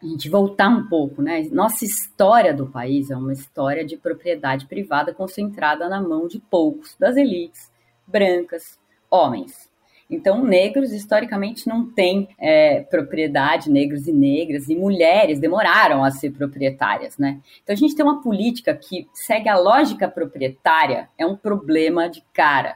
a 0.03 0.07
gente 0.07 0.31
voltar 0.31 0.69
um 0.69 0.89
pouco, 0.89 1.21
né? 1.21 1.47
Nossa 1.53 1.85
história 1.85 2.55
do 2.55 2.67
país 2.67 3.11
é 3.11 3.17
uma 3.17 3.33
história 3.33 3.85
de 3.85 3.99
propriedade 3.99 4.67
privada 4.67 5.13
concentrada 5.13 5.89
na 5.89 6.01
mão 6.01 6.27
de 6.27 6.39
poucos, 6.39 6.97
das 6.99 7.17
elites 7.17 7.71
brancas, 8.07 8.79
homens. 9.11 9.69
Então, 10.09 10.43
negros 10.43 10.91
historicamente 10.91 11.69
não 11.69 11.89
têm 11.89 12.29
é, 12.37 12.81
propriedade, 12.81 13.71
negros 13.71 14.09
e 14.09 14.13
negras, 14.13 14.69
e 14.69 14.75
mulheres 14.75 15.39
demoraram 15.39 16.03
a 16.03 16.11
ser 16.11 16.33
proprietárias, 16.33 17.17
né? 17.17 17.41
Então, 17.63 17.73
a 17.73 17.77
gente 17.77 17.95
tem 17.95 18.05
uma 18.05 18.21
política 18.21 18.75
que 18.75 19.07
segue 19.13 19.49
a 19.49 19.57
lógica 19.57 20.09
proprietária, 20.09 21.09
é 21.17 21.25
um 21.25 21.37
problema 21.37 22.09
de 22.09 22.25
cara. 22.33 22.75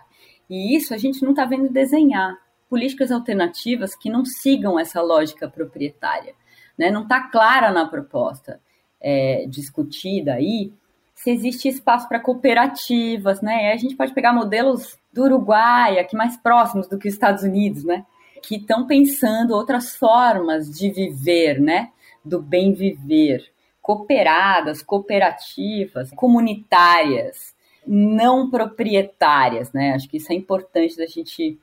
E 0.49 0.77
isso 0.77 0.95
a 0.95 0.99
gente 0.99 1.23
não 1.23 1.31
está 1.31 1.45
vendo 1.45 1.73
desenhar. 1.73 2.37
Políticas 2.69 3.11
alternativas 3.11 3.97
que 3.97 4.11
não 4.11 4.25
sigam 4.25 4.79
essa 4.79 5.03
lógica 5.03 5.49
proprietária 5.49 6.35
né? 6.79 6.91
Não 6.91 7.03
está 7.03 7.21
clara 7.29 7.71
na 7.71 7.87
proposta 7.87 8.61
é, 9.01 9.47
discutida 9.47 10.35
aí 10.35 10.73
se 11.15 11.31
existe 11.31 11.69
espaço 11.69 12.09
para 12.09 12.21
cooperativas, 12.21 13.41
né? 13.41 13.73
A 13.73 13.77
gente 13.77 13.97
pode 13.97 14.13
pegar 14.13 14.33
modelos 14.33 14.99
do 15.13 15.23
Uruguai, 15.23 15.99
aqui 15.99 16.15
mais 16.15 16.37
próximos 16.37 16.89
do 16.89 16.99
que 16.99 17.09
os 17.09 17.15
Estados 17.15 17.43
Unidos, 17.43 17.85
né? 17.85 18.05
Que 18.43 18.57
estão 18.57 18.87
pensando 18.87 19.55
outras 19.55 19.97
formas 19.97 20.71
de 20.71 20.91
viver, 20.91 21.61
né? 21.61 21.91
Do 22.23 22.43
bem 22.43 22.75
viver, 22.75 23.51
cooperadas, 23.81 24.83
cooperativas, 24.83 26.11
comunitárias, 26.11 27.55
não 27.87 28.51
proprietárias, 28.51 29.73
né? 29.73 29.93
Acho 29.93 30.09
que 30.09 30.17
isso 30.17 30.33
é 30.33 30.35
importante 30.35 30.97
da 30.97 31.07
gente 31.07 31.59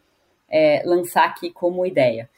é, 0.50 0.82
lançar 0.86 1.26
aqui 1.26 1.52
como 1.52 1.86
ideia. 1.86 2.30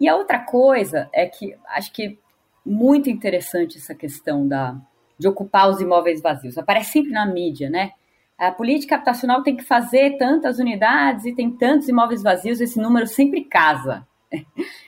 E 0.00 0.08
a 0.08 0.16
outra 0.16 0.38
coisa 0.38 1.08
é 1.12 1.26
que 1.26 1.56
acho 1.68 1.92
que 1.92 2.18
muito 2.64 3.08
interessante 3.08 3.78
essa 3.78 3.94
questão 3.94 4.46
da, 4.46 4.76
de 5.18 5.26
ocupar 5.26 5.68
os 5.68 5.80
imóveis 5.80 6.20
vazios. 6.20 6.58
Aparece 6.58 6.92
sempre 6.92 7.12
na 7.12 7.26
mídia, 7.26 7.68
né? 7.68 7.92
A 8.38 8.52
política 8.52 8.94
habitacional 8.94 9.42
tem 9.42 9.56
que 9.56 9.64
fazer 9.64 10.16
tantas 10.16 10.58
unidades 10.58 11.24
e 11.24 11.34
tem 11.34 11.50
tantos 11.50 11.88
imóveis 11.88 12.22
vazios, 12.22 12.60
esse 12.60 12.78
número 12.78 13.06
sempre 13.06 13.44
casa, 13.44 14.06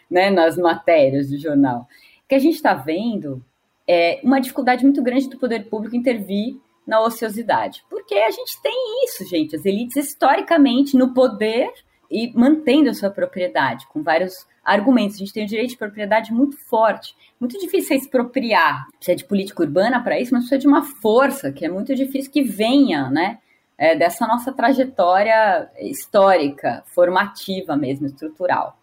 né, 0.08 0.30
nas 0.30 0.56
matérias 0.56 1.30
do 1.30 1.38
jornal. 1.38 1.88
O 2.24 2.28
que 2.28 2.36
a 2.36 2.38
gente 2.38 2.54
está 2.54 2.74
vendo 2.74 3.44
é 3.88 4.20
uma 4.22 4.40
dificuldade 4.40 4.84
muito 4.84 5.02
grande 5.02 5.28
do 5.28 5.36
poder 5.36 5.68
público 5.68 5.96
intervir 5.96 6.56
na 6.86 7.00
ociosidade. 7.00 7.82
Porque 7.90 8.14
a 8.14 8.30
gente 8.30 8.62
tem 8.62 9.04
isso, 9.04 9.24
gente, 9.28 9.56
as 9.56 9.64
elites 9.64 9.96
historicamente 9.96 10.96
no 10.96 11.12
poder 11.12 11.72
e 12.08 12.32
mantendo 12.32 12.90
a 12.90 12.94
sua 12.94 13.10
propriedade, 13.10 13.86
com 13.88 14.00
vários 14.00 14.46
argumentos. 14.70 15.16
A 15.16 15.18
gente 15.18 15.32
tem 15.32 15.44
o 15.44 15.48
direito 15.48 15.70
de 15.70 15.76
propriedade 15.76 16.32
muito 16.32 16.56
forte, 16.56 17.14
muito 17.40 17.58
difícil 17.58 17.94
é 17.94 17.98
expropriar. 17.98 18.86
Precisa 18.96 19.16
de 19.16 19.24
política 19.24 19.62
urbana 19.62 20.02
para 20.02 20.18
isso, 20.18 20.32
mas 20.32 20.42
precisa 20.42 20.60
de 20.60 20.68
uma 20.68 20.82
força 20.82 21.50
que 21.50 21.64
é 21.64 21.68
muito 21.68 21.94
difícil 21.94 22.30
que 22.30 22.42
venha, 22.42 23.10
né? 23.10 23.38
É, 23.76 23.96
dessa 23.96 24.26
nossa 24.26 24.52
trajetória 24.52 25.70
histórica, 25.78 26.84
formativa 26.86 27.76
mesmo, 27.76 28.06
estrutural. 28.06 28.76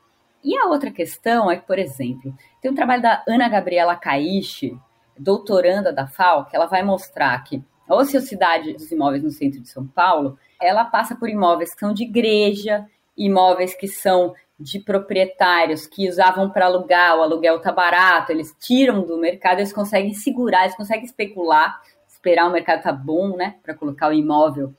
E 0.43 0.57
a 0.57 0.65
outra 0.65 0.89
questão 0.89 1.51
é 1.51 1.57
que, 1.57 1.67
por 1.67 1.77
exemplo, 1.77 2.35
tem 2.59 2.71
um 2.71 2.75
trabalho 2.75 3.03
da 3.03 3.23
Ana 3.27 3.47
Gabriela 3.47 3.95
Caixe, 3.95 4.75
doutoranda 5.17 5.93
da 5.93 6.07
FAO, 6.07 6.45
que 6.45 6.55
ela 6.55 6.65
vai 6.65 6.81
mostrar 6.81 7.37
que 7.43 7.63
a 7.87 7.95
ociosidade 7.95 8.73
dos 8.73 8.91
imóveis 8.91 9.23
no 9.23 9.29
centro 9.29 9.61
de 9.61 9.69
São 9.69 9.85
Paulo, 9.85 10.37
ela 10.59 10.83
passa 10.83 11.15
por 11.15 11.29
imóveis 11.29 11.73
que 11.73 11.79
são 11.79 11.93
de 11.93 12.03
igreja, 12.03 12.85
imóveis 13.15 13.75
que 13.75 13.87
são 13.87 14.33
de 14.59 14.79
proprietários 14.79 15.85
que 15.85 16.09
usavam 16.09 16.49
para 16.49 16.65
alugar, 16.65 17.17
o 17.17 17.21
aluguel 17.21 17.59
tá 17.61 17.71
barato, 17.71 18.31
eles 18.31 18.55
tiram 18.59 19.03
do 19.03 19.17
mercado, 19.17 19.59
eles 19.59 19.73
conseguem 19.73 20.13
segurar, 20.13 20.63
eles 20.63 20.75
conseguem 20.75 21.05
especular, 21.05 21.79
esperar 22.07 22.47
o 22.47 22.51
mercado 22.51 22.81
tá 22.81 22.91
bom, 22.91 23.35
né, 23.37 23.55
para 23.61 23.75
colocar 23.75 24.09
o 24.09 24.13
imóvel. 24.13 24.73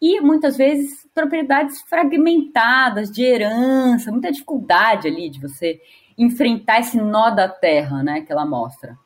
E 0.00 0.20
muitas 0.20 0.56
vezes 0.56 1.08
propriedades 1.12 1.80
fragmentadas 1.82 3.10
de 3.10 3.24
herança, 3.24 4.12
muita 4.12 4.30
dificuldade 4.30 5.08
ali 5.08 5.28
de 5.28 5.40
você 5.40 5.80
enfrentar 6.16 6.80
esse 6.80 6.96
nó 6.96 7.30
da 7.30 7.48
terra, 7.48 8.02
né, 8.02 8.20
que 8.20 8.30
ela 8.30 8.46
mostra. 8.46 8.96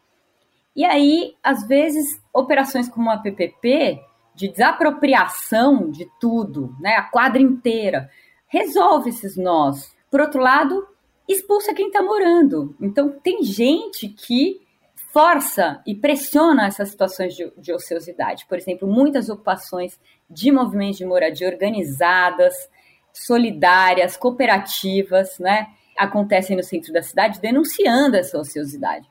E 0.77 0.85
aí, 0.85 1.35
às 1.43 1.67
vezes, 1.67 2.21
operações 2.33 2.89
como 2.89 3.11
a 3.11 3.19
PPP 3.19 4.01
de 4.35 4.49
desapropriação 4.49 5.91
de 5.91 6.07
tudo, 6.21 6.75
né, 6.81 6.97
a 6.97 7.03
quadra 7.03 7.41
inteira, 7.41 8.11
resolve 8.47 9.11
esses 9.11 9.37
nós. 9.37 9.95
Por 10.13 10.21
outro 10.21 10.43
lado, 10.43 10.87
expulsa 11.27 11.73
quem 11.73 11.87
está 11.87 12.03
morando. 12.03 12.77
Então, 12.79 13.09
tem 13.09 13.43
gente 13.43 14.11
que 14.11 14.61
força 15.11 15.81
e 15.87 15.95
pressiona 15.95 16.67
essas 16.67 16.91
situações 16.91 17.35
de, 17.35 17.51
de, 17.57 17.73
ociosidade. 17.73 18.45
Por 18.47 18.59
exemplo, 18.59 18.87
muitas 18.87 19.31
ocupações 19.31 19.99
de 20.29 20.53
movimentos 20.53 20.99
de 20.99 21.07
moradia 21.07 21.49
organizadas, 21.49 22.55
solidárias, 23.11 24.15
cooperativas, 24.15 25.39
né, 25.39 25.69
acontecem 25.97 26.59
no 26.59 26.63
centro 26.63 26.93
da 26.93 27.03
cidade 27.03 27.41
denunciando 27.41 28.15
essa 28.15 28.39
ociosidade. 28.39 29.11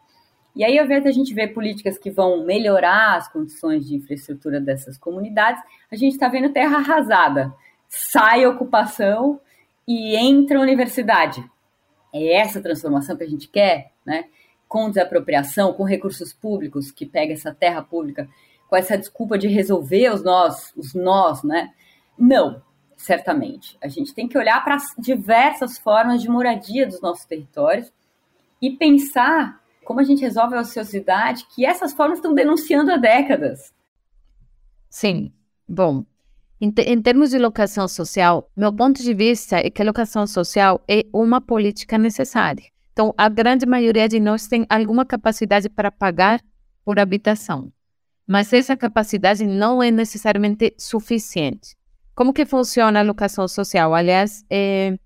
E 0.55 0.63
aí, 0.63 0.77
ao 0.77 0.85
invés 0.85 1.03
da 1.03 1.11
gente 1.11 1.33
ver 1.33 1.47
políticas 1.47 1.97
que 1.97 2.11
vão 2.11 2.45
melhorar 2.45 3.15
as 3.15 3.27
condições 3.27 3.87
de 3.87 3.95
infraestrutura 3.95 4.61
dessas 4.61 4.99
comunidades, 4.99 5.63
a 5.91 5.95
gente 5.95 6.13
está 6.13 6.27
vendo 6.27 6.53
terra 6.53 6.77
arrasada 6.77 7.51
sai 7.91 8.45
a 8.45 8.49
ocupação 8.49 9.39
e 9.87 10.15
entra 10.15 10.57
a 10.57 10.61
universidade. 10.61 11.43
É 12.13 12.37
essa 12.37 12.61
transformação 12.61 13.15
que 13.15 13.23
a 13.23 13.29
gente 13.29 13.47
quer, 13.47 13.91
né? 14.05 14.25
Com 14.67 14.89
desapropriação, 14.89 15.73
com 15.73 15.83
recursos 15.83 16.33
públicos, 16.33 16.91
que 16.91 17.05
pega 17.05 17.33
essa 17.33 17.53
terra 17.53 17.81
pública 17.81 18.29
com 18.71 18.77
essa 18.77 18.97
desculpa 18.97 19.37
de 19.37 19.49
resolver 19.49 20.13
os 20.13 20.23
nós, 20.23 20.71
os 20.77 20.93
nós, 20.93 21.43
né? 21.43 21.73
Não, 22.17 22.63
certamente. 22.95 23.77
A 23.81 23.89
gente 23.89 24.13
tem 24.13 24.29
que 24.29 24.37
olhar 24.37 24.63
para 24.63 24.75
as 24.75 24.93
diversas 24.97 25.77
formas 25.77 26.21
de 26.21 26.29
moradia 26.29 26.87
dos 26.87 27.01
nossos 27.01 27.25
territórios 27.25 27.91
e 28.61 28.71
pensar 28.71 29.61
como 29.83 29.99
a 29.99 30.03
gente 30.03 30.21
resolve 30.21 30.55
a 30.55 30.61
ociosidade 30.61 31.45
que 31.53 31.65
essas 31.65 31.91
formas 31.91 32.19
estão 32.19 32.33
denunciando 32.33 32.93
há 32.93 32.97
décadas. 32.97 33.73
Sim. 34.89 35.33
Bom, 35.67 36.05
em, 36.61 36.71
em, 36.85 37.01
termos 37.01 37.31
de 37.31 37.39
locação 37.39 37.87
social, 37.87 38.47
meu 38.55 38.71
ponto 38.71 39.01
de 39.01 39.15
vista 39.15 39.57
é 39.57 39.71
que 39.71 39.81
a 39.81 39.85
locação 39.85 40.27
social 40.27 40.79
é 40.87 41.03
uma 41.11 41.41
política 41.41 41.97
necessária. 41.97 42.65
Então, 42.93 43.11
a 43.17 43.27
grande 43.27 43.65
maioria 43.65 44.07
de 44.07 44.19
nós 44.19 44.45
tem 44.45 44.67
alguma 44.69 45.03
capacidade 45.03 45.67
para 45.67 45.91
pagar 45.91 46.39
por 46.85 46.99
habitação, 46.99 47.73
mas 48.27 48.53
essa 48.53 48.77
capacidade 48.77 49.43
não 49.43 49.81
é 49.81 49.89
necessariamente 49.89 50.75
suficiente. 50.77 51.75
Como 52.13 52.31
que 52.31 52.45
funciona 52.45 52.99
a 52.99 53.03
locação 53.03 53.47
social? 53.47 53.95
Aliás, 53.95 54.45
é, 54.47 54.99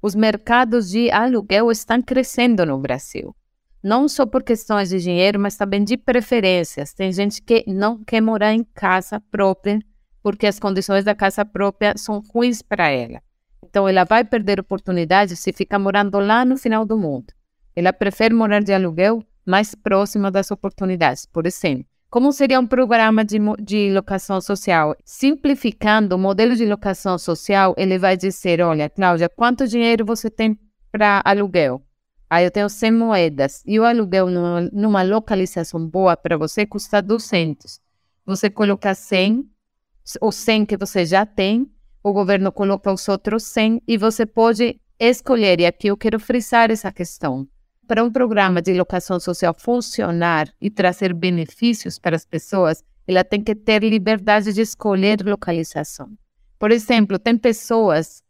os 0.00 0.14
mercados 0.14 0.88
de 0.88 1.10
aluguel 1.10 1.70
estão 1.70 2.00
crescendo 2.00 2.64
no 2.64 2.78
Brasil. 2.78 3.36
Não 3.82 4.08
só 4.08 4.24
por 4.24 4.42
questões 4.42 4.88
de 4.88 4.98
dinheiro, 4.98 5.38
mas 5.38 5.56
também 5.56 5.84
de 5.84 5.98
preferências. 5.98 6.94
Tem 6.94 7.12
gente 7.12 7.42
que 7.42 7.64
não 7.66 8.02
quer 8.02 8.22
morar 8.22 8.54
em 8.54 8.64
casa 8.64 9.20
própria 9.30 9.78
porque 10.22 10.46
as 10.46 10.58
condições 10.58 11.04
da 11.04 11.14
casa 11.14 11.44
própria 11.44 11.94
são 11.96 12.22
ruins 12.32 12.62
para 12.62 12.88
ela. 12.88 13.20
Então, 13.64 13.88
ela 13.88 14.04
vai 14.04 14.24
perder 14.24 14.60
oportunidades 14.60 15.38
se 15.38 15.52
ficar 15.52 15.78
morando 15.78 16.18
lá 16.18 16.44
no 16.44 16.56
final 16.56 16.84
do 16.84 16.98
mundo. 16.98 17.32
Ela 17.74 17.92
prefere 17.92 18.34
morar 18.34 18.62
de 18.62 18.72
aluguel 18.72 19.24
mais 19.46 19.74
próxima 19.74 20.30
das 20.30 20.50
oportunidades. 20.50 21.26
Por 21.26 21.46
exemplo, 21.46 21.86
como 22.10 22.30
seria 22.30 22.60
um 22.60 22.66
programa 22.66 23.24
de, 23.24 23.38
de 23.62 23.90
locação 23.90 24.40
social? 24.40 24.94
Simplificando 25.02 26.14
o 26.14 26.18
modelo 26.18 26.54
de 26.54 26.66
locação 26.66 27.16
social, 27.16 27.74
ele 27.78 27.98
vai 27.98 28.16
dizer: 28.18 28.60
olha, 28.60 28.90
Cláudia, 28.90 29.30
quanto 29.30 29.66
dinheiro 29.66 30.04
você 30.04 30.28
tem 30.28 30.58
para 30.90 31.22
aluguel? 31.24 31.82
Aí 32.28 32.44
eu 32.44 32.50
tenho 32.50 32.68
100 32.68 32.92
moedas. 32.92 33.62
E 33.66 33.80
o 33.80 33.84
aluguel 33.84 34.26
numa, 34.28 34.60
numa 34.72 35.02
localização 35.02 35.86
boa 35.86 36.16
para 36.16 36.36
você 36.36 36.66
custa 36.66 37.00
200. 37.00 37.80
Você 38.26 38.50
coloca 38.50 38.94
100 38.94 39.44
o 40.20 40.32
100 40.32 40.66
que 40.66 40.76
você 40.76 41.04
já 41.06 41.24
tem, 41.24 41.70
o 42.02 42.12
governo 42.12 42.50
coloca 42.50 42.92
os 42.92 43.08
outros 43.08 43.44
100 43.44 43.82
e 43.86 43.96
você 43.96 44.26
pode 44.26 44.80
escolher, 44.98 45.60
e 45.60 45.66
aqui 45.66 45.88
eu 45.88 45.96
quero 45.96 46.18
frisar 46.18 46.70
essa 46.70 46.92
questão. 46.92 47.48
para 47.86 48.04
um 48.04 48.10
programa 48.10 48.62
de 48.62 48.72
locação 48.72 49.20
social 49.20 49.54
funcionar 49.58 50.48
e 50.60 50.70
trazer 50.70 51.12
benefícios 51.12 51.98
para 51.98 52.16
as 52.16 52.24
pessoas, 52.24 52.82
ela 53.06 53.22
tem 53.22 53.42
que 53.42 53.54
ter 53.54 53.82
liberdade 53.82 54.52
de 54.52 54.62
escolher 54.62 55.20
localização. 55.22 56.08
Por 56.58 56.70
exemplo, 56.70 57.18
tem 57.18 57.36
pessoas, 57.36 58.22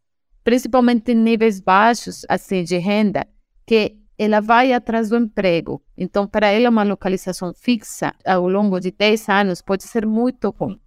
principalmente 0.43 1.13
em 1.13 1.15
níveis 1.15 1.61
baixos 1.61 2.25
assim 2.29 2.65
de 2.65 2.79
renda, 2.79 3.25
que 3.65 3.97
ela 4.19 4.41
vai 4.41 4.73
atrás 4.73 5.11
do 5.11 5.17
emprego. 5.17 5.83
Então, 5.97 6.27
para 6.27 6.49
ela, 6.49 6.71
uma 6.71 6.83
localização 6.83 7.53
fixa 7.55 8.15
ao 8.25 8.49
longo 8.49 8.81
de 8.81 8.91
10 8.91 9.29
anos 9.29 9.63
pode 9.63 9.85
ser 9.85 10.07
muito 10.07 10.51
ruim. 10.51 10.81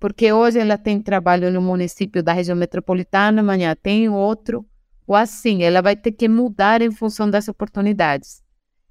Porque 0.00 0.32
hoje 0.32 0.58
ela 0.58 0.78
tem 0.78 1.00
trabalho 1.00 1.52
no 1.52 1.60
município 1.60 2.22
da 2.22 2.32
região 2.32 2.56
metropolitana, 2.56 3.42
amanhã 3.42 3.76
tem 3.76 4.08
outro, 4.08 4.66
ou 5.06 5.14
assim, 5.14 5.62
ela 5.62 5.82
vai 5.82 5.94
ter 5.94 6.12
que 6.12 6.26
mudar 6.26 6.80
em 6.80 6.90
função 6.90 7.28
das 7.28 7.48
oportunidades. 7.48 8.42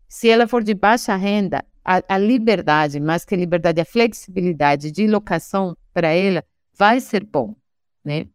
Se 0.08 0.30
ela 0.30 0.48
for 0.48 0.64
de 0.64 0.76
baixa 0.76 1.16
renda, 1.16 1.66
a, 1.84 2.04
a 2.08 2.18
liberdade, 2.18 3.00
mais 3.00 3.26
que 3.26 3.36
liberdade, 3.36 3.82
a 3.82 3.86
flexibilidade 3.86 4.92
de 4.92 5.08
locação 5.08 5.76
para 5.92 6.10
ela 6.10 6.44
vai 6.78 7.00
ser 7.00 7.26
bom, 7.26 7.56
né? 8.06 8.28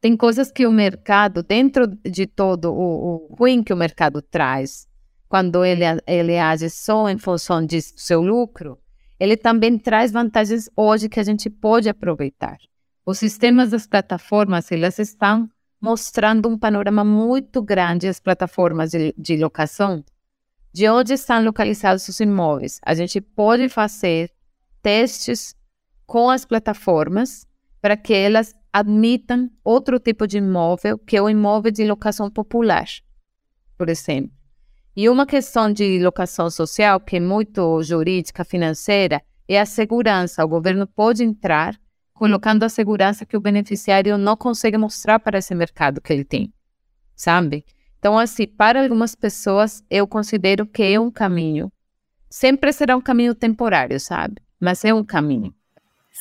Tem 0.00 0.16
coisas 0.16 0.50
que 0.50 0.66
o 0.66 0.72
mercado, 0.72 1.42
dentro 1.42 1.86
de 1.86 2.26
todo 2.26 2.72
o, 2.72 3.28
o 3.30 3.34
ruim 3.34 3.62
que 3.62 3.72
o 3.72 3.76
mercado 3.76 4.22
traz, 4.22 4.86
quando 5.28 5.64
ele, 5.64 5.84
ele 6.06 6.38
age 6.38 6.70
só 6.70 7.10
em 7.10 7.18
função 7.18 7.64
de 7.64 7.82
seu 7.82 8.22
lucro, 8.22 8.78
ele 9.18 9.36
também 9.36 9.78
traz 9.78 10.12
vantagens 10.12 10.68
hoje 10.76 11.08
que 11.08 11.20
a 11.20 11.22
gente 11.22 11.48
pode 11.48 11.88
aproveitar. 11.88 12.58
Os 13.04 13.18
sistemas 13.18 13.70
das 13.70 13.86
plataformas, 13.86 14.70
elas 14.70 14.98
estão 14.98 15.48
mostrando 15.80 16.48
um 16.48 16.58
panorama 16.58 17.04
muito 17.04 17.62
grande, 17.62 18.08
as 18.08 18.20
plataformas 18.20 18.90
de, 18.90 19.14
de 19.16 19.36
locação, 19.36 20.04
de 20.72 20.88
onde 20.88 21.14
estão 21.14 21.42
localizados 21.42 22.08
os 22.08 22.20
imóveis. 22.20 22.80
A 22.84 22.94
gente 22.94 23.20
pode 23.20 23.68
fazer 23.68 24.30
testes 24.82 25.54
com 26.06 26.28
as 26.30 26.44
plataformas 26.44 27.46
para 27.80 27.96
que 27.96 28.12
elas 28.12 28.54
admitam 28.72 29.50
outro 29.64 29.98
tipo 29.98 30.26
de 30.26 30.38
imóvel, 30.38 30.98
que 30.98 31.16
é 31.16 31.22
o 31.22 31.30
imóvel 31.30 31.70
de 31.70 31.84
locação 31.86 32.30
popular, 32.30 32.86
por 33.78 33.88
exemplo. 33.88 34.36
E 34.96 35.10
uma 35.10 35.26
questão 35.26 35.70
de 35.70 35.98
locação 36.02 36.48
social, 36.48 36.98
que 36.98 37.16
é 37.16 37.20
muito 37.20 37.82
jurídica, 37.82 38.46
financeira, 38.46 39.20
é 39.46 39.60
a 39.60 39.66
segurança. 39.66 40.42
O 40.42 40.48
governo 40.48 40.86
pode 40.86 41.22
entrar 41.22 41.78
colocando 42.14 42.62
a 42.62 42.68
segurança 42.70 43.26
que 43.26 43.36
o 43.36 43.40
beneficiário 43.40 44.16
não 44.16 44.34
consegue 44.34 44.78
mostrar 44.78 45.18
para 45.18 45.36
esse 45.36 45.54
mercado 45.54 46.00
que 46.00 46.10
ele 46.10 46.24
tem, 46.24 46.50
sabe? 47.14 47.62
Então, 47.98 48.18
assim, 48.18 48.46
para 48.46 48.82
algumas 48.82 49.14
pessoas, 49.14 49.84
eu 49.90 50.06
considero 50.06 50.66
que 50.66 50.82
é 50.82 50.98
um 50.98 51.10
caminho. 51.10 51.70
Sempre 52.30 52.72
será 52.72 52.96
um 52.96 53.02
caminho 53.02 53.34
temporário, 53.34 54.00
sabe? 54.00 54.36
Mas 54.58 54.82
é 54.82 54.94
um 54.94 55.04
caminho. 55.04 55.54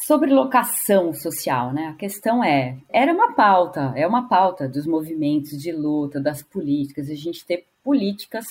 Sobre 0.06 0.34
locação 0.34 1.14
social, 1.14 1.72
né? 1.72 1.88
A 1.88 1.94
questão 1.94 2.44
é, 2.44 2.78
era 2.90 3.14
uma 3.14 3.34
pauta, 3.34 3.94
é 3.96 4.06
uma 4.06 4.28
pauta 4.28 4.68
dos 4.68 4.86
movimentos 4.86 5.52
de 5.52 5.72
luta, 5.72 6.20
das 6.20 6.44
políticas, 6.44 7.10
a 7.10 7.16
gente 7.16 7.46
ter 7.46 7.66
políticas 7.82 8.46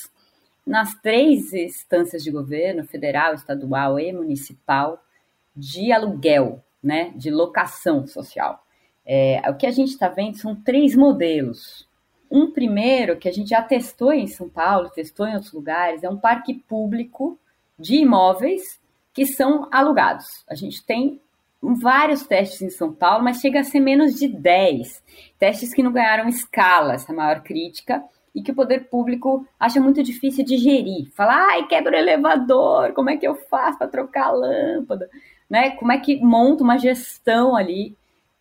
nas 0.67 0.95
três 0.95 1.53
instâncias 1.53 2.23
de 2.23 2.31
governo, 2.31 2.85
federal, 2.85 3.35
estadual 3.35 3.99
e 3.99 4.13
municipal, 4.13 5.03
de 5.55 5.93
aluguel, 5.93 6.65
né? 6.83 7.13
De 7.15 7.31
locação 7.31 8.07
social. 8.07 8.65
É, 9.07 9.43
o 9.51 9.55
que 9.55 9.67
a 9.67 9.71
gente 9.71 9.91
está 9.91 10.09
vendo 10.09 10.39
são 10.39 10.55
três 10.55 10.97
modelos. 10.97 11.89
Um 12.31 12.51
primeiro, 12.51 13.19
que 13.19 13.29
a 13.29 13.33
gente 13.33 13.51
já 13.51 13.63
testou 13.63 14.13
em 14.13 14.27
São 14.27 14.49
Paulo, 14.49 14.91
testou 14.91 15.27
em 15.27 15.35
outros 15.35 15.53
lugares, 15.53 16.03
é 16.03 16.09
um 16.09 16.17
parque 16.17 16.55
público 16.55 17.39
de 17.79 17.97
imóveis 17.97 18.81
que 19.13 19.27
são 19.27 19.69
alugados. 19.71 20.45
A 20.49 20.55
gente 20.55 20.85
tem 20.85 21.21
vários 21.63 22.27
testes 22.27 22.63
em 22.63 22.71
São 22.71 22.93
Paulo, 22.93 23.25
mas 23.25 23.41
chega 23.41 23.61
a 23.61 23.65
ser 23.65 23.81
menos 23.81 24.15
de 24.15 24.29
10. 24.29 25.03
Testes 25.39 25.73
que 25.73 25.83
não 25.83 25.93
ganharam 25.93 26.29
escala, 26.29 26.95
essa 26.95 27.13
maior 27.13 27.43
crítica, 27.43 28.03
e 28.35 28.43
que 28.43 28.51
o 28.51 28.55
poder 28.55 28.89
público 28.89 29.47
acha 29.59 29.81
muito 29.81 30.03
difícil 30.03 30.45
de 30.45 30.57
gerir. 30.57 31.11
Fala, 31.13 31.35
ai, 31.51 31.67
quebra 31.67 31.97
o 31.97 31.99
elevador, 31.99 32.93
como 32.93 33.11
é 33.11 33.17
que 33.17 33.27
eu 33.27 33.35
faço 33.35 33.79
para 33.79 33.89
trocar 33.89 34.27
a 34.27 34.33
lâmpada? 34.33 35.09
Né? 35.49 35.71
Como 35.71 35.93
é 35.93 35.99
que 35.99 36.17
monta 36.21 36.65
uma 36.65 36.79
gestão 36.79 37.55
ali 37.55 37.97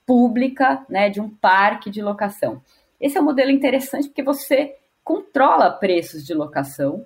pública 0.06 0.86
né, 0.90 1.10
de 1.10 1.22
um 1.22 1.30
parque 1.30 1.90
de 1.90 2.02
locação? 2.02 2.62
Esse 3.00 3.18
é 3.18 3.22
um 3.22 3.26
modelo 3.26 3.52
interessante 3.52 4.08
porque 4.08 4.24
você 4.24 4.76
controla 5.04 5.70
preços 5.70 6.26
de 6.26 6.34
locação, 6.34 7.06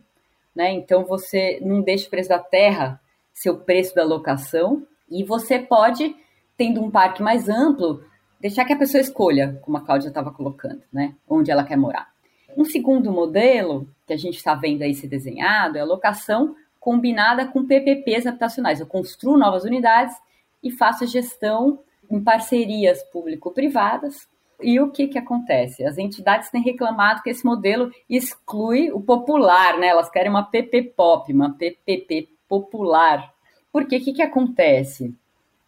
né? 0.55 0.71
Então 0.71 1.03
você 1.03 1.59
não 1.63 1.81
deixa 1.81 2.05
o 2.05 2.09
preço 2.11 2.29
da 2.29 2.37
terra 2.37 3.01
ser 3.37 3.51
o 3.51 3.57
preço 3.57 3.93
da 3.93 4.03
locação, 4.03 4.85
e 5.09 5.23
você 5.23 5.59
pode, 5.59 6.15
tendo 6.57 6.81
um 6.81 6.89
parque 6.89 7.21
mais 7.21 7.47
amplo, 7.47 8.03
deixar 8.41 8.65
que 8.65 8.73
a 8.73 8.77
pessoa 8.77 8.99
escolha, 8.99 9.59
como 9.61 9.77
a 9.77 9.81
Cláudia 9.81 10.07
estava 10.07 10.31
colocando, 10.31 10.81
né? 10.91 11.13
Onde 11.29 11.51
ela 11.51 11.63
quer 11.63 11.77
morar. 11.77 12.11
Um 12.57 12.65
segundo 12.65 13.11
modelo 13.11 13.87
que 14.07 14.13
a 14.13 14.17
gente 14.17 14.37
está 14.37 14.55
vendo 14.55 14.81
aí 14.81 14.95
ser 14.95 15.07
desenhado 15.07 15.77
é 15.77 15.81
a 15.81 15.85
locação 15.85 16.55
combinada 16.79 17.45
com 17.45 17.67
PPPs 17.67 18.25
habitacionais. 18.25 18.79
Eu 18.79 18.87
construo 18.87 19.37
novas 19.37 19.63
unidades 19.63 20.15
e 20.63 20.71
faço 20.71 21.03
a 21.03 21.07
gestão 21.07 21.77
em 22.09 22.19
parcerias 22.19 23.03
público-privadas. 23.11 24.27
E 24.59 24.79
o 24.79 24.89
que, 24.89 25.07
que 25.07 25.19
acontece? 25.19 25.85
As 25.85 25.99
entidades 25.99 26.49
têm 26.49 26.63
reclamado 26.63 27.21
que 27.21 27.29
esse 27.29 27.45
modelo 27.45 27.91
exclui 28.09 28.91
o 28.91 28.99
popular, 28.99 29.77
né? 29.77 29.89
Elas 29.89 30.09
querem 30.09 30.31
uma 30.31 30.43
PP 30.43 30.93
pop, 30.95 31.31
uma 31.31 31.53
PPP 31.53 32.27
popular. 32.49 33.31
Porque 33.71 33.97
o 33.97 34.03
que, 34.03 34.13
que 34.13 34.23
acontece? 34.23 35.13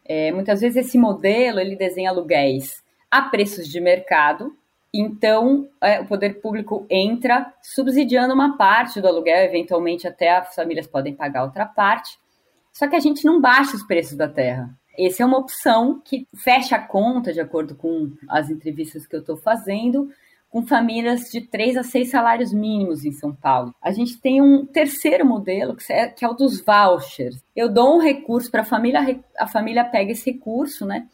É, 0.03 0.31
muitas 0.31 0.61
vezes 0.61 0.87
esse 0.87 0.97
modelo 0.97 1.59
ele 1.59 1.75
desenha 1.75 2.09
aluguéis 2.09 2.83
a 3.11 3.21
preços 3.21 3.67
de 3.67 3.79
mercado, 3.79 4.57
então 4.93 5.67
é, 5.81 5.99
o 5.99 6.05
poder 6.05 6.41
público 6.41 6.85
entra 6.89 7.53
subsidiando 7.61 8.33
uma 8.33 8.57
parte 8.57 8.99
do 8.99 9.07
aluguel, 9.07 9.43
eventualmente 9.43 10.07
até 10.07 10.37
as 10.37 10.55
famílias 10.55 10.87
podem 10.87 11.13
pagar 11.13 11.43
outra 11.43 11.65
parte. 11.65 12.17
Só 12.73 12.87
que 12.87 12.95
a 12.95 12.99
gente 12.99 13.25
não 13.25 13.41
baixa 13.41 13.75
os 13.75 13.83
preços 13.83 14.17
da 14.17 14.27
terra. 14.27 14.69
Essa 14.97 15.23
é 15.23 15.25
uma 15.25 15.37
opção 15.37 16.01
que 16.03 16.27
fecha 16.35 16.75
a 16.75 16.85
conta, 16.85 17.31
de 17.31 17.39
acordo 17.39 17.75
com 17.75 18.11
as 18.27 18.49
entrevistas 18.49 19.05
que 19.05 19.15
eu 19.15 19.21
estou 19.21 19.37
fazendo, 19.37 20.09
com 20.49 20.65
famílias 20.65 21.29
de 21.29 21.41
três 21.41 21.77
a 21.77 21.83
seis 21.83 22.09
salários 22.09 22.51
mínimos 22.51 23.05
em 23.05 23.11
São 23.11 23.33
Paulo. 23.33 23.73
A 23.81 23.91
gente 23.91 24.19
tem 24.19 24.41
um 24.41 24.65
terceiro 24.65 25.25
modelo, 25.25 25.75
que 25.75 25.93
é, 25.93 26.07
que 26.07 26.25
é 26.25 26.27
o 26.27 26.33
dos 26.33 26.59
vouchers. 26.61 27.43
Eu 27.55 27.69
dou 27.69 27.97
um 27.97 28.01
recurso 28.01 28.49
para 28.49 28.61
a 28.61 28.65
família, 28.65 29.19
a 29.37 29.47
família 29.47 29.85
pega 29.85 30.11
esse 30.11 30.31
recurso, 30.31 30.85
né, 30.85 31.07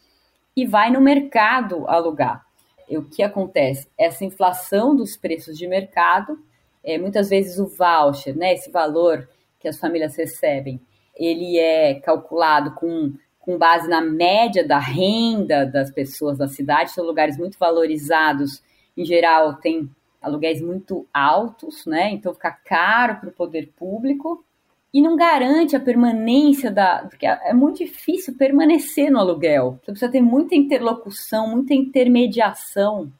e 0.56 0.66
vai 0.66 0.90
no 0.90 1.00
mercado 1.00 1.86
alugar. 1.86 2.45
O 2.90 3.02
que 3.02 3.22
acontece? 3.22 3.88
Essa 3.98 4.24
inflação 4.24 4.94
dos 4.94 5.16
preços 5.16 5.58
de 5.58 5.66
mercado, 5.66 6.38
é, 6.84 6.98
muitas 6.98 7.30
vezes 7.30 7.58
o 7.58 7.66
voucher, 7.66 8.36
né, 8.36 8.54
esse 8.54 8.70
valor 8.70 9.28
que 9.58 9.66
as 9.66 9.78
famílias 9.78 10.16
recebem, 10.16 10.80
ele 11.16 11.58
é 11.58 11.94
calculado 11.94 12.72
com 12.72 13.12
com 13.46 13.56
base 13.56 13.88
na 13.88 14.00
média 14.00 14.66
da 14.66 14.80
renda 14.80 15.64
das 15.64 15.88
pessoas 15.88 16.36
da 16.36 16.48
cidade, 16.48 16.90
são 16.90 17.06
lugares 17.06 17.38
muito 17.38 17.56
valorizados 17.56 18.60
em 18.96 19.04
geral, 19.04 19.54
tem 19.54 19.88
aluguéis 20.20 20.60
muito 20.60 21.06
altos, 21.14 21.86
né? 21.86 22.10
Então 22.10 22.34
fica 22.34 22.50
caro 22.50 23.20
para 23.20 23.28
o 23.28 23.32
poder 23.32 23.72
público 23.76 24.44
e 24.92 25.02
não 25.02 25.16
garante 25.16 25.76
a 25.76 25.80
permanência 25.80 26.70
da. 26.70 27.06
Porque 27.08 27.26
é 27.26 27.52
muito 27.52 27.78
difícil 27.78 28.34
permanecer 28.36 29.10
no 29.10 29.18
aluguel. 29.18 29.78
Você 29.80 29.92
precisa 29.92 30.10
ter 30.10 30.20
muita 30.20 30.54
interlocução, 30.54 31.48
muita 31.48 31.74
intermediação 31.74 33.12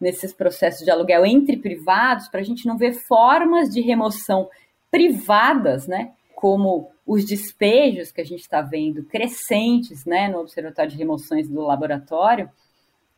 nesses 0.00 0.32
processos 0.32 0.84
de 0.84 0.90
aluguel 0.90 1.24
entre 1.24 1.56
privados 1.56 2.28
para 2.28 2.40
a 2.40 2.44
gente 2.44 2.66
não 2.66 2.76
ver 2.76 2.92
formas 2.92 3.70
de 3.70 3.80
remoção 3.80 4.48
privadas, 4.90 5.86
né? 5.86 6.12
Como 6.34 6.90
os 7.06 7.24
despejos 7.24 8.12
que 8.12 8.20
a 8.20 8.24
gente 8.24 8.40
está 8.40 8.60
vendo 8.60 9.02
crescentes 9.04 10.04
né, 10.04 10.28
no 10.28 10.40
Observatório 10.40 10.90
de 10.90 10.98
Remoções 10.98 11.48
do 11.48 11.62
Laboratório, 11.62 12.50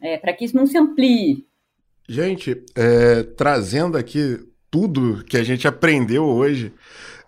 é, 0.01 0.19
para 0.19 0.33
que 0.33 0.45
isso 0.45 0.55
não 0.55 0.67
se 0.67 0.79
amplie 0.79 1.49
Gente, 2.11 2.65
é, 2.75 3.23
trazendo 3.23 3.99
aqui 3.99 4.41
tudo 4.71 5.23
que 5.25 5.37
a 5.37 5.45
gente 5.45 5.69
aprendeu 5.69 6.25
hoje, 6.25 6.73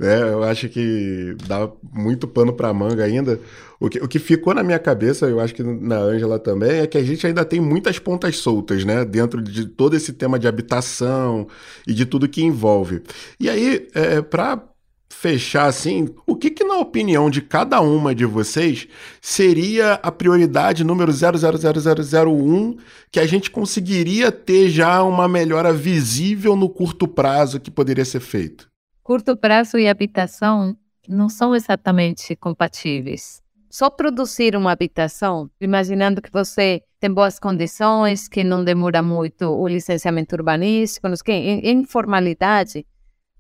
né, 0.01 0.23
eu 0.33 0.43
acho 0.43 0.67
que 0.71 1.37
dá 1.47 1.71
muito 1.93 2.27
pano 2.27 2.55
para 2.55 2.73
manga 2.73 3.05
ainda. 3.05 3.39
O 3.79 3.87
que, 3.87 3.99
o 3.99 4.09
que 4.09 4.19
ficou 4.19 4.55
na 4.55 4.63
minha 4.63 4.79
cabeça, 4.79 5.27
eu 5.27 5.39
acho 5.39 5.55
que 5.55 5.63
na 5.63 5.99
Ângela 5.99 6.39
também, 6.39 6.81
é 6.81 6.87
que 6.87 6.97
a 6.97 7.03
gente 7.03 7.27
ainda 7.27 7.45
tem 7.45 7.61
muitas 7.61 7.99
pontas 7.99 8.39
soltas, 8.39 8.83
né? 8.83 9.05
Dentro 9.05 9.43
de 9.43 9.67
todo 9.67 9.95
esse 9.95 10.15
tema 10.15 10.39
de 10.39 10.49
habitação 10.49 11.47
e 11.87 11.93
de 11.93 12.07
tudo 12.07 12.29
que 12.29 12.43
envolve. 12.43 13.03
E 13.39 13.51
aí, 13.51 13.89
é, 13.95 14.23
para 14.23 14.65
fechar 15.11 15.67
assim, 15.67 16.09
o 16.27 16.35
que, 16.35 16.49
que, 16.49 16.65
na 16.65 16.79
opinião 16.79 17.29
de 17.29 17.43
cada 17.43 17.83
uma 17.83 18.15
de 18.15 18.25
vocês, 18.25 18.89
seria 19.21 19.95
a 20.03 20.11
prioridade 20.11 20.83
número 20.83 21.13
000001 21.13 22.79
que 23.13 23.21
a 23.21 23.27
gente 23.27 23.51
conseguiria 23.51 24.33
ter 24.33 24.71
já 24.71 25.03
uma 25.03 25.29
melhora 25.29 25.75
visível 25.75 26.57
no 26.57 26.71
curto 26.71 27.07
prazo 27.07 27.61
que 27.61 27.71
poderia 27.71 28.05
ser 28.07 28.21
feito? 28.21 28.70
Curto 29.11 29.37
prazo 29.37 29.77
e 29.77 29.89
habitação 29.89 30.77
não 31.09 31.29
são 31.29 31.53
exatamente 31.53 32.37
compatíveis. 32.37 33.43
Só 33.69 33.91
produzir 33.91 34.55
uma 34.55 34.71
habitação, 34.71 35.51
imaginando 35.61 36.23
que 36.23 36.31
você 36.31 36.81
tem 37.01 37.13
boas 37.13 37.37
condições, 37.37 38.29
que 38.29 38.45
não 38.45 38.63
demora 38.63 39.03
muito 39.03 39.47
o 39.47 39.67
licenciamento 39.67 40.37
urbanístico, 40.37 41.09
que 41.25 41.33
em, 41.33 41.59
em 41.59 41.85
formalidade, 41.85 42.87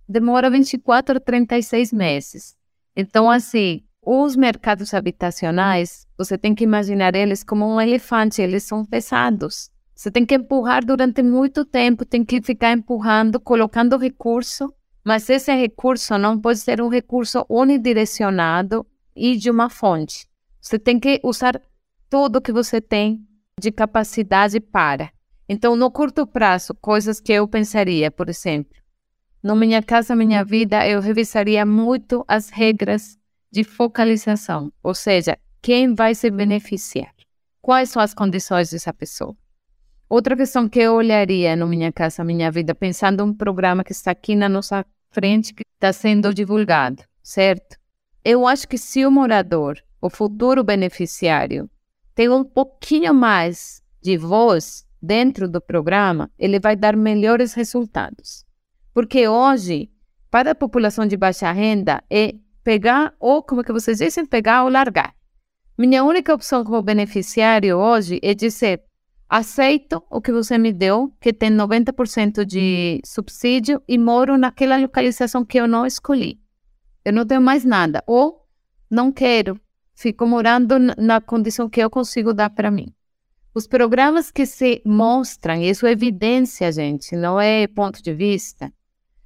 demora 0.08 0.50
24 0.50 1.18
a 1.18 1.20
36 1.20 1.92
meses. 1.92 2.56
Então, 2.96 3.30
assim, 3.30 3.84
os 4.02 4.34
mercados 4.34 4.92
habitacionais, 4.92 6.04
você 6.18 6.36
tem 6.36 6.52
que 6.52 6.64
imaginar 6.64 7.14
eles 7.14 7.44
como 7.44 7.64
um 7.64 7.80
elefante, 7.80 8.42
eles 8.42 8.64
são 8.64 8.84
pesados. 8.84 9.70
Você 9.94 10.10
tem 10.10 10.26
que 10.26 10.34
empurrar 10.34 10.84
durante 10.84 11.22
muito 11.22 11.64
tempo, 11.64 12.04
tem 12.04 12.24
que 12.24 12.42
ficar 12.42 12.72
empurrando, 12.72 13.38
colocando 13.38 13.96
recurso, 13.96 14.74
mas 15.04 15.28
esse 15.30 15.52
recurso 15.54 16.16
não 16.18 16.38
pode 16.38 16.58
ser 16.58 16.80
um 16.80 16.88
recurso 16.88 17.44
unidirecionado 17.48 18.86
e 19.14 19.36
de 19.36 19.50
uma 19.50 19.68
fonte. 19.68 20.26
Você 20.60 20.78
tem 20.78 20.98
que 20.98 21.20
usar 21.22 21.60
tudo 22.08 22.40
que 22.40 22.52
você 22.52 22.80
tem 22.80 23.26
de 23.58 23.70
capacidade 23.70 24.60
para. 24.60 25.10
Então, 25.48 25.74
no 25.74 25.90
curto 25.90 26.26
prazo, 26.26 26.74
coisas 26.74 27.20
que 27.20 27.32
eu 27.32 27.46
pensaria, 27.48 28.10
por 28.10 28.28
exemplo, 28.28 28.72
no 29.42 29.56
Minha 29.56 29.82
Casa 29.82 30.14
Minha 30.14 30.44
Vida, 30.44 30.86
eu 30.86 31.00
revisaria 31.00 31.64
muito 31.64 32.24
as 32.28 32.50
regras 32.50 33.18
de 33.50 33.64
focalização, 33.64 34.72
ou 34.82 34.94
seja, 34.94 35.38
quem 35.62 35.94
vai 35.94 36.14
se 36.14 36.30
beneficiar, 36.30 37.12
quais 37.60 37.90
são 37.90 38.00
as 38.00 38.14
condições 38.14 38.70
dessa 38.70 38.92
pessoa. 38.92 39.36
Outra 40.10 40.36
questão 40.36 40.68
que 40.68 40.80
eu 40.80 40.94
olharia 40.94 41.54
no 41.54 41.68
Minha 41.68 41.92
Casa 41.92 42.24
Minha 42.24 42.50
Vida, 42.50 42.74
pensando 42.74 43.24
um 43.24 43.32
programa 43.32 43.84
que 43.84 43.92
está 43.92 44.10
aqui 44.10 44.34
na 44.34 44.48
nossa 44.48 44.84
frente, 45.12 45.54
que 45.54 45.62
está 45.74 45.92
sendo 45.92 46.34
divulgado, 46.34 47.04
certo? 47.22 47.76
Eu 48.24 48.44
acho 48.44 48.66
que 48.66 48.76
se 48.76 49.06
o 49.06 49.10
morador, 49.10 49.78
o 50.02 50.10
futuro 50.10 50.64
beneficiário, 50.64 51.70
tem 52.12 52.28
um 52.28 52.42
pouquinho 52.42 53.14
mais 53.14 53.84
de 54.02 54.16
voz 54.16 54.84
dentro 55.00 55.48
do 55.48 55.60
programa, 55.60 56.28
ele 56.36 56.58
vai 56.58 56.74
dar 56.74 56.96
melhores 56.96 57.54
resultados. 57.54 58.44
Porque 58.92 59.28
hoje, 59.28 59.92
para 60.28 60.50
a 60.50 60.56
população 60.56 61.06
de 61.06 61.16
baixa 61.16 61.52
renda, 61.52 62.02
é 62.10 62.34
pegar 62.64 63.14
ou, 63.20 63.44
como 63.44 63.62
que 63.62 63.72
vocês 63.72 63.98
dizem, 63.98 64.26
pegar 64.26 64.64
ou 64.64 64.70
largar. 64.70 65.14
Minha 65.78 66.02
única 66.02 66.34
opção 66.34 66.64
como 66.64 66.82
beneficiário 66.82 67.78
hoje 67.78 68.18
é 68.24 68.34
dizer, 68.34 68.82
aceito 69.30 70.02
o 70.10 70.20
que 70.20 70.32
você 70.32 70.58
me 70.58 70.72
deu, 70.72 71.14
que 71.20 71.32
tem 71.32 71.50
90% 71.50 72.44
de 72.44 73.00
subsídio 73.04 73.80
e 73.88 73.96
moro 73.96 74.36
naquela 74.36 74.76
localização 74.76 75.44
que 75.44 75.58
eu 75.58 75.68
não 75.68 75.86
escolhi 75.86 76.40
eu 77.04 77.12
não 77.12 77.26
tenho 77.26 77.40
mais 77.40 77.64
nada, 77.64 78.02
ou 78.06 78.46
não 78.90 79.10
quero, 79.10 79.58
fico 79.94 80.26
morando 80.26 80.78
na 80.78 81.20
condição 81.20 81.68
que 81.68 81.80
eu 81.80 81.90
consigo 81.90 82.34
dar 82.34 82.50
para 82.50 82.70
mim. 82.70 82.92
Os 83.54 83.66
programas 83.66 84.30
que 84.30 84.46
se 84.46 84.80
mostram, 84.84 85.60
isso 85.60 85.86
é 85.86 85.92
evidência, 85.92 86.70
gente, 86.70 87.16
não 87.16 87.40
é 87.40 87.66
ponto 87.66 88.02
de 88.02 88.14
vista. 88.14 88.72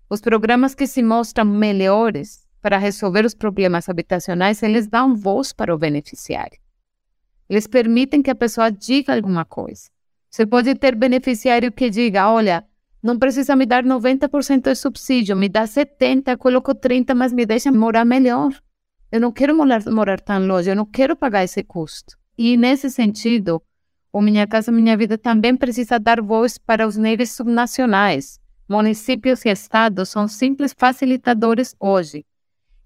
Os 0.09 0.21
programas 0.21 0.75
que 0.75 0.87
se 0.87 1.03
mostram 1.03 1.45
melhores 1.45 2.47
para 2.63 2.79
resolver 2.79 3.27
os 3.27 3.35
problemas 3.35 3.89
habitacionais, 3.89 4.63
eles 4.63 4.87
dão 4.87 5.15
voz 5.15 5.53
para 5.53 5.75
o 5.75 5.79
beneficiário. 5.79 6.59
Eles 7.49 7.67
permitem 7.67 8.23
que 8.23 8.31
a 8.31 8.35
pessoa 8.35 8.71
diga 8.71 9.15
alguma 9.15 9.45
coisa. 9.45 9.91
Você 10.35 10.45
pode 10.45 10.75
ter 10.75 10.97
beneficiário 10.97 11.71
que 11.71 11.89
diga: 11.89 12.29
olha, 12.29 12.65
não 13.01 13.17
precisa 13.17 13.55
me 13.55 13.65
dar 13.65 13.85
90% 13.85 14.63
de 14.63 14.75
subsídio, 14.75 15.37
me 15.37 15.49
dá 15.49 15.63
70%, 15.63 16.37
coloco 16.37 16.75
30%, 16.75 17.15
mas 17.15 17.33
me 17.33 17.47
deixa 17.47 17.71
morar 17.71 18.05
melhor. 18.05 18.51
Eu 19.13 19.21
não 19.21 19.31
quero 19.31 19.57
morar, 19.57 19.85
morar 19.87 20.19
tão 20.19 20.45
longe, 20.45 20.69
eu 20.69 20.75
não 20.75 20.87
quero 20.87 21.15
pagar 21.15 21.45
esse 21.45 21.63
custo. 21.63 22.19
E 22.37 22.57
nesse 22.57 22.91
sentido, 22.91 23.63
o 24.13 24.21
Minha 24.21 24.45
Casa 24.45 24.73
Minha 24.73 24.97
Vida 24.97 25.17
também 25.17 25.55
precisa 25.57 26.01
dar 26.01 26.21
voz 26.21 26.59
para 26.59 26.85
os 26.85 26.97
níveis 26.97 27.31
subnacionais. 27.31 28.41
Municípios 28.69 29.45
e 29.45 29.51
estados 29.51 30.09
são 30.09 30.27
simples 30.27 30.75
facilitadores 30.77 31.77
hoje. 31.79 32.27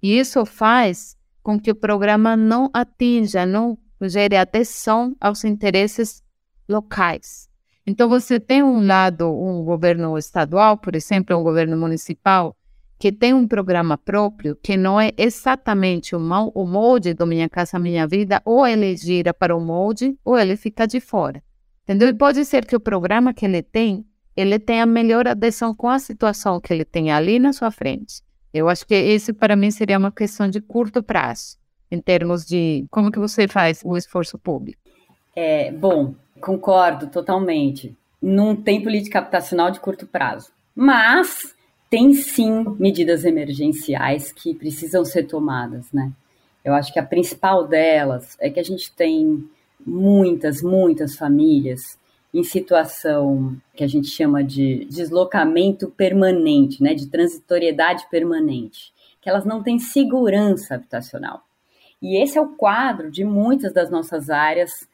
E 0.03 0.19
isso 0.19 0.45
faz 0.45 1.17
com 1.43 1.59
que 1.59 1.71
o 1.71 1.75
programa 1.75 2.37
não 2.37 2.69
atinja, 2.75 3.47
não 3.47 3.79
gere 4.03 4.37
atenção 4.37 5.17
aos 5.19 5.45
interesses 5.45 6.23
locais. 6.69 7.49
Então, 7.87 8.09
você 8.09 8.39
tem 8.39 8.63
um 8.63 8.87
lado, 8.87 9.33
um 9.33 9.65
governo 9.65 10.19
estadual, 10.19 10.77
por 10.77 10.95
exemplo, 10.95 11.37
um 11.37 11.43
governo 11.43 11.77
municipal, 11.77 12.55
que 12.99 13.13
tem 13.13 13.33
um 13.33 13.47
programa 13.47 13.97
próprio, 13.97 14.57
que 14.57 14.77
não 14.77 15.01
é 15.01 15.13
exatamente 15.17 16.17
o, 16.17 16.21
molde 16.21 17.15
do 17.15 17.27
Minha 17.27 17.49
Casa 17.49 17.79
Minha 17.79 18.07
Vida, 18.07 18.43
ou 18.45 18.67
ele 18.67 18.97
gira 18.97 19.33
para 19.33 19.57
o 19.57 19.61
molde, 19.61 20.19
ou 20.25 20.37
ele 20.37 20.57
fica 20.57 20.87
de 20.87 21.01
fora. 21.01 21.43
Entendeu? 21.85 22.09
E 22.09 22.15
pode 22.15 22.45
ser 22.45 22.67
que 22.67 22.77
o 22.77 22.81
programa 22.81 23.33
que 23.33 23.47
ele 23.47 23.63
tem, 23.63 24.05
ele 24.37 24.59
tenha 24.59 24.85
melhor 24.85 25.27
adesão 25.27 25.75
com 25.75 25.89
a 25.89 25.99
situação 25.99 26.61
que 26.61 26.73
ele 26.73 26.85
tem 26.85 27.11
ali 27.11 27.39
na 27.39 27.53
sua 27.53 27.71
frente. 27.71 28.21
Eu 28.53 28.69
acho 28.69 28.87
que 28.87 28.95
isso, 28.95 29.33
para 29.33 29.55
mim, 29.55 29.71
seria 29.71 29.99
uma 29.99 30.11
questão 30.11 30.49
de 30.49 30.61
curto 30.61 31.03
prazo, 31.03 31.57
em 31.91 32.01
termos 32.01 32.45
de 32.45 32.85
como 32.91 33.11
que 33.13 33.19
você 33.19 33.47
faz 33.47 33.81
o 33.85 33.97
esforço 33.97 34.39
público. 34.39 34.81
É, 35.37 35.71
bom, 35.71 36.15
Concordo 36.41 37.09
totalmente. 37.09 37.97
Não 38.21 38.57
tem 38.57 38.83
política 38.83 39.19
habitacional 39.19 39.71
de 39.71 39.81
curto 39.81 40.07
prazo. 40.07 40.51
Mas 40.75 41.55
tem 41.91 42.13
sim 42.15 42.65
medidas 42.79 43.25
emergenciais 43.25 44.33
que 44.33 44.55
precisam 44.55 45.05
ser 45.05 45.25
tomadas, 45.25 45.91
né? 45.93 46.13
Eu 46.65 46.75
acho 46.75 46.93
que 46.93 46.99
a 46.99 47.07
principal 47.07 47.67
delas 47.67 48.37
é 48.41 48.51
que 48.51 48.61
a 48.61 48.63
gente 48.63 48.93
tem 48.93 49.49
muitas, 49.85 50.63
muitas 50.63 51.17
famílias 51.17 51.99
em 52.33 52.45
situação 52.45 53.57
que 53.75 53.83
a 53.83 53.87
gente 53.87 54.09
chama 54.09 54.45
de 54.45 54.85
deslocamento 54.85 55.89
permanente, 55.89 56.83
né, 56.83 56.93
de 56.93 57.07
transitoriedade 57.07 58.07
permanente, 58.11 58.93
que 59.21 59.31
elas 59.31 59.47
não 59.47 59.63
têm 59.63 59.79
segurança 59.79 60.75
habitacional. 60.75 61.43
E 62.03 62.23
esse 62.23 62.39
é 62.39 62.41
o 62.41 62.49
quadro 62.49 63.11
de 63.11 63.25
muitas 63.25 63.73
das 63.73 63.91
nossas 63.91 64.29
áreas 64.29 64.87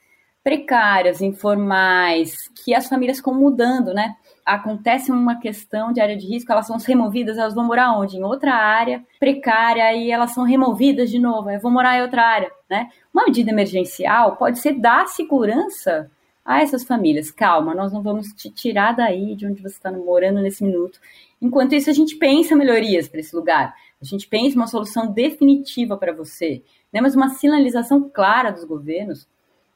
precárias, 0.45 1.23
informais, 1.23 2.49
que 2.49 2.75
as 2.75 2.87
famílias 2.87 3.17
ficam 3.17 3.33
mudando, 3.33 3.95
né? 3.95 4.15
Acontece 4.45 5.11
uma 5.11 5.41
questão 5.41 5.91
de 5.91 6.03
área 6.03 6.19
de 6.19 6.27
risco, 6.27 6.53
elas 6.53 6.67
são 6.67 6.77
removidas, 6.77 7.39
elas 7.39 7.55
vão 7.55 7.65
morar 7.65 7.99
onde? 7.99 8.19
Em 8.19 8.23
outra 8.23 8.53
área 8.55 9.03
precária 9.19 9.95
e 9.95 10.11
elas 10.11 10.33
são 10.33 10.45
removidas 10.45 11.11
de 11.11 11.19
novo, 11.19 11.49
eu 11.49 11.59
vou 11.59 11.71
morar 11.71 11.97
em 11.97 12.03
outra 12.03 12.23
área, 12.23 12.51
né? 12.69 12.91
Uma 13.13 13.25
medida 13.25 13.51
emergencial 13.51 14.37
pode 14.37 14.59
ser 14.59 14.75
dar 14.75 15.09
segurança 15.09 16.11
a 16.45 16.61
essas 16.61 16.85
famílias. 16.85 17.31
Calma, 17.31 17.75
nós 17.75 17.91
não 17.91 18.03
vamos 18.03 18.29
te 18.35 18.51
tirar 18.51 18.93
daí 18.93 19.35
de 19.35 19.47
onde 19.47 19.63
você 19.63 19.77
está 19.77 19.91
morando 19.91 20.43
nesse 20.43 20.63
minuto. 20.63 21.01
Enquanto 21.41 21.75
isso, 21.75 21.89
a 21.89 21.95
gente 21.95 22.17
pensa 22.17 22.55
melhorias 22.55 23.09
para 23.09 23.21
esse 23.21 23.35
lugar. 23.35 23.75
A 24.01 24.05
gente 24.05 24.29
pensa 24.29 24.57
uma 24.57 24.67
solução 24.67 25.11
definitiva 25.11 25.97
para 25.97 26.13
você. 26.13 26.63
Né? 26.93 27.01
Mas 27.01 27.17
uma 27.17 27.31
sinalização 27.31 28.11
clara 28.13 28.51
dos 28.51 28.65
governos 28.65 29.27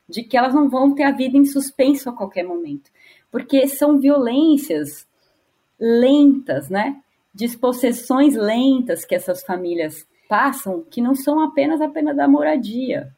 de 0.08 0.22
que 0.22 0.36
elas 0.36 0.54
não 0.54 0.68
vão 0.68 0.94
ter 0.94 1.02
a 1.02 1.12
vida 1.12 1.36
em 1.36 1.44
suspenso 1.44 2.08
a 2.08 2.12
qualquer 2.12 2.44
momento, 2.44 2.90
porque 3.30 3.66
são 3.68 3.98
violências 3.98 5.06
lentas, 5.78 6.68
né? 6.68 7.00
Dispossessões 7.34 8.34
lentas 8.34 9.04
que 9.04 9.14
essas 9.14 9.42
famílias 9.42 10.06
passam, 10.28 10.84
que 10.90 11.00
não 11.00 11.14
são 11.14 11.40
apenas 11.40 11.80
a 11.80 11.88
pena 11.88 12.14
da 12.14 12.26
moradia. 12.26 13.12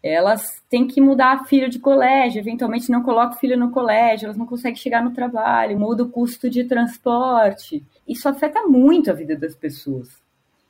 Elas 0.00 0.62
têm 0.70 0.86
que 0.86 1.00
mudar 1.00 1.46
filho 1.46 1.68
de 1.68 1.78
colégio, 1.80 2.38
eventualmente 2.38 2.90
não 2.90 3.02
coloca 3.02 3.34
o 3.34 3.38
filho 3.38 3.58
no 3.58 3.72
colégio, 3.72 4.26
elas 4.26 4.36
não 4.36 4.46
conseguem 4.46 4.76
chegar 4.76 5.02
no 5.02 5.12
trabalho, 5.12 5.78
muda 5.78 6.04
o 6.04 6.08
custo 6.08 6.48
de 6.48 6.64
transporte. 6.64 7.84
Isso 8.06 8.28
afeta 8.28 8.62
muito 8.62 9.10
a 9.10 9.14
vida 9.14 9.36
das 9.36 9.56
pessoas. 9.56 10.08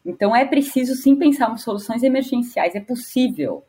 Então 0.05 0.35
é 0.35 0.47
preciso 0.47 0.95
sim 0.95 1.14
pensar 1.14 1.53
em 1.53 1.59
soluções 1.59 2.03
emergenciais, 2.03 2.75
é 2.75 2.81
possível 2.81 3.62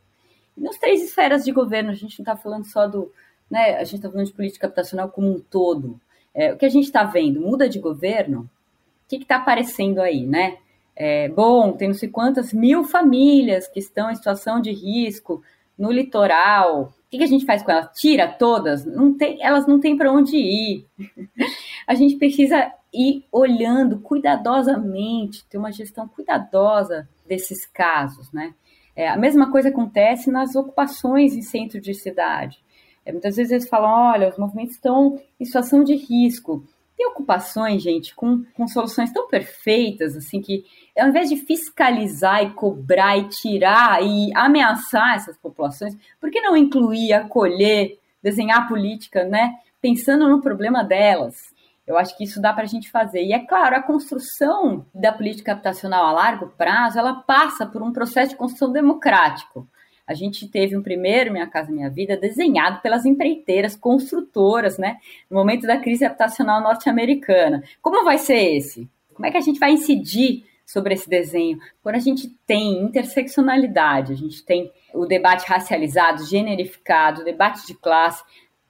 nas 0.60 0.78
três 0.78 1.02
esferas 1.02 1.44
de 1.44 1.52
governo, 1.52 1.90
a 1.90 1.94
gente 1.94 2.18
não 2.18 2.22
está 2.22 2.36
falando 2.36 2.64
só 2.64 2.86
do. 2.86 3.10
Né, 3.50 3.76
a 3.76 3.84
gente 3.84 3.96
está 3.96 4.10
falando 4.10 4.26
de 4.26 4.32
política 4.32 4.66
habitacional 4.66 5.08
como 5.08 5.28
um 5.28 5.40
todo. 5.40 6.00
É, 6.32 6.52
o 6.52 6.56
que 6.56 6.66
a 6.66 6.68
gente 6.68 6.84
está 6.84 7.02
vendo, 7.02 7.40
muda 7.40 7.68
de 7.68 7.80
governo, 7.80 8.42
o 8.42 9.08
que 9.08 9.16
está 9.16 9.36
aparecendo 9.36 10.00
aí, 10.00 10.24
né? 10.24 10.58
É, 10.94 11.28
bom, 11.30 11.72
tem 11.72 11.88
não 11.88 11.94
sei 11.94 12.08
quantas 12.08 12.52
mil 12.52 12.84
famílias 12.84 13.66
que 13.66 13.80
estão 13.80 14.10
em 14.10 14.14
situação 14.14 14.60
de 14.60 14.70
risco 14.70 15.42
no 15.76 15.90
litoral. 15.90 16.82
O 16.82 17.10
que, 17.10 17.18
que 17.18 17.24
a 17.24 17.28
gente 17.28 17.46
faz 17.46 17.62
com 17.62 17.72
elas? 17.72 17.88
Tira 17.98 18.28
todas? 18.28 18.84
Não 18.84 19.16
tem, 19.16 19.42
elas 19.42 19.66
não 19.66 19.80
têm 19.80 19.96
para 19.96 20.12
onde 20.12 20.36
ir. 20.36 20.86
a 21.88 21.94
gente 21.94 22.16
precisa 22.16 22.70
ir 22.92 23.24
olhando 23.32 23.98
cuidadosamente, 23.98 25.44
ter 25.48 25.58
uma 25.58 25.72
gestão 25.72 26.06
cuidadosa 26.06 27.08
desses 27.26 27.64
casos, 27.66 28.30
né? 28.30 28.54
É, 28.94 29.08
a 29.08 29.16
mesma 29.16 29.50
coisa 29.50 29.68
acontece 29.68 30.30
nas 30.30 30.54
ocupações 30.54 31.34
em 31.34 31.42
centro 31.42 31.80
de 31.80 31.94
cidade. 31.94 32.58
É, 33.04 33.12
muitas 33.12 33.36
vezes 33.36 33.52
eles 33.52 33.68
falam, 33.68 33.90
olha, 33.90 34.28
os 34.28 34.38
movimentos 34.38 34.74
estão 34.74 35.20
em 35.38 35.44
situação 35.44 35.82
de 35.82 35.94
risco. 35.94 36.64
Tem 36.96 37.06
ocupações, 37.06 37.82
gente, 37.82 38.14
com, 38.14 38.44
com 38.54 38.68
soluções 38.68 39.10
tão 39.10 39.26
perfeitas, 39.26 40.14
assim, 40.16 40.40
que 40.40 40.64
ao 40.98 41.08
invés 41.08 41.30
de 41.30 41.36
fiscalizar 41.36 42.42
e 42.42 42.50
cobrar 42.50 43.16
e 43.16 43.28
tirar 43.28 44.02
e 44.02 44.30
ameaçar 44.34 45.16
essas 45.16 45.36
populações, 45.38 45.96
por 46.20 46.30
que 46.30 46.42
não 46.42 46.56
incluir, 46.56 47.14
acolher, 47.14 47.98
desenhar 48.22 48.68
política, 48.68 49.24
né? 49.24 49.54
Pensando 49.80 50.28
no 50.28 50.42
problema 50.42 50.84
delas. 50.84 51.54
Eu 51.90 51.98
acho 51.98 52.16
que 52.16 52.22
isso 52.22 52.40
dá 52.40 52.52
para 52.52 52.62
a 52.62 52.68
gente 52.68 52.88
fazer. 52.88 53.24
E 53.24 53.32
é 53.32 53.40
claro, 53.40 53.74
a 53.74 53.82
construção 53.82 54.86
da 54.94 55.12
política 55.12 55.50
habitacional 55.50 56.06
a 56.06 56.12
largo 56.12 56.46
prazo, 56.56 57.00
ela 57.00 57.14
passa 57.14 57.66
por 57.66 57.82
um 57.82 57.92
processo 57.92 58.30
de 58.30 58.36
construção 58.36 58.72
democrático. 58.72 59.66
A 60.06 60.14
gente 60.14 60.46
teve 60.46 60.76
um 60.76 60.82
primeiro 60.82 61.32
Minha 61.32 61.48
Casa 61.48 61.72
Minha 61.72 61.90
Vida 61.90 62.16
desenhado 62.16 62.80
pelas 62.80 63.04
empreiteiras 63.04 63.74
construtoras, 63.74 64.78
né? 64.78 64.98
No 65.28 65.36
momento 65.36 65.66
da 65.66 65.78
crise 65.78 66.04
habitacional 66.04 66.62
norte-americana. 66.62 67.64
Como 67.82 68.04
vai 68.04 68.18
ser 68.18 68.56
esse? 68.56 68.88
Como 69.12 69.26
é 69.26 69.32
que 69.32 69.38
a 69.38 69.42
gente 69.42 69.58
vai 69.58 69.72
incidir 69.72 70.44
sobre 70.64 70.94
esse 70.94 71.10
desenho? 71.10 71.58
Quando 71.82 71.96
a 71.96 72.00
gente 72.00 72.28
tem 72.46 72.80
interseccionalidade, 72.82 74.12
a 74.12 74.16
gente 74.16 74.44
tem 74.44 74.70
o 74.94 75.06
debate 75.06 75.44
racializado, 75.48 76.24
generificado, 76.24 77.22
o 77.22 77.24
debate 77.24 77.66
de 77.66 77.74
classe, 77.74 78.22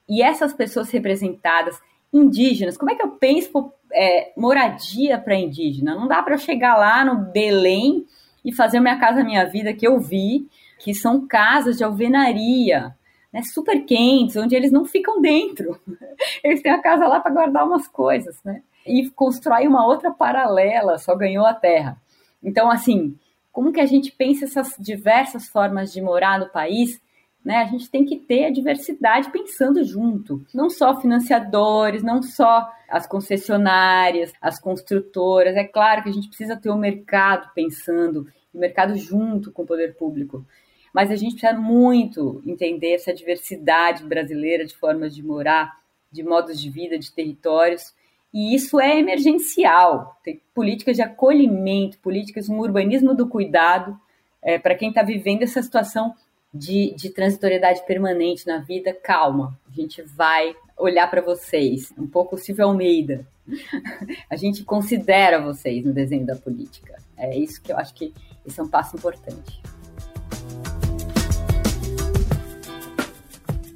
e 0.09 0.23
essas 0.23 0.53
pessoas 0.53 0.89
representadas 0.89 1.79
indígenas. 2.13 2.77
Como 2.77 2.91
é 2.91 2.95
que 2.95 3.03
eu 3.03 3.11
penso 3.11 3.73
é, 3.93 4.31
moradia 4.35 5.17
para 5.17 5.35
indígena? 5.35 5.95
Não 5.95 6.07
dá 6.07 6.21
para 6.21 6.35
eu 6.35 6.39
chegar 6.39 6.77
lá 6.77 7.05
no 7.05 7.31
Belém 7.31 8.05
e 8.43 8.53
fazer 8.53 8.79
Minha 8.79 8.99
Casa 8.99 9.23
Minha 9.23 9.45
Vida 9.45 9.73
que 9.73 9.87
eu 9.87 9.99
vi, 9.99 10.47
que 10.79 10.93
são 10.93 11.27
casas 11.27 11.77
de 11.77 11.83
alvenaria, 11.83 12.95
né, 13.31 13.41
super 13.43 13.85
quentes, 13.85 14.35
onde 14.35 14.55
eles 14.55 14.71
não 14.71 14.83
ficam 14.83 15.21
dentro. 15.21 15.79
Eles 16.43 16.61
têm 16.61 16.71
a 16.71 16.81
casa 16.81 17.07
lá 17.07 17.19
para 17.19 17.31
guardar 17.31 17.65
umas 17.65 17.87
coisas, 17.87 18.37
né? 18.43 18.61
E 18.85 19.09
constrói 19.11 19.67
uma 19.67 19.85
outra 19.85 20.11
paralela, 20.11 20.97
só 20.97 21.15
ganhou 21.15 21.45
a 21.45 21.53
terra. 21.53 21.97
Então, 22.43 22.69
assim, 22.69 23.15
como 23.51 23.71
que 23.71 23.79
a 23.79 23.85
gente 23.85 24.11
pensa 24.11 24.45
essas 24.45 24.75
diversas 24.77 25.47
formas 25.47 25.93
de 25.93 26.01
morar 26.01 26.39
no 26.39 26.49
país 26.49 27.01
né? 27.43 27.57
A 27.57 27.65
gente 27.65 27.89
tem 27.89 28.05
que 28.05 28.17
ter 28.17 28.45
a 28.45 28.51
diversidade 28.51 29.31
pensando 29.31 29.83
junto, 29.83 30.45
não 30.53 30.69
só 30.69 30.99
financiadores, 30.99 32.03
não 32.03 32.21
só 32.21 32.71
as 32.87 33.07
concessionárias, 33.07 34.31
as 34.39 34.59
construtoras. 34.59 35.55
É 35.55 35.63
claro 35.63 36.03
que 36.03 36.09
a 36.09 36.13
gente 36.13 36.27
precisa 36.27 36.55
ter 36.55 36.69
o 36.69 36.77
mercado 36.77 37.51
pensando, 37.55 38.27
o 38.53 38.59
mercado 38.59 38.95
junto 38.95 39.51
com 39.51 39.63
o 39.63 39.65
poder 39.65 39.95
público. 39.95 40.45
Mas 40.93 41.09
a 41.09 41.15
gente 41.15 41.35
precisa 41.35 41.59
muito 41.59 42.43
entender 42.45 42.93
essa 42.93 43.13
diversidade 43.13 44.03
brasileira 44.03 44.65
de 44.65 44.75
formas 44.75 45.15
de 45.15 45.23
morar, 45.23 45.79
de 46.11 46.21
modos 46.21 46.61
de 46.61 46.69
vida, 46.69 46.99
de 46.99 47.11
territórios. 47.11 47.93
E 48.33 48.53
isso 48.53 48.79
é 48.79 48.99
emergencial. 48.99 50.19
Tem 50.23 50.41
políticas 50.53 50.95
de 50.97 51.01
acolhimento, 51.01 51.97
políticas, 51.99 52.49
um 52.49 52.59
urbanismo 52.59 53.15
do 53.15 53.27
cuidado 53.27 53.99
é, 54.41 54.59
para 54.59 54.75
quem 54.75 54.89
está 54.89 55.01
vivendo 55.01 55.43
essa 55.43 55.61
situação 55.61 56.13
de, 56.53 56.93
de 56.95 57.09
transitoriedade 57.09 57.85
permanente 57.85 58.45
na 58.45 58.59
vida, 58.59 58.93
calma, 58.93 59.57
a 59.69 59.73
gente 59.73 60.01
vai 60.01 60.53
olhar 60.77 61.09
para 61.09 61.21
vocês, 61.21 61.93
um 61.97 62.07
pouco 62.07 62.37
Silvio 62.37 62.65
Almeida. 62.65 63.25
a 64.29 64.35
gente 64.35 64.63
considera 64.63 65.41
vocês 65.41 65.85
no 65.85 65.93
desenho 65.93 66.25
da 66.25 66.35
política. 66.35 66.97
É 67.17 67.37
isso 67.37 67.61
que 67.61 67.71
eu 67.71 67.77
acho 67.77 67.93
que 67.93 68.13
esse 68.45 68.59
é 68.59 68.63
um 68.63 68.67
passo 68.67 68.97
importante. 68.97 69.61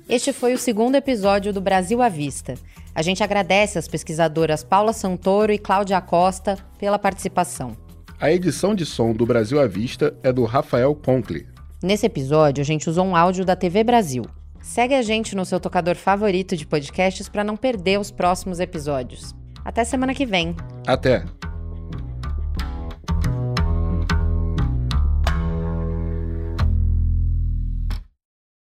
Este 0.07 0.33
foi 0.33 0.53
o 0.53 0.57
segundo 0.57 0.95
episódio 0.95 1.51
do 1.51 1.61
Brasil 1.61 2.01
à 2.01 2.09
Vista. 2.09 2.55
A 2.93 3.01
gente 3.01 3.23
agradece 3.23 3.77
às 3.77 3.87
pesquisadoras 3.87 4.63
Paula 4.63 4.93
Santoro 4.93 5.51
e 5.51 5.57
Cláudia 5.57 5.97
Acosta 5.97 6.57
pela 6.77 6.99
participação. 6.99 7.75
A 8.19 8.31
edição 8.31 8.73
de 8.73 8.85
som 8.85 9.13
do 9.13 9.25
Brasil 9.25 9.59
à 9.59 9.67
Vista 9.67 10.15
é 10.23 10.31
do 10.31 10.45
Rafael 10.45 10.95
Conkle. 10.95 11.54
Nesse 11.83 12.05
episódio, 12.05 12.61
a 12.61 12.65
gente 12.65 12.89
usou 12.89 13.05
um 13.05 13.15
áudio 13.15 13.45
da 13.45 13.55
TV 13.55 13.83
Brasil. 13.83 14.23
Segue 14.61 14.95
a 14.95 15.01
gente 15.01 15.35
no 15.35 15.45
seu 15.45 15.59
tocador 15.59 15.95
favorito 15.95 16.55
de 16.57 16.65
podcasts 16.65 17.29
para 17.29 17.43
não 17.43 17.55
perder 17.55 17.99
os 17.99 18.09
próximos 18.09 18.59
episódios. 18.59 19.35
Até 19.63 19.83
semana 19.83 20.13
que 20.13 20.25
vem. 20.25 20.55
Até! 20.87 21.25